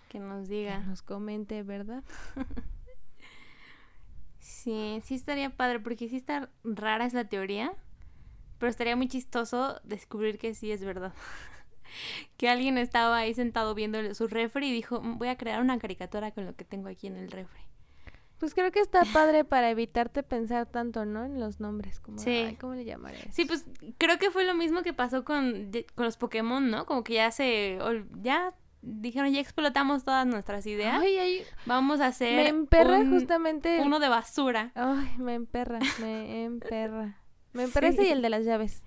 Que 0.08 0.18
nos 0.18 0.48
que 0.48 0.54
diga. 0.54 0.80
nos 0.80 1.02
comente, 1.02 1.62
¿verdad? 1.62 2.04
Sí, 4.40 5.00
sí 5.04 5.14
estaría 5.14 5.50
padre, 5.50 5.80
porque 5.80 6.08
sí 6.08 6.16
está 6.16 6.50
rara 6.64 7.04
es 7.04 7.12
la 7.12 7.28
teoría, 7.28 7.72
pero 8.58 8.70
estaría 8.70 8.96
muy 8.96 9.08
chistoso 9.08 9.80
descubrir 9.84 10.38
que 10.38 10.54
sí 10.54 10.70
es 10.72 10.84
verdad. 10.84 11.12
que 12.36 12.48
alguien 12.48 12.78
estaba 12.78 13.16
ahí 13.16 13.34
sentado 13.34 13.74
viendo 13.74 14.14
su 14.14 14.28
refri 14.28 14.68
y 14.68 14.72
dijo, 14.72 15.00
"Mm, 15.00 15.18
voy 15.18 15.28
a 15.28 15.36
crear 15.38 15.60
una 15.60 15.78
caricatura 15.78 16.30
con 16.32 16.44
lo 16.46 16.54
que 16.54 16.64
tengo 16.64 16.88
aquí 16.88 17.06
en 17.06 17.16
el 17.16 17.30
refri. 17.30 17.62
Pues 18.38 18.54
creo 18.54 18.70
que 18.70 18.78
está 18.78 19.02
padre 19.12 19.44
para 19.44 19.68
evitarte 19.70 20.22
pensar 20.22 20.66
tanto, 20.66 21.04
¿no? 21.04 21.24
En 21.24 21.40
los 21.40 21.58
nombres, 21.58 21.98
como, 21.98 22.18
Sí. 22.20 22.44
ay, 22.46 22.54
¿cómo 22.54 22.74
le 22.74 22.84
llamaré? 22.84 23.18
Sí, 23.32 23.44
pues 23.46 23.64
creo 23.98 24.18
que 24.18 24.30
fue 24.30 24.44
lo 24.44 24.54
mismo 24.54 24.82
que 24.82 24.92
pasó 24.92 25.24
con, 25.24 25.72
con 25.96 26.04
los 26.04 26.16
Pokémon, 26.16 26.70
¿no? 26.70 26.86
Como 26.86 27.02
que 27.02 27.14
ya 27.14 27.32
se, 27.32 27.78
ya 28.22 28.54
dijeron, 28.80 29.32
ya 29.32 29.40
explotamos 29.40 30.04
todas 30.04 30.24
nuestras 30.24 30.64
ideas, 30.68 31.00
Ay, 31.00 31.18
ay, 31.18 31.42
vamos 31.66 32.00
a 32.00 32.06
hacer 32.06 32.36
me 32.36 32.48
emperra 32.48 32.98
un- 33.00 33.10
justamente. 33.10 33.80
uno 33.80 33.98
de 33.98 34.08
basura. 34.08 34.70
Ay, 34.76 35.16
me 35.18 35.34
emperra, 35.34 35.80
me 36.00 36.44
emperra. 36.44 37.18
Me 37.58 37.64
emperra 37.64 37.88
ese 37.88 38.02
y 38.02 38.06
Sí. 38.06 38.12
el 38.12 38.22
de 38.22 38.30
las 38.30 38.44
llaves. 38.44 38.82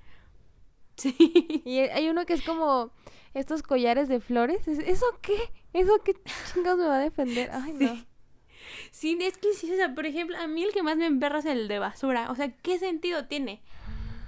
Sí. 0.97 1.15
Y 1.65 1.79
hay 1.79 2.09
uno 2.09 2.25
que 2.25 2.33
es 2.33 2.41
como 2.43 2.91
estos 3.33 3.63
collares 3.63 4.07
de 4.09 4.19
flores. 4.19 4.67
¿Es- 4.67 4.79
¿Eso 4.79 5.05
qué? 5.21 5.37
¿Eso 5.73 6.01
qué 6.03 6.15
chingados 6.53 6.79
me 6.79 6.85
va 6.87 6.95
a 6.97 6.99
defender? 6.99 7.49
Ay, 7.53 7.73
no. 7.73 7.95
Sí. 7.95 8.07
Sí, 8.91 9.17
es 9.21 9.37
que 9.37 9.53
sí, 9.53 9.71
o 9.71 9.75
sea, 9.75 9.93
por 9.95 10.05
ejemplo, 10.05 10.37
a 10.37 10.47
mí 10.47 10.63
el 10.63 10.71
que 10.71 10.83
más 10.83 10.95
me 10.97 11.05
emperra 11.05 11.39
es 11.39 11.45
el 11.45 11.67
de 11.67 11.79
basura. 11.79 12.29
O 12.31 12.35
sea, 12.35 12.51
¿qué 12.57 12.77
sentido 12.79 13.25
tiene? 13.27 13.61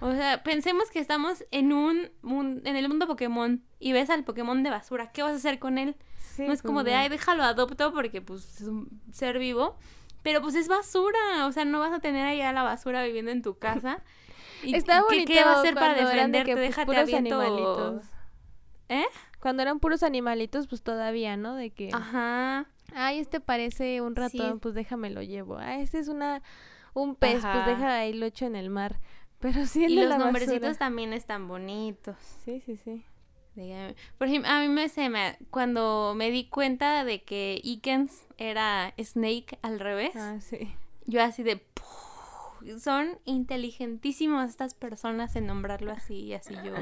O 0.02 0.12
sea, 0.12 0.44
pensemos 0.44 0.90
que 0.90 1.00
estamos 1.00 1.46
en 1.52 1.72
un, 1.72 2.10
mun- 2.22 2.62
en 2.66 2.76
el 2.76 2.90
mundo 2.90 3.08
Pokémon 3.08 3.64
y 3.80 3.94
ves 3.94 4.10
al 4.10 4.24
Pokémon 4.24 4.62
de 4.64 4.70
basura. 4.70 5.12
¿Qué 5.12 5.22
vas 5.22 5.34
a 5.34 5.36
hacer 5.36 5.60
con 5.60 5.78
él? 5.78 5.96
Sí, 6.36 6.44
no 6.48 6.52
es 6.54 6.62
como 6.62 6.78
pues, 6.78 6.86
de, 6.86 6.92
no. 6.94 6.98
ay, 6.98 7.10
déjalo 7.10 7.44
adopto 7.44 7.94
porque 7.94 8.22
pues 8.22 8.62
es 8.62 8.68
un 8.68 8.90
ser 9.12 9.38
vivo. 9.40 9.78
Pero 10.24 10.42
pues 10.42 10.56
es 10.56 10.68
basura. 10.68 11.46
O 11.46 11.52
sea, 11.52 11.64
no 11.66 11.80
vas 11.80 11.94
a 11.94 12.00
tener 12.00 12.26
ahí 12.26 12.42
a 12.42 12.52
la 12.54 12.64
basura 12.64 13.04
viviendo 13.04 13.32
en 13.32 13.42
tu 13.44 13.58
casa. 13.60 14.04
¿Y 14.64 14.76
Estaba 14.76 15.02
qué- 15.08 15.16
bonito 15.16 15.34
¿Qué 15.34 15.44
va 15.44 15.52
a 15.54 15.60
hacer 15.60 15.74
para 15.76 15.94
defenderte? 15.94 16.54
que, 16.54 16.60
Déjate 16.60 16.86
puros 16.86 17.02
aviento... 17.04 17.40
animalitos. 17.40 18.04
¿Eh? 18.90 19.06
Cuando 19.40 19.62
eran 19.62 19.80
puros 19.80 20.04
animalitos, 20.04 20.68
pues 20.68 20.84
todavía, 20.84 21.36
¿no? 21.38 21.56
De 21.56 21.72
que, 21.72 21.90
Ajá. 21.94 22.66
ay, 22.94 23.20
este 23.20 23.40
parece 23.40 24.02
un. 24.02 24.16
Sí. 24.16 24.22
ratón, 24.40 24.60
pues 24.60 24.74
déjame 24.76 25.10
lo 25.10 25.22
llevo. 25.22 25.58
Ah, 25.58 25.80
este 25.80 26.00
es 26.00 26.08
una 26.08 26.42
un 26.94 27.16
pez, 27.16 27.44
Ajá. 27.44 27.54
pues 27.66 27.78
deja 27.78 27.96
ahí 27.96 28.14
lo 28.14 28.26
echo 28.26 28.46
en 28.46 28.56
el 28.56 28.70
mar. 28.70 29.00
Pero 29.40 29.66
sí 29.66 29.84
Y 29.86 29.96
los 29.96 30.08
la 30.08 30.18
nombrecitos 30.18 30.62
basura. 30.62 30.78
también 30.80 31.12
están 31.12 31.48
bonitos. 31.48 32.16
Sí, 32.46 32.62
sí, 32.66 32.78
sí. 32.78 33.04
De- 33.56 33.96
Por 34.18 34.28
ejemplo, 34.28 34.50
a 34.52 34.60
mí 34.62 34.68
me, 34.70 34.88
se 34.90 35.10
me 35.10 35.38
cuando 35.50 36.14
me 36.16 36.32
di 36.32 36.48
cuenta 36.50 37.04
de 37.04 37.24
que 37.24 37.60
Ikens 37.64 38.28
era 38.38 38.94
Snake 39.02 39.60
al 39.62 39.80
revés, 39.80 40.16
Ah, 40.16 40.38
sí. 40.40 40.74
yo 41.06 41.22
así 41.22 41.44
de 41.44 41.58
"Puh, 41.58 41.84
son 42.80 43.18
inteligentísimas 43.26 44.50
estas 44.50 44.74
personas 44.74 45.36
en 45.36 45.48
nombrarlo 45.48 45.92
así 45.92 46.16
y 46.16 46.34
así 46.34 46.54
yo 46.64 46.74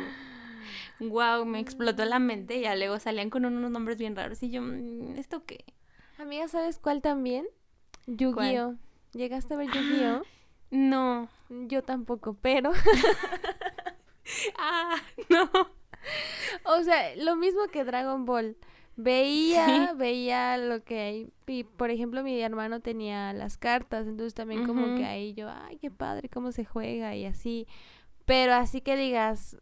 wow, 1.00 1.46
me 1.46 1.60
explotó 1.60 2.06
la 2.06 2.20
mente 2.20 2.58
y 2.58 2.62
ya 2.62 2.76
luego 2.76 3.00
salían 3.00 3.30
con 3.30 3.46
unos 3.46 3.72
nombres 3.72 3.98
bien 3.98 4.16
raros 4.16 4.42
y 4.44 4.52
yo 4.52 4.62
"Mm, 4.62 5.16
¿esto 5.18 5.44
qué? 5.46 5.66
Amiga, 6.18 6.48
¿sabes 6.48 6.78
cuál 6.78 7.02
también? 7.02 7.46
Yu-Gi-Oh. 8.08 8.76
¿Llegaste 9.14 9.54
a 9.54 9.58
ver 9.58 9.68
Yu-Gi-Oh? 9.72 10.22
No. 10.72 11.30
Yo 11.50 11.82
tampoco, 11.84 12.38
pero 12.42 12.72
Ah, 14.58 14.96
no. 15.30 15.50
O 16.66 16.82
sea, 16.84 17.16
lo 17.16 17.36
mismo 17.36 17.68
que 17.72 17.84
Dragon 17.84 18.26
Ball. 18.26 18.58
Veía, 18.98 19.94
veía 19.98 20.58
lo 20.58 20.84
que 20.84 21.00
hay. 21.00 21.34
Y 21.48 21.64
por 21.64 21.90
ejemplo, 21.90 22.24
mi 22.24 22.40
hermano 22.42 22.80
tenía 22.82 23.34
las 23.34 23.58
cartas. 23.58 24.08
Entonces 24.08 24.34
también 24.34 24.66
como 24.66 24.96
que 24.96 25.06
ahí 25.06 25.34
yo, 25.34 25.50
ay, 25.50 25.78
qué 25.78 25.90
padre, 25.92 26.30
cómo 26.30 26.52
se 26.52 26.66
juega 26.66 27.16
y 27.16 27.26
así. 27.26 27.68
Pero 28.26 28.54
así 28.54 28.82
que 28.82 28.96
digas, 28.96 29.58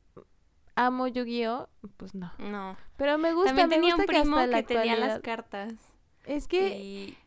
amo 0.76 1.08
Yu-Gi-Oh, 1.08 1.70
pues 1.98 2.14
no. 2.16 2.32
No. 2.40 2.76
Pero 2.98 3.18
me 3.18 3.34
gusta, 3.34 3.50
También 3.56 3.70
me 3.70 3.76
tenía 3.76 3.96
gusta 3.96 4.04
un 4.04 4.08
que 4.08 4.22
primo 4.22 4.38
hasta 4.38 4.64
que, 4.64 4.74
la 4.76 4.82
tenía 4.82 4.96
las 4.98 5.20
cartas. 5.20 5.74
Es 6.26 6.48
que, 6.48 6.78
y 6.80 7.18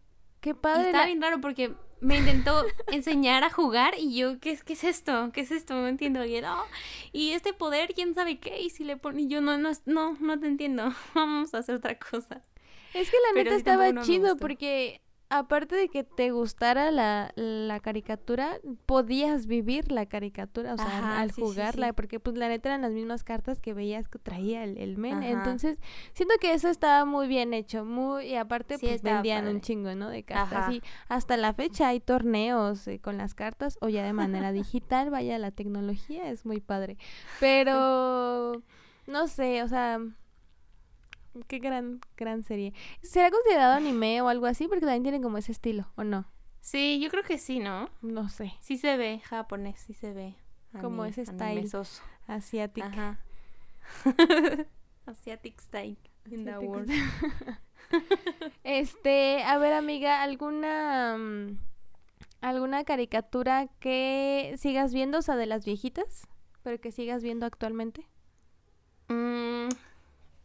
qué 0.40 0.50
Y 0.50 0.54
padre. 0.54 0.86
estaba 0.86 1.04
la- 1.04 1.06
bien 1.06 1.22
raro 1.22 1.40
porque 1.40 1.74
me 2.02 2.18
intentó 2.18 2.66
enseñar 2.88 3.44
a 3.44 3.50
jugar 3.50 3.94
y 3.96 4.16
yo, 4.16 4.38
¿qué 4.40 4.50
es, 4.50 4.62
qué 4.64 4.72
es 4.74 4.84
esto? 4.84 5.30
¿Qué 5.32 5.40
es 5.42 5.50
esto? 5.50 5.74
No 5.74 5.86
entiendo. 5.86 6.24
Y, 6.24 6.34
él, 6.36 6.44
"Oh, 6.44 6.66
y 7.12 7.30
este 7.30 7.52
poder, 7.52 7.94
quién 7.94 8.14
sabe 8.14 8.38
qué. 8.38 8.60
Y 8.60 8.70
si 8.70 8.84
le 8.84 8.96
pone, 8.96 9.22
y 9.22 9.28
yo 9.28 9.40
no, 9.40 9.56
no, 9.56 9.70
no, 9.86 10.16
no 10.20 10.38
te 10.38 10.46
entiendo. 10.46 10.92
Vamos 11.14 11.54
a 11.54 11.58
hacer 11.58 11.76
otra 11.76 11.98
cosa. 11.98 12.42
Es 12.92 13.10
que 13.10 13.16
la 13.28 13.42
neta 13.42 13.54
estaba 13.54 14.02
chido 14.02 14.36
porque 14.36 15.00
aparte 15.32 15.74
de 15.76 15.88
que 15.88 16.04
te 16.04 16.30
gustara 16.30 16.90
la, 16.90 17.32
la, 17.36 17.80
caricatura, 17.80 18.58
podías 18.84 19.46
vivir 19.46 19.90
la 19.90 20.04
caricatura, 20.04 20.74
o 20.74 20.76
sea, 20.76 21.20
al 21.20 21.32
jugarla, 21.32 21.94
porque 21.94 22.20
pues 22.20 22.36
la 22.36 22.48
neta 22.48 22.68
eran 22.68 22.82
las 22.82 22.92
mismas 22.92 23.24
cartas 23.24 23.58
que 23.58 23.72
veías 23.72 24.08
que 24.08 24.18
traía 24.18 24.62
el, 24.62 24.76
el 24.76 24.98
men. 24.98 25.22
Entonces, 25.22 25.78
siento 26.12 26.34
que 26.38 26.52
eso 26.52 26.68
estaba 26.68 27.06
muy 27.06 27.28
bien 27.28 27.54
hecho, 27.54 27.84
muy, 27.84 28.26
y 28.26 28.36
aparte 28.36 28.78
pues 28.78 29.02
vendían 29.02 29.48
un 29.48 29.62
chingo, 29.62 29.94
¿no? 29.94 30.10
De 30.10 30.22
cartas. 30.22 30.70
Y 30.74 30.82
hasta 31.08 31.38
la 31.38 31.54
fecha 31.54 31.88
hay 31.88 32.00
torneos 32.00 32.86
eh, 32.86 32.98
con 32.98 33.16
las 33.16 33.34
cartas, 33.34 33.78
o 33.80 33.88
ya 33.88 34.04
de 34.04 34.12
manera 34.12 34.52
digital, 34.52 35.08
vaya, 35.08 35.38
la 35.38 35.50
tecnología 35.50 36.28
es 36.30 36.44
muy 36.44 36.60
padre. 36.60 36.98
Pero, 37.40 38.62
no 39.06 39.28
sé, 39.28 39.62
o 39.62 39.68
sea 39.68 39.98
Qué 41.46 41.58
gran, 41.58 42.00
gran 42.16 42.42
serie. 42.42 42.74
¿Será 43.02 43.30
considerado 43.30 43.74
anime 43.74 44.20
o 44.20 44.28
algo 44.28 44.46
así? 44.46 44.68
Porque 44.68 44.84
también 44.84 45.02
tiene 45.02 45.22
como 45.22 45.38
ese 45.38 45.52
estilo, 45.52 45.90
¿o 45.96 46.04
no? 46.04 46.26
Sí, 46.60 47.00
yo 47.00 47.10
creo 47.10 47.22
que 47.22 47.38
sí, 47.38 47.58
¿no? 47.58 47.88
No 48.02 48.28
sé. 48.28 48.52
Sí 48.60 48.76
se 48.76 48.96
ve 48.96 49.20
japonés, 49.20 49.80
sí 49.80 49.94
se 49.94 50.12
ve. 50.12 50.36
como 50.80 51.04
ese 51.04 51.26
style 51.26 51.68
asiático. 52.26 52.86
Ajá. 52.86 53.18
Asiatic 55.06 55.60
style 55.60 55.98
in 56.30 56.44
the 56.44 56.58
world. 56.58 56.90
este, 58.64 59.42
a 59.42 59.58
ver, 59.58 59.72
amiga, 59.72 60.22
¿alguna 60.22 61.16
mm, 61.18 61.58
alguna 62.40 62.84
caricatura 62.84 63.68
que 63.80 64.54
sigas 64.56 64.94
viendo, 64.94 65.18
o 65.18 65.22
sea, 65.22 65.36
de 65.36 65.46
las 65.46 65.64
viejitas, 65.64 66.28
pero 66.62 66.80
que 66.80 66.92
sigas 66.92 67.22
viendo 67.22 67.46
actualmente? 67.46 68.06
Mmm 69.08 69.68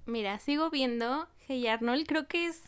Mira, 0.07 0.39
sigo 0.39 0.69
viendo 0.69 1.27
Hey 1.47 1.67
Arnold, 1.67 2.07
creo 2.07 2.27
que 2.27 2.47
es 2.47 2.63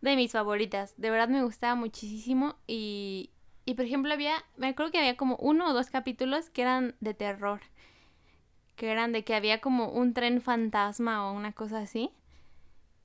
de 0.00 0.16
mis 0.16 0.32
favoritas. 0.32 0.94
De 0.96 1.10
verdad 1.10 1.28
me 1.28 1.44
gustaba 1.44 1.74
muchísimo 1.74 2.56
y, 2.66 3.28
y 3.66 3.74
por 3.74 3.84
ejemplo 3.84 4.12
había, 4.14 4.32
me 4.56 4.68
acuerdo 4.68 4.90
que 4.90 4.98
había 4.98 5.18
como 5.18 5.36
uno 5.36 5.68
o 5.68 5.74
dos 5.74 5.90
capítulos 5.90 6.48
que 6.48 6.62
eran 6.62 6.94
de 7.00 7.12
terror. 7.12 7.60
Que 8.76 8.90
eran 8.90 9.12
de 9.12 9.24
que 9.24 9.34
había 9.34 9.60
como 9.60 9.90
un 9.90 10.14
tren 10.14 10.40
fantasma 10.40 11.28
o 11.30 11.34
una 11.34 11.52
cosa 11.52 11.80
así. 11.80 12.10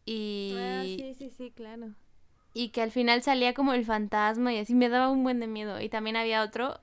Y... 0.05 0.55
Ah, 0.57 0.85
sí, 0.85 1.13
sí, 1.13 1.29
sí, 1.35 1.51
claro. 1.51 1.93
Y 2.53 2.69
que 2.69 2.81
al 2.81 2.91
final 2.91 3.23
salía 3.23 3.53
como 3.53 3.73
el 3.73 3.83
fantasma 3.83 4.53
y 4.53 4.59
así 4.59 4.73
me 4.73 4.87
daba 4.87 5.09
un 5.09 5.23
buen 5.23 5.41
de 5.41 5.47
miedo. 5.47 5.81
Y 5.81 5.89
también 5.89 6.15
había 6.15 6.43
otro 6.43 6.79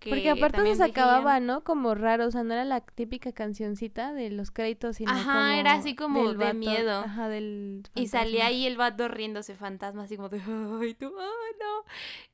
porque 0.00 0.30
aparte 0.30 0.74
se 0.76 0.84
acababa, 0.84 1.40
¿no? 1.40 1.64
Como 1.64 1.94
raro, 1.94 2.26
o 2.26 2.30
sea, 2.30 2.42
no 2.42 2.54
era 2.54 2.64
la 2.64 2.80
típica 2.80 3.32
cancioncita 3.32 4.12
de 4.12 4.30
los 4.30 4.50
créditos, 4.50 4.96
sino 4.96 5.10
Ajá, 5.10 5.58
era 5.58 5.74
así 5.74 5.94
como 5.94 6.34
de 6.34 6.54
miedo. 6.54 7.00
Ajá, 7.00 7.28
del 7.28 7.82
Y 7.94 8.08
salía 8.08 8.46
ahí 8.46 8.66
el 8.66 8.76
vato 8.76 9.08
riéndose 9.08 9.54
fantasma, 9.54 10.04
así 10.04 10.16
como 10.16 10.28
de, 10.28 10.40
ay, 10.40 10.94
tú, 10.94 11.12
ay, 11.18 11.56
no. 11.58 11.84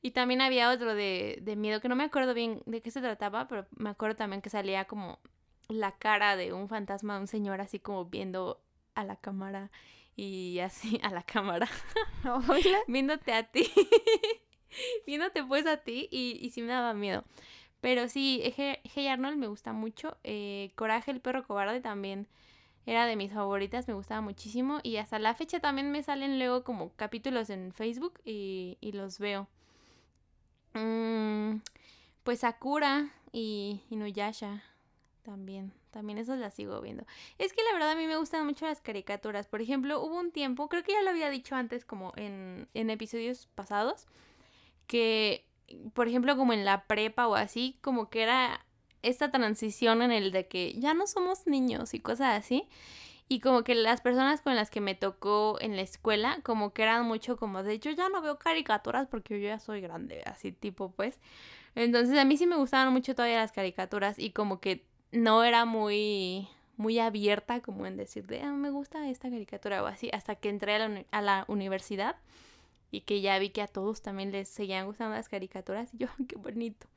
Y 0.01 0.11
también 0.11 0.41
había 0.41 0.71
otro 0.71 0.93
de, 0.93 1.39
de 1.41 1.55
miedo, 1.55 1.81
que 1.81 1.89
no 1.89 1.95
me 1.95 2.03
acuerdo 2.03 2.33
bien 2.33 2.61
de 2.65 2.81
qué 2.81 2.91
se 2.91 3.01
trataba, 3.01 3.47
pero 3.47 3.65
me 3.71 3.89
acuerdo 3.89 4.15
también 4.15 4.41
que 4.41 4.49
salía 4.49 4.85
como 4.85 5.19
la 5.69 5.93
cara 5.93 6.35
de 6.35 6.53
un 6.53 6.67
fantasma, 6.67 7.19
un 7.19 7.27
señor 7.27 7.61
así 7.61 7.79
como 7.79 8.05
viendo 8.05 8.61
a 8.95 9.03
la 9.03 9.15
cámara 9.15 9.71
y 10.15 10.59
así, 10.59 10.99
a 11.03 11.09
la 11.09 11.23
cámara. 11.23 11.67
Hola. 12.23 12.79
Viéndote 12.87 13.33
a 13.33 13.43
ti. 13.43 13.69
Viéndote 15.07 15.43
pues 15.43 15.65
a 15.67 15.77
ti 15.77 16.07
y, 16.11 16.39
y 16.41 16.49
sí 16.51 16.61
me 16.61 16.69
daba 16.69 16.93
miedo. 16.93 17.23
Pero 17.83 18.07
sí, 18.07 18.41
Hey 18.55 19.07
Arnold 19.09 19.35
me 19.35 19.47
gusta 19.47 19.73
mucho. 19.73 20.15
Eh, 20.23 20.71
Coraje, 20.75 21.11
el 21.11 21.19
perro 21.19 21.45
cobarde 21.45 21.81
también 21.81 22.29
era 22.85 23.05
de 23.05 23.17
mis 23.17 23.33
favoritas, 23.33 23.89
me 23.89 23.93
gustaba 23.93 24.21
muchísimo. 24.21 24.79
Y 24.83 24.95
hasta 24.95 25.19
la 25.19 25.35
fecha 25.35 25.59
también 25.59 25.91
me 25.91 26.01
salen 26.01 26.39
luego 26.39 26.63
como 26.63 26.93
capítulos 26.93 27.49
en 27.49 27.73
Facebook 27.73 28.21
y, 28.23 28.77
los 28.93 29.19
veo. 29.19 29.49
Mm, 30.73 31.57
pues 32.23 32.39
Sakura 32.39 33.09
y 33.33 33.81
Inuyasha 33.89 34.63
también. 35.23 35.73
También 35.91 36.19
esas 36.19 36.39
las 36.39 36.53
sigo 36.53 36.79
viendo. 36.79 37.05
Es 37.37 37.51
que 37.51 37.63
la 37.63 37.73
verdad 37.73 37.91
a 37.91 37.95
mí 37.97 38.07
me 38.07 38.15
gustan 38.15 38.45
mucho 38.45 38.65
las 38.65 38.79
caricaturas. 38.79 39.47
Por 39.47 39.61
ejemplo, 39.61 40.01
hubo 40.01 40.17
un 40.17 40.31
tiempo, 40.31 40.69
creo 40.69 40.83
que 40.83 40.93
ya 40.93 41.01
lo 41.01 41.09
había 41.09 41.29
dicho 41.29 41.53
antes 41.55 41.83
como 41.83 42.13
en, 42.15 42.69
en 42.73 42.89
episodios 42.89 43.49
pasados, 43.55 44.07
que 44.87 45.45
por 45.93 46.07
ejemplo, 46.07 46.37
como 46.37 46.53
en 46.53 46.65
la 46.65 46.85
prepa 46.85 47.27
o 47.27 47.35
así, 47.35 47.77
como 47.81 48.09
que 48.09 48.23
era 48.23 48.65
esta 49.01 49.31
transición 49.31 50.01
en 50.01 50.11
el 50.11 50.31
de 50.31 50.47
que 50.47 50.73
ya 50.79 50.93
no 50.93 51.07
somos 51.07 51.47
niños 51.47 51.93
y 51.93 51.99
cosas 51.99 52.37
así. 52.37 52.67
Y 53.29 53.39
como 53.39 53.63
que 53.63 53.73
las 53.73 54.01
personas 54.01 54.41
con 54.41 54.55
las 54.55 54.69
que 54.69 54.81
me 54.81 54.95
tocó 54.95 55.57
en 55.61 55.75
la 55.75 55.81
escuela, 55.81 56.39
como 56.43 56.73
que 56.73 56.83
eran 56.83 57.05
mucho 57.05 57.37
como 57.37 57.63
de 57.63 57.79
yo 57.79 57.91
ya 57.91 58.09
no 58.09 58.21
veo 58.21 58.37
caricaturas 58.37 59.07
porque 59.07 59.39
yo 59.39 59.47
ya 59.47 59.59
soy 59.59 59.81
grande, 59.81 60.21
así 60.25 60.51
tipo 60.51 60.91
pues. 60.91 61.19
Entonces 61.75 62.17
a 62.19 62.25
mí 62.25 62.37
sí 62.37 62.45
me 62.45 62.57
gustaban 62.57 62.93
mucho 62.93 63.15
todavía 63.15 63.37
las 63.37 63.51
caricaturas 63.51 64.19
y 64.19 64.31
como 64.31 64.59
que 64.59 64.85
no 65.11 65.43
era 65.43 65.65
muy 65.65 66.47
muy 66.75 66.99
abierta 66.99 67.61
como 67.61 67.85
en 67.85 67.97
decir 67.97 68.25
de 68.25 68.41
ah, 68.41 68.51
me 68.51 68.71
gusta 68.71 69.07
esta 69.07 69.29
caricatura 69.29 69.83
o 69.83 69.85
así 69.85 70.09
hasta 70.11 70.35
que 70.35 70.49
entré 70.49 70.75
a 70.75 70.89
la, 70.89 71.05
a 71.11 71.21
la 71.21 71.45
universidad 71.47 72.15
y 72.93 73.01
que 73.01 73.21
ya 73.21 73.39
vi 73.39 73.49
que 73.49 73.63
a 73.63 73.67
todos 73.67 74.03
también 74.03 74.31
les 74.31 74.47
seguían 74.47 74.85
gustando 74.85 75.15
las 75.15 75.27
caricaturas 75.27 75.91
y 75.95 75.97
yo, 75.97 76.07
qué 76.27 76.35
bonito. 76.35 76.87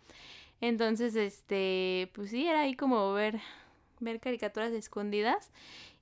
Entonces, 0.61 1.17
este, 1.17 2.11
pues 2.15 2.31
sí, 2.31 2.47
era 2.47 2.61
ahí 2.61 2.75
como 2.75 3.15
ver, 3.15 3.41
ver 4.01 4.21
caricaturas 4.21 4.73
escondidas. 4.73 5.51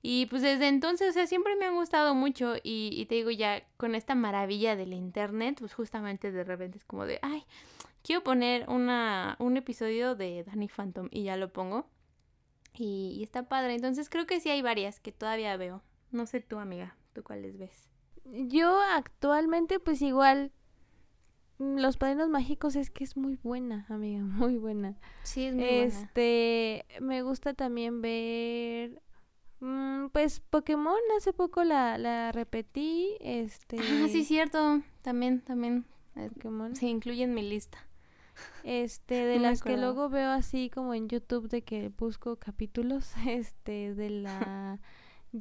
Y 0.01 0.25
pues 0.25 0.41
desde 0.41 0.67
entonces, 0.67 1.11
o 1.11 1.13
sea, 1.13 1.27
siempre 1.27 1.55
me 1.55 1.65
han 1.65 1.75
gustado 1.75 2.13
mucho 2.13 2.55
y, 2.57 2.89
y 2.91 3.05
te 3.05 3.15
digo 3.15 3.31
ya, 3.31 3.63
con 3.77 3.95
esta 3.95 4.15
maravilla 4.15 4.75
del 4.75 4.91
internet, 4.91 5.57
pues 5.59 5.73
justamente 5.73 6.29
de 6.29 6.43
repente 6.43 6.77
es 6.77 6.83
como 6.83 7.05
de, 7.05 7.19
ay, 7.21 7.45
quiero 8.03 8.21
poner 8.21 8.69
una, 8.69 9.37
un 9.39 9.55
episodio 9.55 10.13
de 10.15 10.43
Danny 10.43 10.67
Phantom 10.67 11.07
y 11.09 11.23
ya 11.23 11.37
lo 11.37 11.53
pongo. 11.53 11.87
Y, 12.73 13.15
y, 13.17 13.23
está 13.23 13.47
padre. 13.47 13.75
Entonces 13.75 14.09
creo 14.09 14.27
que 14.27 14.41
sí 14.41 14.49
hay 14.49 14.61
varias 14.61 14.99
que 14.99 15.13
todavía 15.13 15.55
veo. 15.55 15.81
No 16.11 16.25
sé 16.25 16.41
tú, 16.41 16.59
amiga, 16.59 16.97
¿tú 17.13 17.23
cuáles 17.23 17.57
ves? 17.57 17.94
Yo 18.31 18.79
actualmente 18.81 19.79
pues 19.79 20.01
igual 20.01 20.51
mm, 21.59 21.77
los 21.77 21.97
padrinos 21.97 22.29
mágicos 22.29 22.75
es 22.75 22.89
que 22.89 23.03
es 23.03 23.17
muy 23.17 23.37
buena, 23.41 23.85
amiga, 23.89 24.23
muy 24.23 24.57
buena. 24.57 24.95
Sí, 25.23 25.45
es 25.45 25.55
muy 25.55 25.63
este, 25.63 26.85
me 27.01 27.21
gusta 27.21 27.53
también 27.53 28.01
ver 28.01 29.01
mm, 29.59 30.07
pues 30.07 30.39
Pokémon 30.39 30.99
hace 31.17 31.33
poco 31.33 31.63
la, 31.63 31.97
la 31.97 32.31
repetí, 32.31 33.17
este 33.19 33.77
Ah, 33.79 34.07
sí 34.09 34.23
cierto, 34.23 34.81
también 35.01 35.41
también 35.41 35.85
Pokémon 36.33 36.75
se 36.75 36.87
incluye 36.87 37.23
en 37.23 37.33
mi 37.33 37.41
lista. 37.43 37.77
Este, 38.63 39.15
de 39.25 39.39
las 39.39 39.61
que 39.61 39.77
luego 39.77 40.09
veo 40.09 40.31
así 40.31 40.69
como 40.69 40.93
en 40.93 41.07
YouTube 41.07 41.49
de 41.49 41.61
que 41.61 41.89
busco 41.89 42.37
capítulos, 42.37 43.13
este, 43.27 43.93
de 43.93 44.09
la 44.09 44.79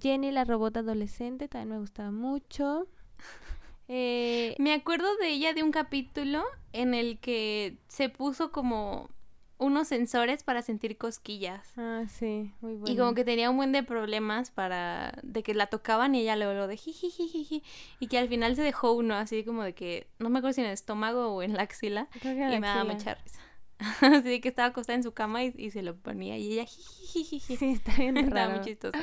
Jenny, 0.00 0.30
la 0.30 0.44
robot 0.44 0.76
adolescente, 0.78 1.48
también 1.48 1.70
me 1.70 1.78
gustaba 1.78 2.10
mucho. 2.10 2.86
Eh, 3.86 4.54
me 4.58 4.72
acuerdo 4.72 5.14
de 5.18 5.28
ella 5.28 5.52
de 5.52 5.62
un 5.62 5.70
capítulo 5.70 6.42
en 6.72 6.94
el 6.94 7.18
que 7.18 7.76
se 7.86 8.08
puso 8.08 8.50
como 8.50 9.10
unos 9.58 9.88
sensores 9.88 10.42
para 10.42 10.62
sentir 10.62 10.96
cosquillas. 10.96 11.72
Ah, 11.76 12.04
sí, 12.08 12.52
muy 12.60 12.74
bueno. 12.74 12.92
Y 12.92 12.96
como 12.96 13.14
que 13.14 13.24
tenía 13.24 13.50
un 13.50 13.56
buen 13.56 13.72
de 13.72 13.82
problemas 13.82 14.50
para 14.50 15.18
de 15.22 15.42
que 15.42 15.54
la 15.54 15.66
tocaban 15.66 16.14
y 16.14 16.22
ella 16.22 16.36
luego 16.36 16.54
lo 16.54 16.66
de 16.66 16.76
jiji 16.76 17.62
y 18.00 18.06
que 18.06 18.18
al 18.18 18.28
final 18.28 18.56
se 18.56 18.62
dejó 18.62 18.92
uno 18.92 19.14
así 19.14 19.44
como 19.44 19.62
de 19.62 19.74
que 19.74 20.08
no 20.18 20.28
me 20.30 20.38
acuerdo 20.38 20.54
si 20.54 20.60
en 20.62 20.68
el 20.68 20.72
estómago 20.72 21.28
o 21.28 21.42
en 21.42 21.54
la 21.54 21.62
axila 21.62 22.08
y 22.22 22.28
me 22.28 22.60
daba 22.60 22.84
mucha 22.84 23.14
risa. 23.14 23.40
así 24.00 24.40
que 24.40 24.48
estaba 24.48 24.68
acostada 24.68 24.96
en 24.96 25.02
su 25.02 25.12
cama 25.12 25.44
y, 25.44 25.70
se 25.70 25.82
lo 25.82 25.96
ponía 25.96 26.38
y 26.38 26.52
ella 26.52 26.64
jiji 26.64 27.40
Sí, 27.40 27.72
está 27.72 27.94
bien 27.96 28.14
raro. 28.16 28.28
Estaba 28.28 28.54
muy 28.54 28.64
chistoso. 28.64 28.98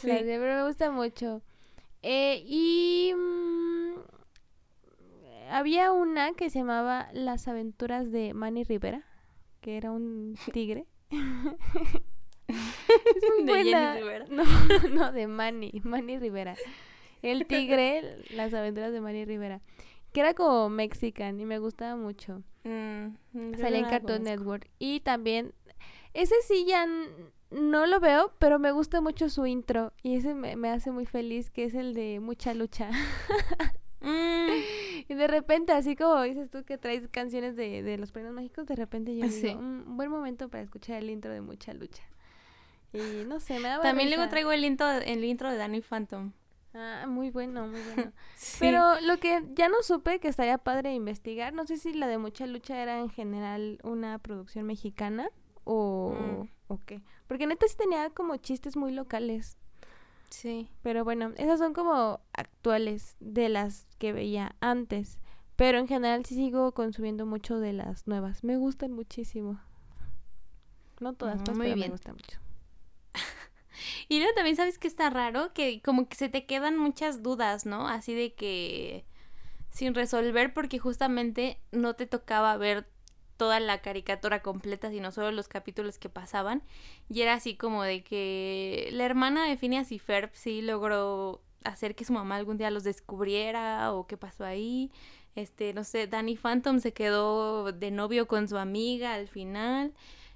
Sí, 0.00 0.08
pero 0.08 0.62
me 0.62 0.66
gusta 0.66 0.90
mucho. 0.90 1.42
Eh, 2.02 2.42
y 2.46 3.12
mm, 3.14 3.94
había 5.50 5.92
una 5.92 6.32
que 6.34 6.50
se 6.50 6.58
llamaba 6.60 7.08
Las 7.12 7.48
aventuras 7.48 8.12
de 8.12 8.34
Manny 8.34 8.64
Rivera, 8.64 9.02
que 9.60 9.76
era 9.76 9.90
un 9.90 10.36
tigre. 10.52 10.86
es 11.10 11.20
muy 13.36 13.44
¿De 13.44 13.52
buena. 13.52 13.96
Rivera? 13.96 14.26
No, 14.30 14.44
no, 14.92 15.12
de 15.12 15.26
Manny, 15.26 15.80
Manny 15.82 16.18
Rivera. 16.18 16.54
El 17.22 17.46
tigre, 17.46 18.22
Las 18.30 18.54
aventuras 18.54 18.92
de 18.92 19.00
Manny 19.00 19.24
Rivera. 19.24 19.60
Que 20.12 20.20
era 20.20 20.34
como 20.34 20.68
mexican 20.68 21.40
y 21.40 21.44
me 21.44 21.58
gustaba 21.58 21.96
mucho. 21.96 22.42
Mm, 22.64 23.08
Salía 23.58 23.80
en 23.80 23.86
Cartoon 23.86 24.22
Network. 24.22 24.70
Y 24.78 25.00
también, 25.00 25.52
ese 26.14 26.36
sí 26.46 26.64
ya 26.66 26.86
no 27.50 27.86
lo 27.86 28.00
veo, 28.00 28.32
pero 28.38 28.58
me 28.58 28.72
gusta 28.72 29.00
mucho 29.00 29.28
su 29.28 29.46
intro 29.46 29.92
y 30.02 30.16
ese 30.16 30.34
me, 30.34 30.68
hace 30.70 30.90
muy 30.90 31.06
feliz, 31.06 31.50
que 31.50 31.64
es 31.64 31.74
el 31.74 31.94
de 31.94 32.20
Mucha 32.20 32.54
Lucha. 32.54 32.90
Mm. 34.00 34.50
Y 35.08 35.14
de 35.14 35.26
repente, 35.26 35.72
así 35.72 35.96
como 35.96 36.22
dices 36.22 36.48
tú 36.50 36.62
que 36.64 36.78
traes 36.78 37.08
canciones 37.08 37.56
de, 37.56 37.82
de 37.82 37.98
los 37.98 38.12
premios 38.12 38.32
mágicos, 38.32 38.64
de 38.66 38.76
repente 38.76 39.16
yo 39.16 39.26
digo, 39.26 39.60
mm, 39.60 39.88
un 39.88 39.96
buen 39.96 40.08
momento 40.08 40.48
para 40.48 40.62
escuchar 40.62 40.98
el 40.98 41.10
intro 41.10 41.32
de 41.32 41.40
Mucha 41.40 41.74
Lucha. 41.74 42.04
Y 42.92 43.24
no 43.26 43.40
sé, 43.40 43.58
me 43.58 43.68
da 43.68 43.80
También 43.80 44.08
luego 44.08 44.28
traigo 44.28 44.52
el 44.52 44.64
intro, 44.64 44.88
el 44.88 45.24
intro 45.24 45.50
de 45.50 45.56
Danny 45.56 45.80
Phantom. 45.80 46.32
Ah, 46.74 47.06
muy 47.08 47.30
bueno, 47.30 47.66
muy 47.66 47.80
bueno. 47.80 48.12
Pero 48.60 49.00
lo 49.00 49.18
que 49.18 49.42
ya 49.54 49.68
no 49.68 49.82
supe 49.82 50.20
que 50.20 50.28
estaría 50.28 50.58
padre 50.58 50.94
investigar, 50.94 51.52
no 51.52 51.66
sé 51.66 51.76
si 51.76 51.92
la 51.92 52.06
de 52.06 52.18
Mucha 52.18 52.46
Lucha 52.46 52.80
era 52.80 53.00
en 53.00 53.10
general 53.10 53.80
una 53.82 54.18
producción 54.18 54.64
mexicana 54.66 55.28
o, 55.64 56.14
Mm. 56.14 56.48
o 56.68 56.78
qué. 56.86 57.02
Porque 57.28 57.46
neta 57.46 57.68
sí 57.68 57.76
tenía 57.76 58.10
como 58.10 58.36
chistes 58.38 58.76
muy 58.76 58.90
locales. 58.92 59.56
Sí. 60.30 60.68
Pero 60.82 61.04
bueno, 61.04 61.32
esas 61.36 61.58
son 61.60 61.72
como 61.74 62.20
actuales 62.32 63.16
de 63.20 63.48
las 63.48 63.86
que 63.98 64.12
veía 64.12 64.56
antes. 64.60 65.18
Pero 65.56 65.78
en 65.78 65.88
general 65.88 66.24
sí 66.24 66.34
sigo 66.34 66.72
consumiendo 66.72 67.26
mucho 67.26 67.60
de 67.60 67.72
las 67.72 68.06
nuevas. 68.06 68.42
Me 68.44 68.56
gustan 68.56 68.92
muchísimo. 68.92 69.60
No 71.00 71.12
todas, 71.14 71.40
Mm, 71.40 71.44
pues, 71.44 71.56
muy 71.56 71.66
pero 71.66 71.76
me 71.78 71.88
gustan 71.88 72.14
mucho. 72.14 72.40
Y 74.08 74.18
luego 74.18 74.34
también 74.34 74.56
sabes 74.56 74.78
que 74.78 74.88
está 74.88 75.08
raro, 75.10 75.52
que 75.52 75.80
como 75.82 76.08
que 76.08 76.16
se 76.16 76.28
te 76.28 76.46
quedan 76.46 76.76
muchas 76.76 77.22
dudas, 77.22 77.64
¿no? 77.66 77.86
Así 77.86 78.14
de 78.14 78.34
que 78.34 79.04
sin 79.70 79.94
resolver 79.94 80.52
porque 80.52 80.78
justamente 80.78 81.60
no 81.70 81.94
te 81.94 82.06
tocaba 82.06 82.56
ver 82.56 82.88
toda 83.38 83.60
la 83.60 83.80
caricatura 83.80 84.42
completa, 84.42 84.90
sino 84.90 85.10
solo 85.12 85.32
los 85.32 85.48
capítulos 85.48 85.98
que 85.98 86.10
pasaban. 86.10 86.62
Y 87.08 87.22
era 87.22 87.34
así 87.34 87.56
como 87.56 87.82
de 87.84 88.02
que 88.02 88.90
la 88.92 89.06
hermana 89.06 89.48
de 89.48 89.56
Phineas 89.56 89.90
y 89.92 89.98
Ferb 89.98 90.30
sí 90.34 90.60
logró 90.60 91.40
hacer 91.64 91.94
que 91.94 92.04
su 92.04 92.12
mamá 92.12 92.36
algún 92.36 92.58
día 92.58 92.70
los 92.70 92.84
descubriera 92.84 93.94
o 93.94 94.06
qué 94.06 94.18
pasó 94.18 94.44
ahí. 94.44 94.90
Este, 95.34 95.72
no 95.72 95.84
sé, 95.84 96.06
Danny 96.06 96.36
Phantom 96.36 96.80
se 96.80 96.92
quedó 96.92 97.72
de 97.72 97.90
novio 97.90 98.26
con 98.28 98.48
su 98.48 98.58
amiga 98.58 99.14
al 99.14 99.28
final. 99.28 99.94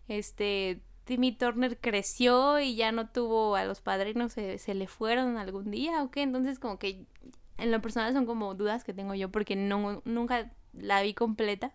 Este, 0.08 0.80
Timmy 1.04 1.32
Turner 1.32 1.78
creció 1.78 2.60
y 2.60 2.76
ya 2.76 2.92
no 2.92 3.08
tuvo 3.10 3.56
a 3.56 3.64
los 3.64 3.80
padrinos, 3.80 4.32
se, 4.32 4.58
se 4.58 4.74
le 4.74 4.86
fueron 4.86 5.36
algún 5.36 5.70
día 5.70 6.02
o 6.02 6.10
qué. 6.10 6.22
Entonces, 6.22 6.58
como 6.58 6.78
que 6.78 7.06
en 7.58 7.70
lo 7.70 7.80
personal 7.80 8.12
son 8.12 8.26
como 8.26 8.54
dudas 8.54 8.84
que 8.84 8.94
tengo 8.94 9.14
yo 9.14 9.30
porque 9.30 9.56
no, 9.56 10.02
nunca 10.04 10.52
la 10.72 11.02
vi 11.02 11.14
completa. 11.14 11.72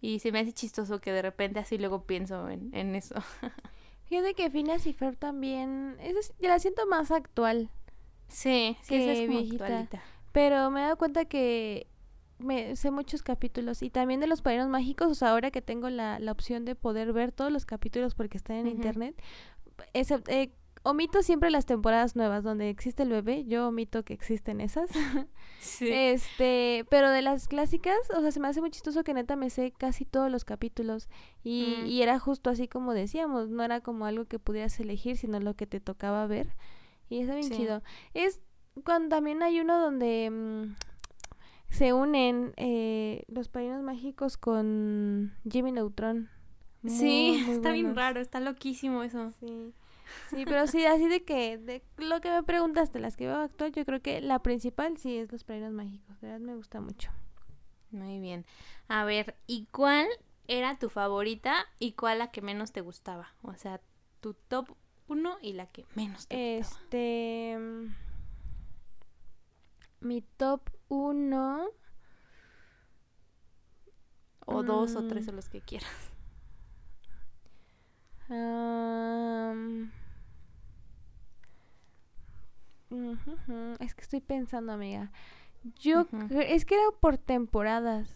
Y 0.00 0.18
se 0.20 0.30
me 0.32 0.40
hace 0.40 0.52
chistoso 0.52 1.00
que 1.00 1.12
de 1.12 1.22
repente 1.22 1.58
así 1.58 1.78
luego 1.78 2.04
pienso 2.04 2.48
en, 2.48 2.70
en 2.74 2.94
eso. 2.94 3.14
Fíjate 4.04 4.34
que 4.34 4.50
Phineas 4.50 4.86
y 4.86 4.92
Ferb 4.92 5.16
también. 5.16 5.96
Es- 6.00 6.32
yo 6.40 6.48
la 6.48 6.58
siento 6.58 6.86
más 6.86 7.10
actual. 7.10 7.70
Sí, 8.28 8.76
sí, 8.82 8.96
esa 8.96 9.12
es 9.12 9.28
viejita. 9.28 9.64
actualita. 9.64 10.02
Pero 10.32 10.70
me 10.70 10.80
he 10.80 10.82
dado 10.84 10.96
cuenta 10.98 11.24
que 11.24 11.86
me 12.38 12.76
sé 12.76 12.90
muchos 12.90 13.22
capítulos. 13.22 13.82
Y 13.82 13.90
también 13.90 14.20
de 14.20 14.26
los 14.26 14.42
padrinos 14.42 14.68
mágicos. 14.68 15.08
O 15.10 15.14
sea, 15.14 15.30
ahora 15.32 15.50
que 15.50 15.62
tengo 15.62 15.88
la, 15.90 16.18
la 16.20 16.32
opción 16.32 16.64
de 16.64 16.74
poder 16.74 17.12
ver 17.12 17.32
todos 17.32 17.50
los 17.50 17.64
capítulos 17.66 18.14
porque 18.14 18.36
están 18.36 18.56
en 18.58 18.66
internet. 18.68 19.20
eh, 19.94 20.50
omito 20.90 21.22
siempre 21.22 21.50
las 21.50 21.66
temporadas 21.66 22.16
nuevas 22.16 22.42
donde 22.44 22.68
existe 22.70 23.02
el 23.02 23.10
bebé. 23.10 23.44
Yo 23.44 23.68
omito 23.68 24.04
que 24.04 24.14
existen 24.14 24.60
esas. 24.60 24.90
Sí. 25.58 25.88
Este, 25.90 26.84
pero 26.90 27.10
de 27.10 27.22
las 27.22 27.48
clásicas, 27.48 27.96
o 28.16 28.20
sea, 28.20 28.30
se 28.30 28.38
me 28.38 28.46
hace 28.46 28.60
muy 28.60 28.70
chistoso 28.70 29.02
que 29.02 29.14
neta 29.14 29.34
me 29.34 29.50
sé 29.50 29.72
casi 29.72 30.04
todos 30.04 30.30
los 30.30 30.44
capítulos 30.44 31.08
y, 31.42 31.78
Mm. 31.82 31.86
y 31.86 32.02
era 32.02 32.18
justo 32.20 32.50
así 32.50 32.68
como 32.68 32.92
decíamos, 32.94 33.48
no 33.48 33.64
era 33.64 33.80
como 33.80 34.06
algo 34.06 34.26
que 34.26 34.38
pudieras 34.38 34.78
elegir, 34.78 35.16
sino 35.16 35.40
lo 35.40 35.54
que 35.54 35.66
te 35.66 35.80
tocaba 35.80 36.26
ver 36.28 36.54
y 37.08 37.18
está 37.20 37.34
bien 37.34 37.48
Sí. 37.48 37.56
chido. 37.56 37.82
Es 38.14 38.40
cuando 38.84 39.08
también 39.16 39.42
hay 39.42 39.58
uno 39.60 39.80
donde 39.80 40.30
mm, 40.30 40.74
se 41.70 41.92
unen 41.92 42.52
eh, 42.56 43.24
los 43.26 43.48
padrinos 43.48 43.82
mágicos 43.82 44.36
con 44.36 45.32
Jimmy 45.50 45.72
Neutron. 45.72 46.28
Sí, 46.86 47.40
Muy, 47.44 47.50
está 47.56 47.72
bien 47.72 47.96
raro, 47.96 48.20
está 48.20 48.38
loquísimo 48.38 49.02
eso. 49.02 49.32
Sí. 49.40 49.72
Sí, 50.30 50.44
pero 50.44 50.66
sí, 50.66 50.84
así 50.86 51.08
de 51.08 51.24
que, 51.24 51.58
de 51.58 51.82
lo 51.98 52.20
que 52.20 52.30
me 52.30 52.42
preguntaste, 52.42 52.98
las 52.98 53.16
que 53.16 53.26
veo 53.26 53.40
actual, 53.40 53.72
yo 53.72 53.84
creo 53.84 54.00
que 54.02 54.20
la 54.20 54.40
principal 54.40 54.96
sí 54.98 55.16
es 55.16 55.30
Los 55.32 55.44
Padrinos 55.44 55.72
Mágicos, 55.72 56.20
de 56.20 56.28
verdad 56.28 56.46
me 56.46 56.54
gusta 56.54 56.80
mucho. 56.80 57.10
Muy 57.90 58.20
bien. 58.20 58.44
A 58.88 59.04
ver, 59.04 59.36
¿y 59.46 59.66
cuál 59.66 60.06
era 60.48 60.78
tu 60.78 60.90
favorita 60.90 61.66
y 61.78 61.92
cuál 61.92 62.18
la 62.18 62.30
que 62.30 62.42
menos 62.42 62.72
te 62.72 62.80
gustaba? 62.80 63.34
O 63.42 63.54
sea, 63.54 63.80
tu 64.20 64.34
top 64.34 64.70
uno 65.08 65.38
y 65.40 65.52
la 65.52 65.66
que 65.66 65.86
menos 65.94 66.26
te 66.26 66.58
gustaba. 66.58 66.82
Este... 66.82 67.56
mm, 67.58 67.94
Mi 70.00 70.22
top 70.22 70.70
uno... 70.88 71.68
O 74.48 74.62
dos 74.62 74.94
o 74.94 75.08
tres 75.08 75.26
mm. 75.26 75.30
o 75.30 75.32
los 75.32 75.48
que 75.48 75.60
quieras. 75.60 76.12
Es 83.80 83.94
que 83.94 84.02
estoy 84.02 84.20
pensando, 84.20 84.72
amiga. 84.72 85.10
Yo 85.80 86.06
es 86.30 86.64
que 86.64 86.74
era 86.74 86.84
por 87.00 87.18
temporadas. 87.18 88.14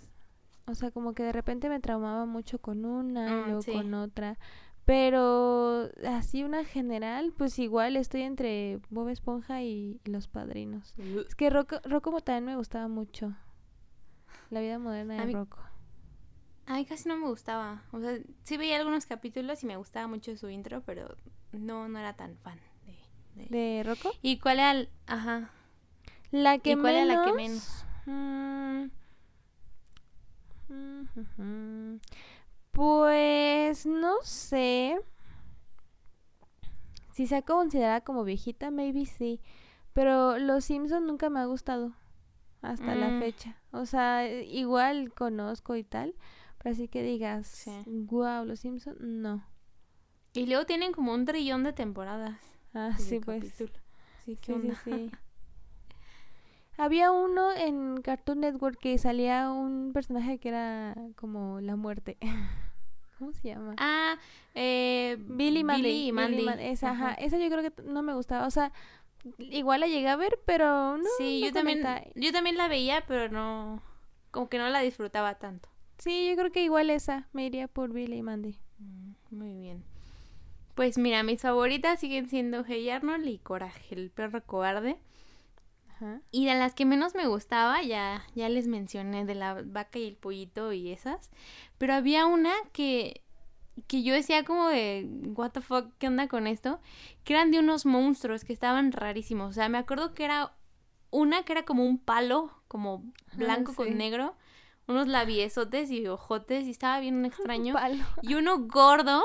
O 0.67 0.75
sea, 0.75 0.91
como 0.91 1.15
que 1.15 1.23
de 1.25 1.33
repente 1.33 1.69
me 1.69 1.81
traumaba 1.81 2.27
mucho 2.27 2.59
con 2.61 2.85
una 2.85 3.29
y 3.29 3.33
Mm, 3.43 3.45
luego 3.47 3.63
sí. 3.63 3.73
con 3.73 3.95
otra. 3.95 4.39
Pero 4.85 5.89
así 6.07 6.43
una 6.43 6.65
general, 6.65 7.33
pues 7.37 7.59
igual 7.59 7.97
estoy 7.97 8.23
entre 8.23 8.81
Bob 8.89 9.09
Esponja 9.09 9.63
y, 9.63 10.01
y 10.05 10.11
Los 10.11 10.27
Padrinos. 10.29 10.95
Es 11.27 11.35
que 11.35 11.51
Rocco, 11.51 11.77
Rocco 11.85 12.21
también 12.21 12.45
me 12.45 12.57
gustaba 12.57 12.89
mucho. 12.89 13.35
La 14.51 14.61
vida 14.61 14.79
moderna 14.79 15.17
de 15.21 15.27
mí- 15.27 15.33
Rocco. 15.35 15.59
Ay, 16.73 16.85
casi 16.85 17.09
no 17.09 17.17
me 17.17 17.27
gustaba. 17.27 17.83
O 17.91 17.99
sea, 18.01 18.17
sí 18.45 18.57
veía 18.57 18.77
algunos 18.77 19.05
capítulos 19.07 19.61
y 19.63 19.67
me 19.67 19.77
gustaba 19.77 20.07
mucho 20.07 20.37
su 20.37 20.49
intro, 20.49 20.83
pero 20.87 21.17
no, 21.53 21.89
no 21.89 21.99
era 21.99 22.13
tan 22.15 22.37
fan 22.39 22.61
de... 22.87 23.43
de- 23.43 23.49
¿De 23.77 23.83
Rocco? 23.83 24.13
¿Y 24.23 24.39
cuál 24.39 24.61
era 24.61 24.71
el... 24.71 24.89
Ajá. 25.07 25.51
La 26.31 26.59
que 26.59 26.71
¿Y 26.73 26.77
cuál 26.77 26.95
menos... 26.95 27.11
era 27.11 27.15
la 27.17 27.25
que 27.25 27.33
menos? 27.33 27.85
Mm. 28.07 28.85
Mm. 31.39 31.97
Pues 32.71 33.85
no 33.87 34.15
sé. 34.23 34.97
Si 37.13 37.27
sea 37.27 37.43
considerada 37.43 38.03
como 38.03 38.23
viejita, 38.25 38.71
maybe 38.71 39.07
sí. 39.07 39.41
Pero 39.93 40.39
Los 40.39 40.67
Simpson 40.67 41.05
nunca 41.07 41.31
me 41.31 41.41
ha 41.41 41.47
gustado 41.47 41.93
hasta 42.63 42.95
la 42.95 43.09
Mm. 43.09 43.19
fecha. 43.21 43.57
O 43.73 43.87
sea, 43.87 44.29
igual 44.31 45.13
conozco 45.13 45.75
y 45.75 45.83
tal. 45.83 46.15
Pero 46.63 46.73
así 46.75 46.89
que 46.89 47.03
digas, 47.03 47.47
Sí. 47.47 47.71
wow, 47.87 48.45
Los 48.45 48.61
Simpson, 48.61 48.97
no. 49.01 49.45
Y 50.33 50.47
luego 50.47 50.67
tienen 50.67 50.93
como 50.93 51.13
un 51.15 51.25
trillón 51.25 51.65
de 51.65 51.73
temporadas. 51.73 52.39
Ah, 52.75 52.97
sí, 52.99 53.19
pues. 53.19 53.43
capítulo. 53.43 53.73
Sí, 54.25 54.37
¿qué 54.37 54.53
Sí, 54.55 54.61
sí, 54.61 54.67
onda? 54.69 54.81
sí. 54.85 55.11
Había 56.77 57.11
uno 57.11 57.53
en 57.53 58.01
Cartoon 58.01 58.41
Network 58.41 58.79
que 58.79 58.97
salía 58.99 59.51
un 59.51 59.93
personaje 59.93 60.39
que 60.39 60.49
era 60.49 60.95
como 61.17 61.61
la 61.61 61.77
muerte. 61.77 62.17
¿Cómo 63.19 63.33
se 63.33 63.49
llama? 63.49 63.75
Ah, 63.77 64.17
eh, 64.55 65.19
Billy 65.21 65.63
Mandy. 65.63 65.83
Billy 65.83 66.13
Mandy. 66.13 66.43
Man- 66.45 66.61
esa, 66.61 66.93
ajá. 66.93 67.13
Esa 67.15 67.37
yo 67.39 67.51
creo 67.51 67.63
que 67.71 67.83
no 67.83 68.03
me 68.03 68.15
gustaba. 68.15 68.47
O 68.47 68.51
sea, 68.51 68.73
igual 69.39 69.81
la 69.81 69.89
llegué 69.89 70.09
a 70.09 70.17
ver, 70.17 70.39
pero 70.47 70.97
no. 70.97 71.05
sí, 71.19 71.41
no 71.43 71.49
yo 71.49 71.53
también, 71.53 71.83
yo 72.15 72.33
también 72.33 72.57
la 72.57 72.69
veía, 72.69 73.05
pero 73.07 73.29
no, 73.29 73.83
como 74.31 74.49
que 74.49 74.57
no 74.57 74.69
la 74.71 74.81
disfrutaba 74.81 75.35
tanto. 75.35 75.69
Sí, 76.01 76.29
yo 76.31 76.37
creo 76.37 76.51
que 76.51 76.65
igual 76.65 76.91
esa. 76.91 77.29
Me 77.33 77.47
iría 77.47 77.69
por 77.69 77.93
Billy 77.93 78.17
y 78.17 78.23
Mandy. 78.23 78.59
Mm, 78.79 79.13
Muy 79.31 79.55
bien. 79.55 79.85
Pues 80.75 80.97
mira, 80.97 81.23
mis 81.23 81.43
favoritas 81.43 82.01
siguen 82.01 82.29
siendo 82.31 82.65
Hey 82.67 82.89
Arnold 82.89 83.29
y 83.29 83.39
Coraje, 83.39 83.95
el 83.95 84.11
perro 84.11 84.43
cobarde. 84.43 84.97
Ajá. 85.91 86.23
Y 86.31 86.47
de 86.47 86.55
las 86.55 86.75
que 86.75 86.87
menos 86.87 87.15
me 87.15 87.27
gustaba, 87.27 87.83
ya, 87.83 88.25
ya 88.35 88.49
les 88.49 88.67
mencioné 88.67 89.27
de 89.27 89.35
la 89.35 89.61
vaca 89.63 89.99
y 89.99 90.07
el 90.09 90.17
pollito 90.17 90.73
y 90.73 90.91
esas. 90.91 91.31
Pero 91.77 91.93
había 91.93 92.25
una 92.25 92.55
que, 92.73 93.23
que 93.89 94.03
yo 94.03 94.15
decía 94.15 94.45
como 94.45 94.69
de, 94.69 95.07
what 95.35 95.51
the 95.51 95.61
fuck, 95.61 95.93
¿qué 95.99 96.07
onda 96.07 96.29
con 96.29 96.47
esto? 96.47 96.81
Que 97.25 97.35
eran 97.35 97.51
de 97.51 97.59
unos 97.59 97.85
monstruos 97.85 98.45
que 98.45 98.55
estaban 98.55 98.93
rarísimos. 98.93 99.51
O 99.51 99.53
sea, 99.53 99.69
me 99.69 99.77
acuerdo 99.77 100.15
que 100.15 100.25
era 100.25 100.55
una 101.11 101.43
que 101.43 101.53
era 101.53 101.65
como 101.65 101.85
un 101.85 101.99
palo, 101.99 102.51
como 102.69 103.05
blanco 103.35 103.73
sí. 103.73 103.77
con 103.77 103.99
negro, 103.99 104.35
unos 104.91 105.09
labiesotes 105.09 105.91
y 105.91 106.07
ojotes 106.07 106.65
y 106.67 106.71
estaba 106.71 107.01
bien 107.01 107.25
extraño. 107.25 107.75
Y 108.23 108.35
uno 108.35 108.59
gordo 108.67 109.23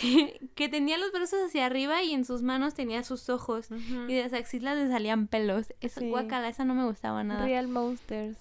que, 0.00 0.48
que 0.54 0.68
tenía 0.68 0.98
los 0.98 1.12
brazos 1.12 1.40
hacia 1.46 1.66
arriba 1.66 2.02
y 2.02 2.12
en 2.12 2.24
sus 2.24 2.42
manos 2.42 2.74
tenía 2.74 3.02
sus 3.02 3.28
ojos. 3.28 3.68
Y 3.70 4.14
de 4.14 4.22
las 4.22 4.32
axilas 4.32 4.76
le 4.76 4.88
salían 4.88 5.26
pelos. 5.26 5.72
Esa 5.80 6.00
Sí. 6.00 6.08
guacala, 6.10 6.48
esa 6.48 6.64
no 6.64 6.74
me 6.74 6.84
gustaba 6.84 7.24
nada. 7.24 7.44
Real 7.44 7.68
Monsters. 7.68 8.38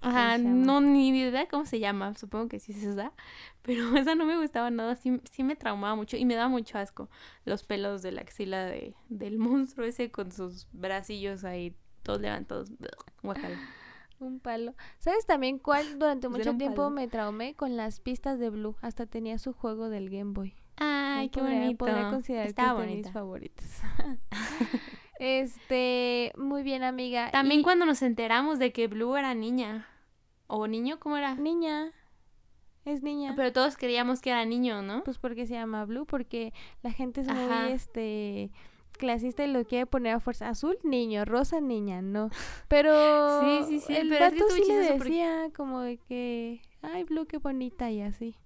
Ajá, 0.00 0.38
no 0.38 0.80
ni 0.80 1.08
idea 1.08 1.48
cómo 1.48 1.66
se 1.66 1.80
llama. 1.80 2.14
Supongo 2.14 2.48
que 2.48 2.60
sí 2.60 2.72
se 2.72 2.94
da. 2.94 3.12
Pero 3.62 3.82
esa 3.96 4.14
no 4.14 4.24
me 4.26 4.36
gustaba 4.38 4.70
nada. 4.70 4.94
Sí, 4.94 5.20
sí 5.30 5.42
me 5.42 5.56
traumaba 5.56 5.96
mucho 5.96 6.16
y 6.16 6.24
me 6.24 6.34
da 6.36 6.48
mucho 6.48 6.78
asco. 6.78 7.10
Los 7.44 7.64
pelos 7.64 8.02
de 8.02 8.12
la 8.12 8.20
axila 8.20 8.64
de, 8.64 8.94
del 9.08 9.38
monstruo 9.38 9.84
ese 9.86 10.10
con 10.12 10.30
sus 10.30 10.68
bracillos 10.72 11.42
ahí 11.44 11.74
todos 12.04 12.20
levantados. 12.20 12.70
Guacala. 13.22 13.58
Un 14.20 14.40
palo. 14.40 14.74
¿Sabes 14.98 15.26
también 15.26 15.58
cuál 15.58 15.98
durante 15.98 16.28
Pues 16.28 16.38
mucho 16.46 16.56
tiempo 16.58 16.82
palo. 16.84 16.90
me 16.90 17.06
traumé 17.08 17.54
con 17.54 17.76
las 17.76 18.00
pistas 18.00 18.38
de 18.38 18.50
Blue? 18.50 18.76
Hasta 18.82 19.06
tenía 19.06 19.38
su 19.38 19.52
juego 19.52 19.88
del 19.88 20.10
Game 20.10 20.32
Boy. 20.32 20.54
Ay, 20.76 21.28
qué 21.28 21.40
podría- 21.40 21.60
bonito. 21.60 21.78
Podría 21.84 22.10
considerar 22.10 22.46
Estaba 22.46 22.80
que 22.80 22.84
es 22.86 22.90
de 22.90 22.96
mis 23.02 23.10
favoritos. 23.12 23.66
Este, 25.18 26.32
muy 26.36 26.62
bien, 26.62 26.84
amiga. 26.84 27.30
También 27.32 27.60
Y- 27.60 27.62
cuando 27.64 27.84
nos 27.86 28.02
enteramos 28.02 28.58
de 28.58 28.72
que 28.72 28.86
Blue 28.86 29.16
era 29.16 29.34
niña. 29.34 29.88
¿O 30.46 30.66
niño? 30.68 30.98
¿Cómo 31.00 31.16
era? 31.16 31.34
Niña. 31.34 31.92
Es 32.84 33.02
niña. 33.02 33.34
Pero 33.36 33.52
todos 33.52 33.76
creíamos 33.76 34.20
que 34.22 34.30
era 34.30 34.44
niño, 34.44 34.80
¿no? 34.82 35.02
Pues 35.04 35.18
porque 35.18 35.46
se 35.46 35.54
llama 35.54 35.84
Blue, 35.84 36.06
porque 36.06 36.54
la 36.82 36.92
gente 36.92 37.20
es 37.22 37.28
Ajá. 37.28 37.64
muy 37.64 37.72
este 37.72 38.50
clasista 38.98 39.42
y 39.44 39.50
lo 39.50 39.64
quiere 39.64 39.86
poner 39.86 40.14
a 40.16 40.20
fuerza. 40.20 40.48
Azul, 40.50 40.76
niño, 40.82 41.24
rosa, 41.24 41.60
niña, 41.62 42.02
no. 42.02 42.28
Pero 42.68 43.40
Sí, 43.42 43.64
sí, 43.66 43.80
sí, 43.80 43.96
el 43.96 44.08
pero 44.10 44.26
es 44.26 44.34
que 44.34 44.42
vato 44.42 44.54
sí 44.54 44.60
le 44.68 44.92
porque- 44.92 45.04
decía 45.04 45.50
como 45.56 45.80
de 45.80 45.96
que, 45.96 46.60
ay, 46.82 47.04
Blue, 47.04 47.26
qué 47.26 47.38
bonita 47.38 47.90
y 47.90 48.02
así. 48.02 48.36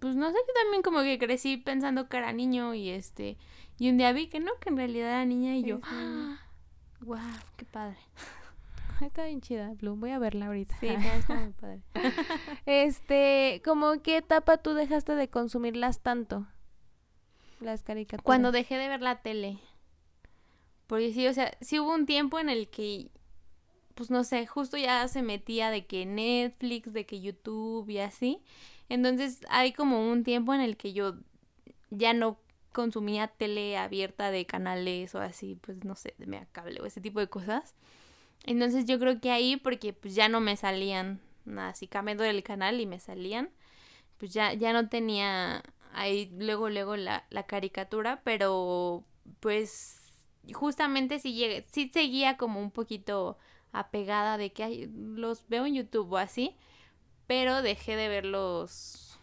Pues 0.00 0.16
no 0.16 0.28
sé, 0.30 0.36
yo 0.36 0.52
también 0.62 0.82
como 0.82 1.00
que 1.00 1.18
crecí 1.18 1.56
pensando 1.56 2.08
que 2.10 2.18
era 2.18 2.32
niño 2.32 2.74
y 2.74 2.90
este... 2.90 3.38
Y 3.78 3.88
un 3.88 3.96
día 3.96 4.12
vi 4.12 4.26
que 4.28 4.38
no, 4.40 4.50
que 4.60 4.68
en 4.68 4.76
realidad 4.76 5.08
era 5.08 5.24
niña 5.24 5.56
y 5.56 5.62
yo... 5.62 5.76
Es 5.76 5.92
niña. 5.92 6.40
¡Wow! 7.00 7.18
¡Qué 7.56 7.64
padre! 7.64 7.96
Está 9.00 9.24
bien 9.24 9.40
chida, 9.40 9.72
Blue. 9.80 9.94
Voy 9.96 10.10
a 10.10 10.18
verla 10.18 10.46
ahorita. 10.48 10.76
Sí, 10.80 10.88
está, 10.88 11.16
está 11.16 11.34
muy 11.36 11.52
padre. 11.52 11.82
Este, 12.66 13.62
¿cómo 13.64 14.02
qué 14.02 14.16
etapa 14.16 14.58
tú 14.58 14.74
dejaste 14.74 15.14
de 15.14 15.28
consumirlas 15.28 16.00
tanto? 16.00 16.46
Las. 17.60 17.84
Cuando 18.22 18.52
dejé 18.52 18.76
de 18.76 18.88
ver 18.88 19.00
la 19.00 19.22
tele. 19.22 19.58
Porque 20.86 21.12
sí, 21.12 21.26
o 21.26 21.34
sea, 21.34 21.56
sí 21.60 21.78
hubo 21.78 21.94
un 21.94 22.06
tiempo 22.06 22.38
en 22.38 22.48
el 22.48 22.68
que, 22.68 23.10
pues 23.94 24.10
no 24.10 24.24
sé, 24.24 24.46
justo 24.46 24.76
ya 24.76 25.06
se 25.08 25.22
metía 25.22 25.70
de 25.70 25.86
que 25.86 26.06
Netflix, 26.06 26.92
de 26.92 27.04
que 27.04 27.20
YouTube 27.20 27.88
y 27.90 27.98
así. 27.98 28.40
Entonces 28.88 29.40
hay 29.50 29.72
como 29.72 30.10
un 30.10 30.24
tiempo 30.24 30.54
en 30.54 30.62
el 30.62 30.76
que 30.76 30.94
yo 30.94 31.16
ya 31.90 32.14
no 32.14 32.38
consumía 32.72 33.28
tele 33.28 33.76
abierta 33.76 34.30
de 34.30 34.46
canales 34.46 35.14
o 35.14 35.20
así, 35.20 35.58
pues 35.60 35.84
no 35.84 35.94
sé, 35.94 36.14
de 36.18 36.46
cable 36.52 36.80
o 36.80 36.86
ese 36.86 37.00
tipo 37.00 37.20
de 37.20 37.28
cosas. 37.28 37.74
Entonces 38.44 38.86
yo 38.86 38.98
creo 38.98 39.20
que 39.20 39.30
ahí, 39.30 39.56
porque 39.56 39.92
pues 39.92 40.14
ya 40.14 40.28
no 40.28 40.40
me 40.40 40.56
salían, 40.56 41.20
nada, 41.44 41.70
así 41.70 41.86
cambié 41.86 42.14
el 42.30 42.42
canal 42.42 42.80
y 42.80 42.86
me 42.86 43.00
salían, 43.00 43.50
pues 44.16 44.32
ya, 44.32 44.54
ya 44.54 44.72
no 44.72 44.88
tenía 44.88 45.62
ahí 45.92 46.30
luego, 46.38 46.68
luego 46.68 46.96
la, 46.96 47.26
la 47.30 47.44
caricatura, 47.44 48.20
pero 48.24 49.04
pues 49.40 50.12
justamente 50.52 51.18
sí, 51.18 51.34
llegué, 51.34 51.66
sí 51.70 51.90
seguía 51.92 52.36
como 52.36 52.60
un 52.60 52.70
poquito 52.70 53.38
apegada 53.72 54.38
de 54.38 54.52
que 54.52 54.64
ay, 54.64 54.92
los 54.94 55.46
veo 55.48 55.66
en 55.66 55.74
YouTube 55.74 56.12
o 56.12 56.16
así, 56.16 56.56
pero 57.26 57.62
dejé 57.62 57.96
de 57.96 58.08
verlos 58.08 59.18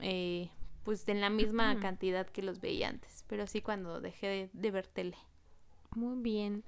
eh, 0.00 0.50
pues 0.84 1.06
en 1.08 1.20
la 1.20 1.30
misma 1.30 1.78
cantidad 1.78 2.26
que 2.26 2.42
los 2.42 2.60
veía 2.60 2.88
antes, 2.88 3.24
pero 3.28 3.46
sí 3.46 3.60
cuando 3.62 4.00
dejé 4.00 4.26
de, 4.26 4.50
de 4.52 4.70
ver 4.70 4.86
tele. 4.86 5.16
Muy 5.94 6.20
bien. 6.22 6.64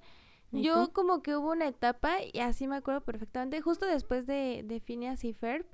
¿Y 0.52 0.62
Yo 0.62 0.88
tú? 0.88 0.92
como 0.92 1.22
que 1.22 1.36
hubo 1.36 1.50
una 1.52 1.66
etapa, 1.68 2.16
y 2.32 2.40
así 2.40 2.66
me 2.68 2.76
acuerdo 2.76 3.00
perfectamente, 3.02 3.60
justo 3.62 3.86
después 3.86 4.26
de, 4.26 4.62
de 4.64 4.80
Phineas 4.80 5.24
y 5.24 5.32
Ferb, 5.32 5.66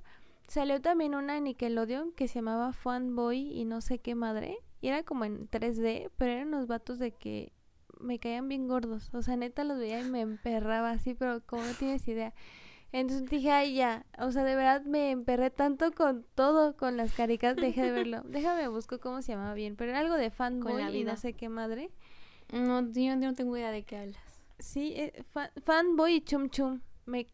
salió 0.49 0.81
también 0.81 1.15
una 1.15 1.39
Nickelodeon 1.39 2.11
que 2.11 2.27
se 2.27 2.35
llamaba 2.35 2.73
Fanboy 2.73 3.37
y 3.53 3.63
no 3.65 3.79
sé 3.81 3.99
qué 3.99 4.13
madre. 4.15 4.57
Y 4.81 4.87
era 4.89 5.03
como 5.03 5.23
en 5.25 5.49
3D, 5.49 6.09
pero 6.17 6.31
eran 6.31 6.47
unos 6.49 6.67
vatos 6.67 6.99
de 6.99 7.11
que 7.11 7.53
me 7.99 8.19
caían 8.19 8.47
bien 8.49 8.67
gordos. 8.67 9.09
O 9.13 9.21
sea, 9.21 9.35
neta 9.37 9.63
los 9.63 9.77
veía 9.77 9.99
y 10.01 10.09
me 10.09 10.21
emperraba 10.21 10.91
así, 10.91 11.13
pero 11.13 11.41
como 11.45 11.63
no 11.63 11.73
tienes 11.73 12.07
idea. 12.07 12.33
Entonces 12.91 13.29
dije, 13.29 13.51
ay, 13.51 13.75
ya. 13.75 14.05
O 14.17 14.31
sea, 14.31 14.43
de 14.43 14.55
verdad 14.55 14.81
me 14.83 15.11
emperré 15.11 15.51
tanto 15.51 15.91
con 15.91 16.25
todo, 16.33 16.75
con 16.75 16.97
las 16.97 17.13
caricas, 17.13 17.55
dejé 17.55 17.83
de 17.83 17.91
verlo. 17.91 18.21
Déjame 18.25 18.67
busco 18.67 18.99
cómo 18.99 19.21
se 19.21 19.33
llamaba 19.33 19.53
bien, 19.53 19.75
pero 19.75 19.91
era 19.91 19.99
algo 19.99 20.15
de 20.15 20.31
Fanboy 20.31 20.81
la 20.81 20.91
y 20.91 21.03
no 21.03 21.15
sé 21.17 21.33
qué 21.33 21.49
madre. 21.49 21.91
No, 22.51 22.81
yo, 22.81 22.91
yo 23.03 23.15
no 23.17 23.33
tengo 23.33 23.55
idea 23.57 23.71
de 23.71 23.83
qué 23.83 23.97
hablas. 23.97 24.17
Sí, 24.57 24.93
eh, 24.95 25.23
fa- 25.31 25.51
fanboy 25.65 26.15
y 26.15 26.21
chum 26.21 26.49
chum. 26.49 26.81
Me... 27.05 27.27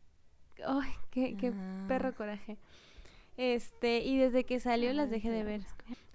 Ay, 0.66 0.92
qué, 1.10 1.36
qué 1.38 1.54
Ah. 1.56 1.86
perro 1.88 2.14
coraje. 2.16 2.58
Este, 3.38 4.00
y 4.00 4.18
desde 4.18 4.46
que 4.46 4.60
salió 4.60 4.94
las 4.94 5.10
dejé 5.10 5.30
de 5.30 5.44
ver. 5.44 5.62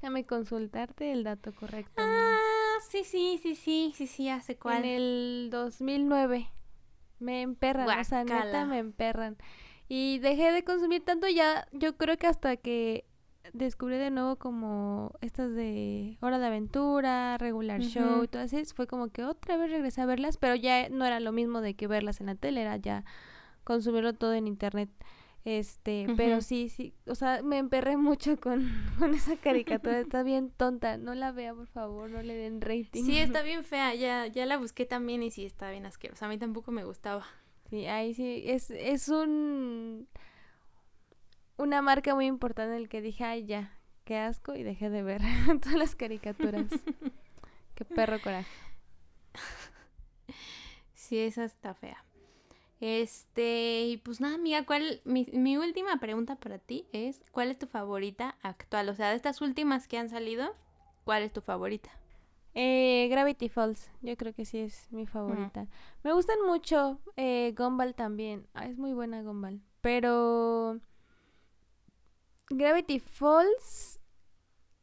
Déjame 0.01 0.25
consultarte 0.25 1.13
el 1.13 1.25
dato 1.25 1.53
correcto. 1.55 1.93
Ah, 1.99 2.79
sí, 2.89 3.05
sí, 3.05 3.39
sí, 3.43 3.55
sí, 3.55 3.93
sí, 3.95 4.07
sí, 4.07 4.29
hace 4.29 4.57
cuál. 4.57 4.85
En 4.85 4.91
el 4.91 5.49
2009. 5.51 6.49
Me 7.19 7.43
emperran, 7.43 7.87
o 7.87 8.05
sea, 8.05 8.25
neta 8.25 8.65
me 8.65 8.79
emperran. 8.79 9.37
Y 9.89 10.19
dejé 10.21 10.53
de 10.53 10.65
consumir 10.65 11.05
tanto 11.05 11.29
ya, 11.29 11.69
yo 11.73 11.97
creo 11.99 12.17
que 12.17 12.27
hasta 12.27 12.57
que 12.57 13.05
descubrí 13.53 13.99
de 13.99 14.11
nuevo 14.11 14.37
como 14.37 15.13
estas 15.21 15.55
de 15.55 16.17
Hora 16.21 16.39
de 16.39 16.47
Aventura, 16.47 17.37
Regular 17.39 17.81
Show 17.81 18.17
Ujú. 18.17 18.25
y 18.25 18.29
todas 18.29 18.53
esas, 18.53 18.73
fue 18.73 18.87
como 18.87 19.09
que 19.09 19.25
otra 19.25 19.57
vez 19.57 19.71
regresé 19.71 20.01
a 20.01 20.07
verlas, 20.07 20.37
pero 20.37 20.55
ya 20.55 20.89
no 20.89 21.05
era 21.05 21.21
lo 21.21 21.33
mismo 21.33 21.61
de 21.61 21.75
que 21.75 21.87
verlas 21.87 22.21
en 22.21 22.27
la 22.27 22.35
tele, 22.35 22.63
era 22.63 22.77
ya 22.77 23.05
consumirlo 23.65 24.15
todo 24.15 24.33
en 24.35 24.47
internet. 24.47 24.89
Este, 25.45 26.07
pero 26.19 26.43
sí, 26.43 26.69
sí, 26.69 26.93
o 27.07 27.15
sea, 27.15 27.43
me 27.43 27.57
emperré 27.57 27.97
mucho 27.97 28.39
con, 28.39 28.69
con 28.99 29.15
esa 29.15 29.37
caricatura, 29.37 30.01
está 30.01 30.23
bien 30.23 30.51
tonta, 30.51 30.99
no 30.99 31.15
la 31.15 31.33
vea, 31.33 31.55
por 31.55 31.67
favor, 31.67 32.11
no 32.11 32.23
le 32.23 32.35
den 32.35 32.61
rating. 32.61 33.05
Sí, 33.05 33.19
está 33.19 33.43
bien 33.43 33.65
fea, 33.65 33.95
ya, 33.95 34.27
ya 34.27 34.45
la 34.45 34.59
busqué 34.59 34.85
también 34.85 35.23
y 35.23 35.31
sí 35.31 35.47
está 35.47 35.71
bien 35.71 35.87
asquerosa. 35.87 36.27
A 36.27 36.29
mí 36.29 36.37
tampoco 36.37 36.73
me 36.73 36.85
gustaba. 36.85 37.27
Sí, 37.71 37.87
ahí 37.87 38.13
sí, 38.13 38.43
es, 38.47 38.71
es 38.71 39.09
un 39.09 40.09
una 41.57 41.83
marca 41.83 42.15
muy 42.15 42.27
importante 42.27 42.75
en 42.75 42.83
el 42.83 42.89
que 42.89 43.01
dije, 43.01 43.25
ay 43.25 43.47
ya, 43.47 43.79
qué 44.05 44.19
asco, 44.19 44.55
y 44.55 44.63
dejé 44.63 44.91
de 44.91 45.03
ver 45.03 45.23
todas 45.63 45.79
las 45.79 45.95
caricaturas. 45.95 46.67
qué 47.75 47.85
perro 47.85 48.21
coraje. 48.21 48.51
Sí, 50.95 51.19
esa 51.19 51.45
está 51.45 51.75
fea. 51.75 52.05
Este, 52.81 53.83
y 53.83 53.99
pues 53.99 54.21
nada, 54.21 54.37
amiga, 54.37 54.65
¿cuál? 54.65 55.03
Mi, 55.05 55.27
mi 55.33 55.59
última 55.59 55.99
pregunta 55.99 56.37
para 56.37 56.59
ti 56.59 56.87
es, 56.93 57.23
¿cuál 57.31 57.51
es 57.51 57.59
tu 57.59 57.67
favorita 57.67 58.37
actual? 58.43 58.89
O 58.89 58.95
sea, 58.95 59.11
de 59.11 59.17
estas 59.17 59.43
últimas 59.43 59.87
que 59.87 59.99
han 59.99 60.09
salido, 60.09 60.55
¿cuál 61.05 61.23
es 61.23 61.33
tu 61.33 61.43
favorita? 61.43 61.91
Eh, 62.55 63.07
Gravity 63.11 63.49
Falls, 63.49 63.91
yo 64.01 64.17
creo 64.17 64.35
que 64.35 64.45
sí 64.45 64.59
es 64.59 64.91
mi 64.91 65.07
favorita. 65.07 65.69
Me 66.03 66.13
gustan 66.13 66.39
mucho 66.47 66.99
eh, 67.17 67.55
Gumball 67.57 67.95
también. 67.95 68.49
Ah, 68.55 68.67
es 68.67 68.77
muy 68.77 68.93
buena 68.93 69.23
Gumball. 69.23 69.61
Pero 69.83 70.81
Gravity 72.49 72.99
Falls, 72.99 74.01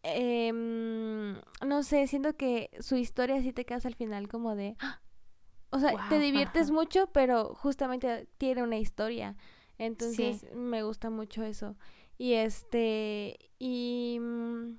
em, 0.04 1.34
no 1.66 1.84
sé, 1.84 2.08
siento 2.08 2.38
que 2.38 2.70
su 2.80 2.96
historia 2.96 3.42
sí 3.42 3.52
te 3.52 3.66
quedas 3.66 3.86
al 3.86 3.96
final 3.96 4.28
como 4.30 4.56
de... 4.56 4.76
¡ah! 4.80 5.02
O 5.70 5.80
sea, 5.80 5.94
te 6.10 6.20
diviertes 6.20 6.64
ajá. 6.68 6.74
mucho, 6.74 7.08
pero 7.08 7.54
justamente 7.56 8.28
tiene 8.38 8.64
una 8.64 8.78
historia. 8.78 9.36
Entonces 9.78 10.46
me 10.54 10.84
gusta 10.84 11.10
mucho 11.10 11.44
eso. 11.44 11.76
Y 12.18 12.34
este, 12.34 13.38
y... 13.60 14.18
mm, 14.20 14.78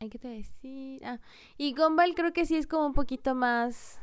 Hay 0.00 0.08
que 0.10 0.18
te 0.18 0.28
decir. 0.28 1.04
Ah, 1.04 1.18
y 1.58 1.74
Gumball 1.74 2.14
creo 2.14 2.32
que 2.32 2.46
sí 2.46 2.56
es 2.56 2.66
como 2.66 2.86
un 2.86 2.94
poquito 2.94 3.34
más 3.34 4.00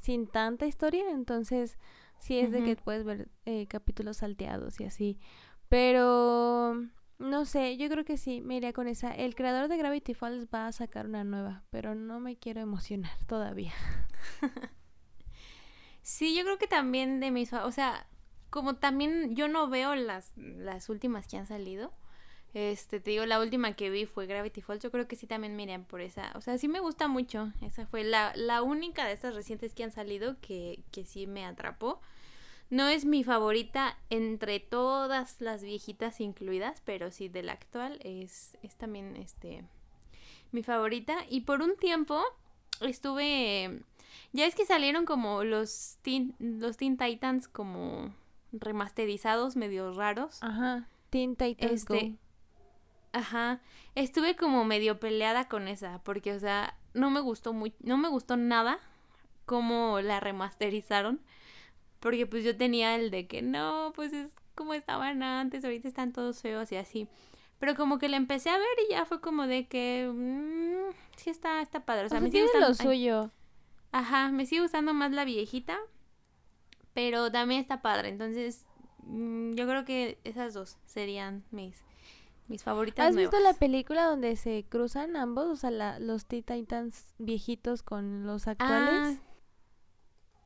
sin 0.00 0.26
tanta 0.26 0.66
historia, 0.66 1.10
entonces 1.10 1.78
sí 2.18 2.38
es 2.38 2.50
de 2.52 2.64
que 2.64 2.76
puedes 2.76 3.04
ver 3.04 3.28
eh, 3.44 3.66
capítulos 3.68 4.18
salteados 4.18 4.80
y 4.80 4.84
así. 4.84 5.18
Pero 5.68 6.76
no 7.20 7.44
sé, 7.44 7.76
yo 7.76 7.88
creo 7.88 8.04
que 8.04 8.16
sí, 8.16 8.40
me 8.40 8.56
iría 8.56 8.72
con 8.72 8.88
esa. 8.88 9.12
El 9.12 9.34
creador 9.34 9.68
de 9.68 9.76
Gravity 9.76 10.14
Falls 10.14 10.46
va 10.52 10.66
a 10.66 10.72
sacar 10.72 11.06
una 11.06 11.22
nueva, 11.22 11.62
pero 11.70 11.94
no 11.94 12.18
me 12.18 12.36
quiero 12.36 12.60
emocionar 12.60 13.12
todavía. 13.28 13.72
Sí, 16.02 16.34
yo 16.34 16.42
creo 16.44 16.58
que 16.58 16.66
también 16.66 17.20
de 17.20 17.30
mis, 17.30 17.52
o 17.52 17.70
sea, 17.70 18.06
como 18.48 18.76
también 18.76 19.36
yo 19.36 19.48
no 19.48 19.68
veo 19.68 19.94
las, 19.94 20.32
las 20.36 20.88
últimas 20.88 21.28
que 21.28 21.36
han 21.36 21.46
salido, 21.46 21.92
este, 22.54 23.00
te 23.00 23.10
digo, 23.10 23.26
la 23.26 23.38
última 23.38 23.74
que 23.74 23.90
vi 23.90 24.06
fue 24.06 24.26
Gravity 24.26 24.62
Falls, 24.62 24.82
yo 24.82 24.90
creo 24.90 25.06
que 25.06 25.14
sí 25.14 25.26
también 25.26 25.54
me 25.54 25.62
irían 25.64 25.84
por 25.84 26.00
esa, 26.00 26.32
o 26.34 26.40
sea, 26.40 26.58
sí 26.58 26.68
me 26.68 26.80
gusta 26.80 27.06
mucho, 27.06 27.52
esa 27.60 27.86
fue 27.86 28.02
la, 28.02 28.32
la 28.34 28.62
única 28.62 29.06
de 29.06 29.12
estas 29.12 29.34
recientes 29.34 29.74
que 29.74 29.84
han 29.84 29.92
salido 29.92 30.40
que, 30.40 30.82
que 30.90 31.04
sí 31.04 31.26
me 31.26 31.44
atrapó. 31.44 32.00
No 32.70 32.88
es 32.88 33.04
mi 33.04 33.24
favorita 33.24 33.98
entre 34.08 34.60
todas 34.60 35.40
las 35.40 35.62
viejitas 35.62 36.20
incluidas, 36.20 36.80
pero 36.84 37.10
sí 37.10 37.28
de 37.28 37.42
la 37.42 37.52
actual 37.52 37.98
es, 38.04 38.56
es 38.62 38.76
también 38.76 39.16
este 39.16 39.64
mi 40.52 40.62
favorita. 40.62 41.18
Y 41.28 41.42
por 41.42 41.62
un 41.62 41.76
tiempo 41.76 42.22
estuve 42.80 43.82
ya 44.32 44.46
es 44.46 44.54
que 44.54 44.64
salieron 44.64 45.04
como 45.04 45.44
los 45.44 45.98
Teen, 46.02 46.34
los 46.38 46.76
Teen 46.76 46.96
Titans 46.96 47.48
como 47.48 48.14
remasterizados, 48.52 49.56
medio 49.56 49.92
raros. 49.92 50.42
Ajá, 50.42 50.88
Teen 51.10 51.36
Titans 51.36 51.72
Este, 51.72 52.10
Go. 52.10 52.16
Ajá. 53.12 53.60
Estuve 53.96 54.36
como 54.36 54.64
medio 54.64 55.00
peleada 55.00 55.48
con 55.48 55.66
esa, 55.66 56.00
porque 56.04 56.32
o 56.32 56.38
sea, 56.38 56.76
no 56.94 57.10
me 57.10 57.20
gustó 57.20 57.52
muy, 57.52 57.74
no 57.80 57.98
me 57.98 58.08
gustó 58.08 58.36
nada 58.36 58.78
cómo 59.46 60.00
la 60.00 60.20
remasterizaron, 60.20 61.20
porque 62.00 62.26
pues 62.26 62.44
yo 62.44 62.56
tenía 62.56 62.96
el 62.96 63.10
de 63.10 63.26
que 63.26 63.42
no, 63.42 63.92
pues 63.94 64.12
es 64.12 64.30
como 64.54 64.74
estaban 64.74 65.22
antes, 65.22 65.64
ahorita 65.64 65.86
están 65.88 66.12
todos 66.12 66.40
feos 66.42 66.70
y 66.72 66.76
así. 66.76 67.08
Pero 67.58 67.74
como 67.74 67.98
que 67.98 68.08
la 68.08 68.16
empecé 68.16 68.48
a 68.50 68.56
ver 68.58 68.66
y 68.88 68.92
ya 68.92 69.04
fue 69.04 69.20
como 69.20 69.46
de 69.46 69.66
que 69.68 70.10
mm, 70.12 70.92
sí 71.16 71.30
está 71.30 71.60
está 71.62 71.84
padre, 71.84 72.06
o 72.06 72.08
sea, 72.08 72.18
O 72.18 72.20
sea, 72.20 72.24
me 72.26 72.30
sigue 72.30 72.44
lo 72.58 72.68
gustando- 72.68 72.90
ay, 72.90 72.96
suyo. 72.98 73.30
Ajá, 73.92 74.28
me 74.30 74.46
sigue 74.46 74.62
gustando 74.62 74.94
más 74.94 75.12
la 75.12 75.24
viejita, 75.24 75.78
pero 76.94 77.30
también 77.30 77.60
está 77.60 77.82
padre. 77.82 78.08
Entonces, 78.08 78.64
mm, 79.04 79.54
yo 79.54 79.66
creo 79.66 79.84
que 79.84 80.18
esas 80.24 80.54
dos 80.54 80.78
serían 80.86 81.44
mis, 81.50 81.82
mis 82.48 82.62
favoritas. 82.62 83.08
¿Has 83.08 83.16
visto 83.16 83.38
la 83.40 83.54
película 83.54 84.04
donde 84.04 84.36
se 84.36 84.64
cruzan 84.68 85.16
ambos? 85.16 85.46
O 85.46 85.56
sea, 85.56 85.70
la, 85.70 85.98
los 85.98 86.26
Teen 86.26 86.42
Titans 86.44 87.06
viejitos 87.18 87.82
con 87.82 88.26
los 88.26 88.46
actuales. 88.48 89.18
Ah, 89.18 89.22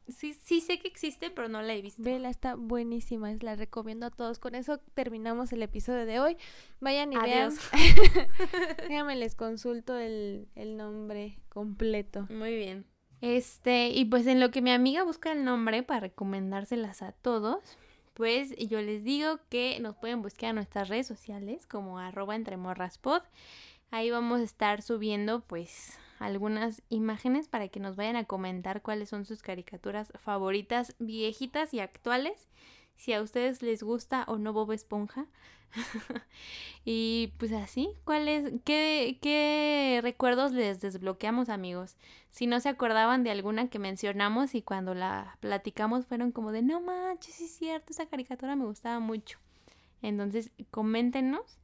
sí, 0.09 0.35
sí 0.35 0.61
sé 0.61 0.79
que 0.79 0.89
existe, 0.89 1.31
pero 1.31 1.49
no 1.49 1.63
la 1.63 1.75
he 1.75 1.83
visto. 1.83 2.03
Vela, 2.03 2.29
está 2.31 2.55
buenísima, 2.55 3.31
es- 3.33 3.43
la 3.43 3.57
recomiendo 3.57 4.07
a 4.07 4.11
todos. 4.11 4.39
Con 4.39 4.55
eso 4.55 4.79
terminamos 4.95 5.53
el 5.53 5.63
episodio 5.63 6.07
de 6.07 6.21
hoy. 6.21 6.37
Vayan 6.81 7.13
y 7.13 7.17
Adiós. 7.17 7.55
vean. 7.73 8.29
Déjame 8.89 9.17
les 9.17 9.35
consulto 9.35 9.97
el, 9.99 10.49
el 10.55 10.77
nombre 10.77 11.39
completo. 11.49 12.27
Muy 12.31 12.55
bien. 12.57 12.85
Este, 13.21 13.89
y 13.89 14.05
pues 14.05 14.27
en 14.27 14.39
lo 14.41 14.51
que 14.51 14.61
mi 14.61 14.71
amiga 14.71 15.03
busca 15.05 15.33
el 15.33 15.45
nombre 15.45 15.83
para 15.83 16.01
recomendárselas 16.01 17.01
a 17.03 17.13
todos, 17.13 17.63
pues 18.13 18.55
yo 18.59 18.81
les 18.83 19.03
digo 19.03 19.41
que 19.49 19.79
nos 19.81 19.97
pueden 19.97 20.21
buscar 20.23 20.51
en 20.51 20.57
nuestras 20.57 20.89
redes 20.89 21.07
sociales 21.07 21.67
como 21.67 21.99
arroba 21.99 22.37
entremorraspod. 22.37 23.23
Ahí 23.91 24.11
vamos 24.11 24.41
a 24.41 24.45
estar 24.45 24.83
subiendo 24.83 25.41
pues 25.41 25.99
algunas 26.19 26.83
imágenes 26.89 27.49
para 27.49 27.69
que 27.69 27.81
nos 27.81 27.97
vayan 27.97 28.17
a 28.17 28.25
comentar 28.25 28.83
cuáles 28.83 29.09
son 29.09 29.25
sus 29.25 29.43
caricaturas 29.43 30.13
favoritas, 30.17 30.95
viejitas 30.99 31.75
y 31.75 31.81
actuales. 31.81 32.49
Si 32.97 33.13
a 33.13 33.23
ustedes 33.23 33.63
les 33.63 33.83
gusta 33.83 34.25
o 34.29 34.39
no 34.39 34.53
Bob 34.53 34.73
Esponja. 34.73 35.27
y 36.85 37.33
pues 37.39 37.53
así, 37.53 37.91
¿cuáles, 38.05 38.53
qué, 38.65 39.19
qué 39.21 40.01
recuerdos 40.03 40.53
les 40.53 40.81
desbloqueamos 40.81 41.49
amigos? 41.49 41.97
Si 42.31 42.47
no 42.47 42.61
se 42.61 42.69
acordaban 42.69 43.25
de 43.25 43.31
alguna 43.31 43.69
que 43.69 43.79
mencionamos 43.79 44.55
y 44.55 44.63
cuando 44.63 44.95
la 44.95 45.37
platicamos 45.41 46.07
fueron 46.07 46.33
como 46.33 46.53
de, 46.53 46.63
no 46.63 46.81
manches, 46.81 47.41
es 47.41 47.51
cierto, 47.57 47.93
esa 47.93 48.07
caricatura 48.07 48.57
me 48.57 48.65
gustaba 48.65 49.01
mucho. 49.01 49.39
Entonces, 50.03 50.51
coméntenos. 50.71 51.59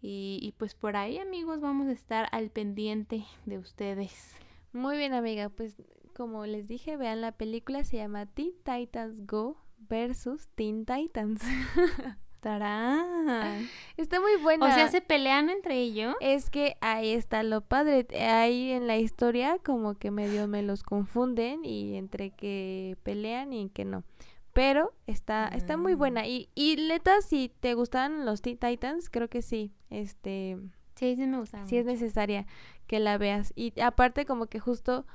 Y, 0.00 0.38
y 0.42 0.52
pues 0.52 0.74
por 0.74 0.96
ahí, 0.96 1.18
amigos, 1.18 1.60
vamos 1.60 1.88
a 1.88 1.92
estar 1.92 2.28
al 2.32 2.50
pendiente 2.50 3.24
de 3.46 3.58
ustedes. 3.58 4.34
Muy 4.72 4.96
bien, 4.96 5.12
amiga. 5.14 5.48
Pues 5.48 5.82
como 6.14 6.46
les 6.46 6.68
dije, 6.68 6.96
vean 6.96 7.20
la 7.20 7.32
película. 7.32 7.84
Se 7.84 7.96
llama 7.96 8.26
Teen 8.26 8.52
Titans 8.64 9.26
Go 9.26 9.56
versus 9.88 10.48
Teen 10.54 10.84
Titans. 10.84 11.42
¡Tarán! 12.40 13.68
Está 13.96 14.20
muy 14.20 14.36
buena. 14.40 14.66
O 14.66 14.70
sea, 14.72 14.88
se 14.88 15.00
pelean 15.00 15.50
entre 15.50 15.76
ellos. 15.76 16.14
Es 16.20 16.50
que 16.50 16.76
ahí 16.80 17.12
está 17.12 17.42
lo 17.42 17.62
padre. 17.62 18.06
Ahí 18.20 18.70
en 18.70 18.86
la 18.86 18.96
historia 18.96 19.58
como 19.64 19.94
que 19.94 20.12
medio 20.12 20.46
me 20.46 20.62
los 20.62 20.84
confunden 20.84 21.64
y 21.64 21.96
entre 21.96 22.30
que 22.30 22.96
pelean 23.02 23.52
y 23.52 23.70
que 23.70 23.84
no. 23.84 24.04
Pero 24.58 24.92
está, 25.06 25.46
está 25.48 25.76
muy 25.76 25.94
Mm. 25.94 25.98
buena. 25.98 26.26
Y, 26.26 26.48
y 26.56 26.74
neta, 26.88 27.20
si 27.22 27.48
te 27.60 27.74
gustan 27.74 28.26
los 28.26 28.42
Teen 28.42 28.58
Titans, 28.58 29.08
creo 29.08 29.28
que 29.28 29.40
sí. 29.40 29.72
Este, 29.88 30.58
Sí, 30.96 31.14
sí 31.14 31.26
me 31.28 31.38
gusta. 31.38 31.64
sí 31.68 31.76
es 31.76 31.84
necesaria 31.86 32.44
que 32.88 32.98
la 32.98 33.18
veas. 33.18 33.52
Y 33.54 33.78
aparte 33.80 34.26
como 34.26 34.46
que 34.46 34.58
justo 34.58 35.06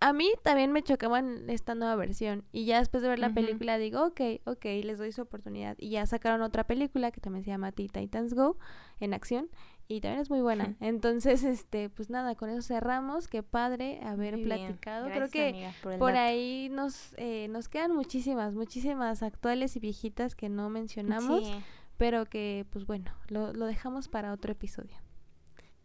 a 0.00 0.12
mí 0.12 0.30
también 0.42 0.72
me 0.72 0.82
chocaban 0.82 1.48
esta 1.48 1.74
nueva 1.74 1.94
versión 1.96 2.44
y 2.52 2.64
ya 2.66 2.80
después 2.80 3.02
de 3.02 3.08
ver 3.08 3.18
la 3.18 3.30
película 3.34 3.78
digo, 3.78 4.04
ok, 4.06 4.20
ok, 4.44 4.64
les 4.84 4.98
doy 4.98 5.12
su 5.12 5.22
oportunidad. 5.22 5.76
Y 5.78 5.88
ya 5.90 6.04
sacaron 6.04 6.42
otra 6.42 6.64
película 6.66 7.10
que 7.12 7.20
también 7.22 7.44
se 7.44 7.50
llama 7.50 7.72
Teen 7.72 7.88
Titans 7.88 8.34
Go 8.34 8.58
en 8.98 9.14
acción 9.14 9.48
y 9.90 10.00
también 10.00 10.20
es 10.20 10.30
muy 10.30 10.40
buena. 10.40 10.76
Entonces, 10.80 11.42
este, 11.42 11.90
pues 11.90 12.10
nada, 12.10 12.36
con 12.36 12.48
eso 12.48 12.62
cerramos. 12.62 13.26
Qué 13.26 13.42
padre 13.42 14.00
haber 14.04 14.36
Muy 14.36 14.44
platicado. 14.44 15.06
Gracias, 15.06 15.30
Creo 15.30 15.52
que 15.52 15.66
amiga, 15.66 15.98
por 15.98 16.16
ahí 16.16 16.68
nos, 16.70 17.12
eh, 17.16 17.48
nos 17.50 17.68
quedan 17.68 17.94
muchísimas, 17.96 18.54
muchísimas 18.54 19.24
actuales 19.24 19.74
y 19.74 19.80
viejitas 19.80 20.36
que 20.36 20.48
no 20.48 20.70
mencionamos, 20.70 21.44
Sí, 21.44 21.52
pero 21.96 22.24
que 22.24 22.66
pues 22.70 22.86
bueno, 22.86 23.10
lo, 23.28 23.52
lo 23.52 23.66
dejamos 23.66 24.06
para 24.08 24.32
otro 24.32 24.52
episodio. 24.52 24.96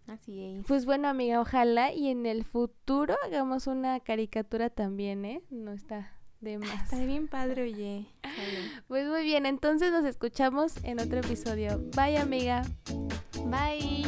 así 0.05 0.39
es. 0.39 0.65
Pues 0.67 0.85
bueno, 0.85 1.07
amiga, 1.07 1.41
ojalá 1.41 1.91
y 1.91 2.09
en 2.09 2.27
el 2.27 2.43
futuro 2.43 3.15
hagamos 3.25 3.65
una 3.65 3.99
caricatura 4.01 4.69
también, 4.69 5.25
¿eh? 5.25 5.41
No 5.49 5.71
está 5.71 6.11
de 6.41 6.57
más. 6.57 6.69
Ah, 6.71 6.81
está 6.83 6.99
bien 6.99 7.27
padre, 7.27 7.63
oye. 7.63 8.05
Pues 8.87 9.07
muy 9.07 9.23
bien, 9.23 9.45
entonces 9.45 9.91
nos 9.91 10.05
escuchamos 10.05 10.73
en 10.83 10.99
otro 10.99 11.19
episodio. 11.19 11.81
Bye, 11.95 12.17
amiga. 12.17 12.63
Bye. 13.45 14.05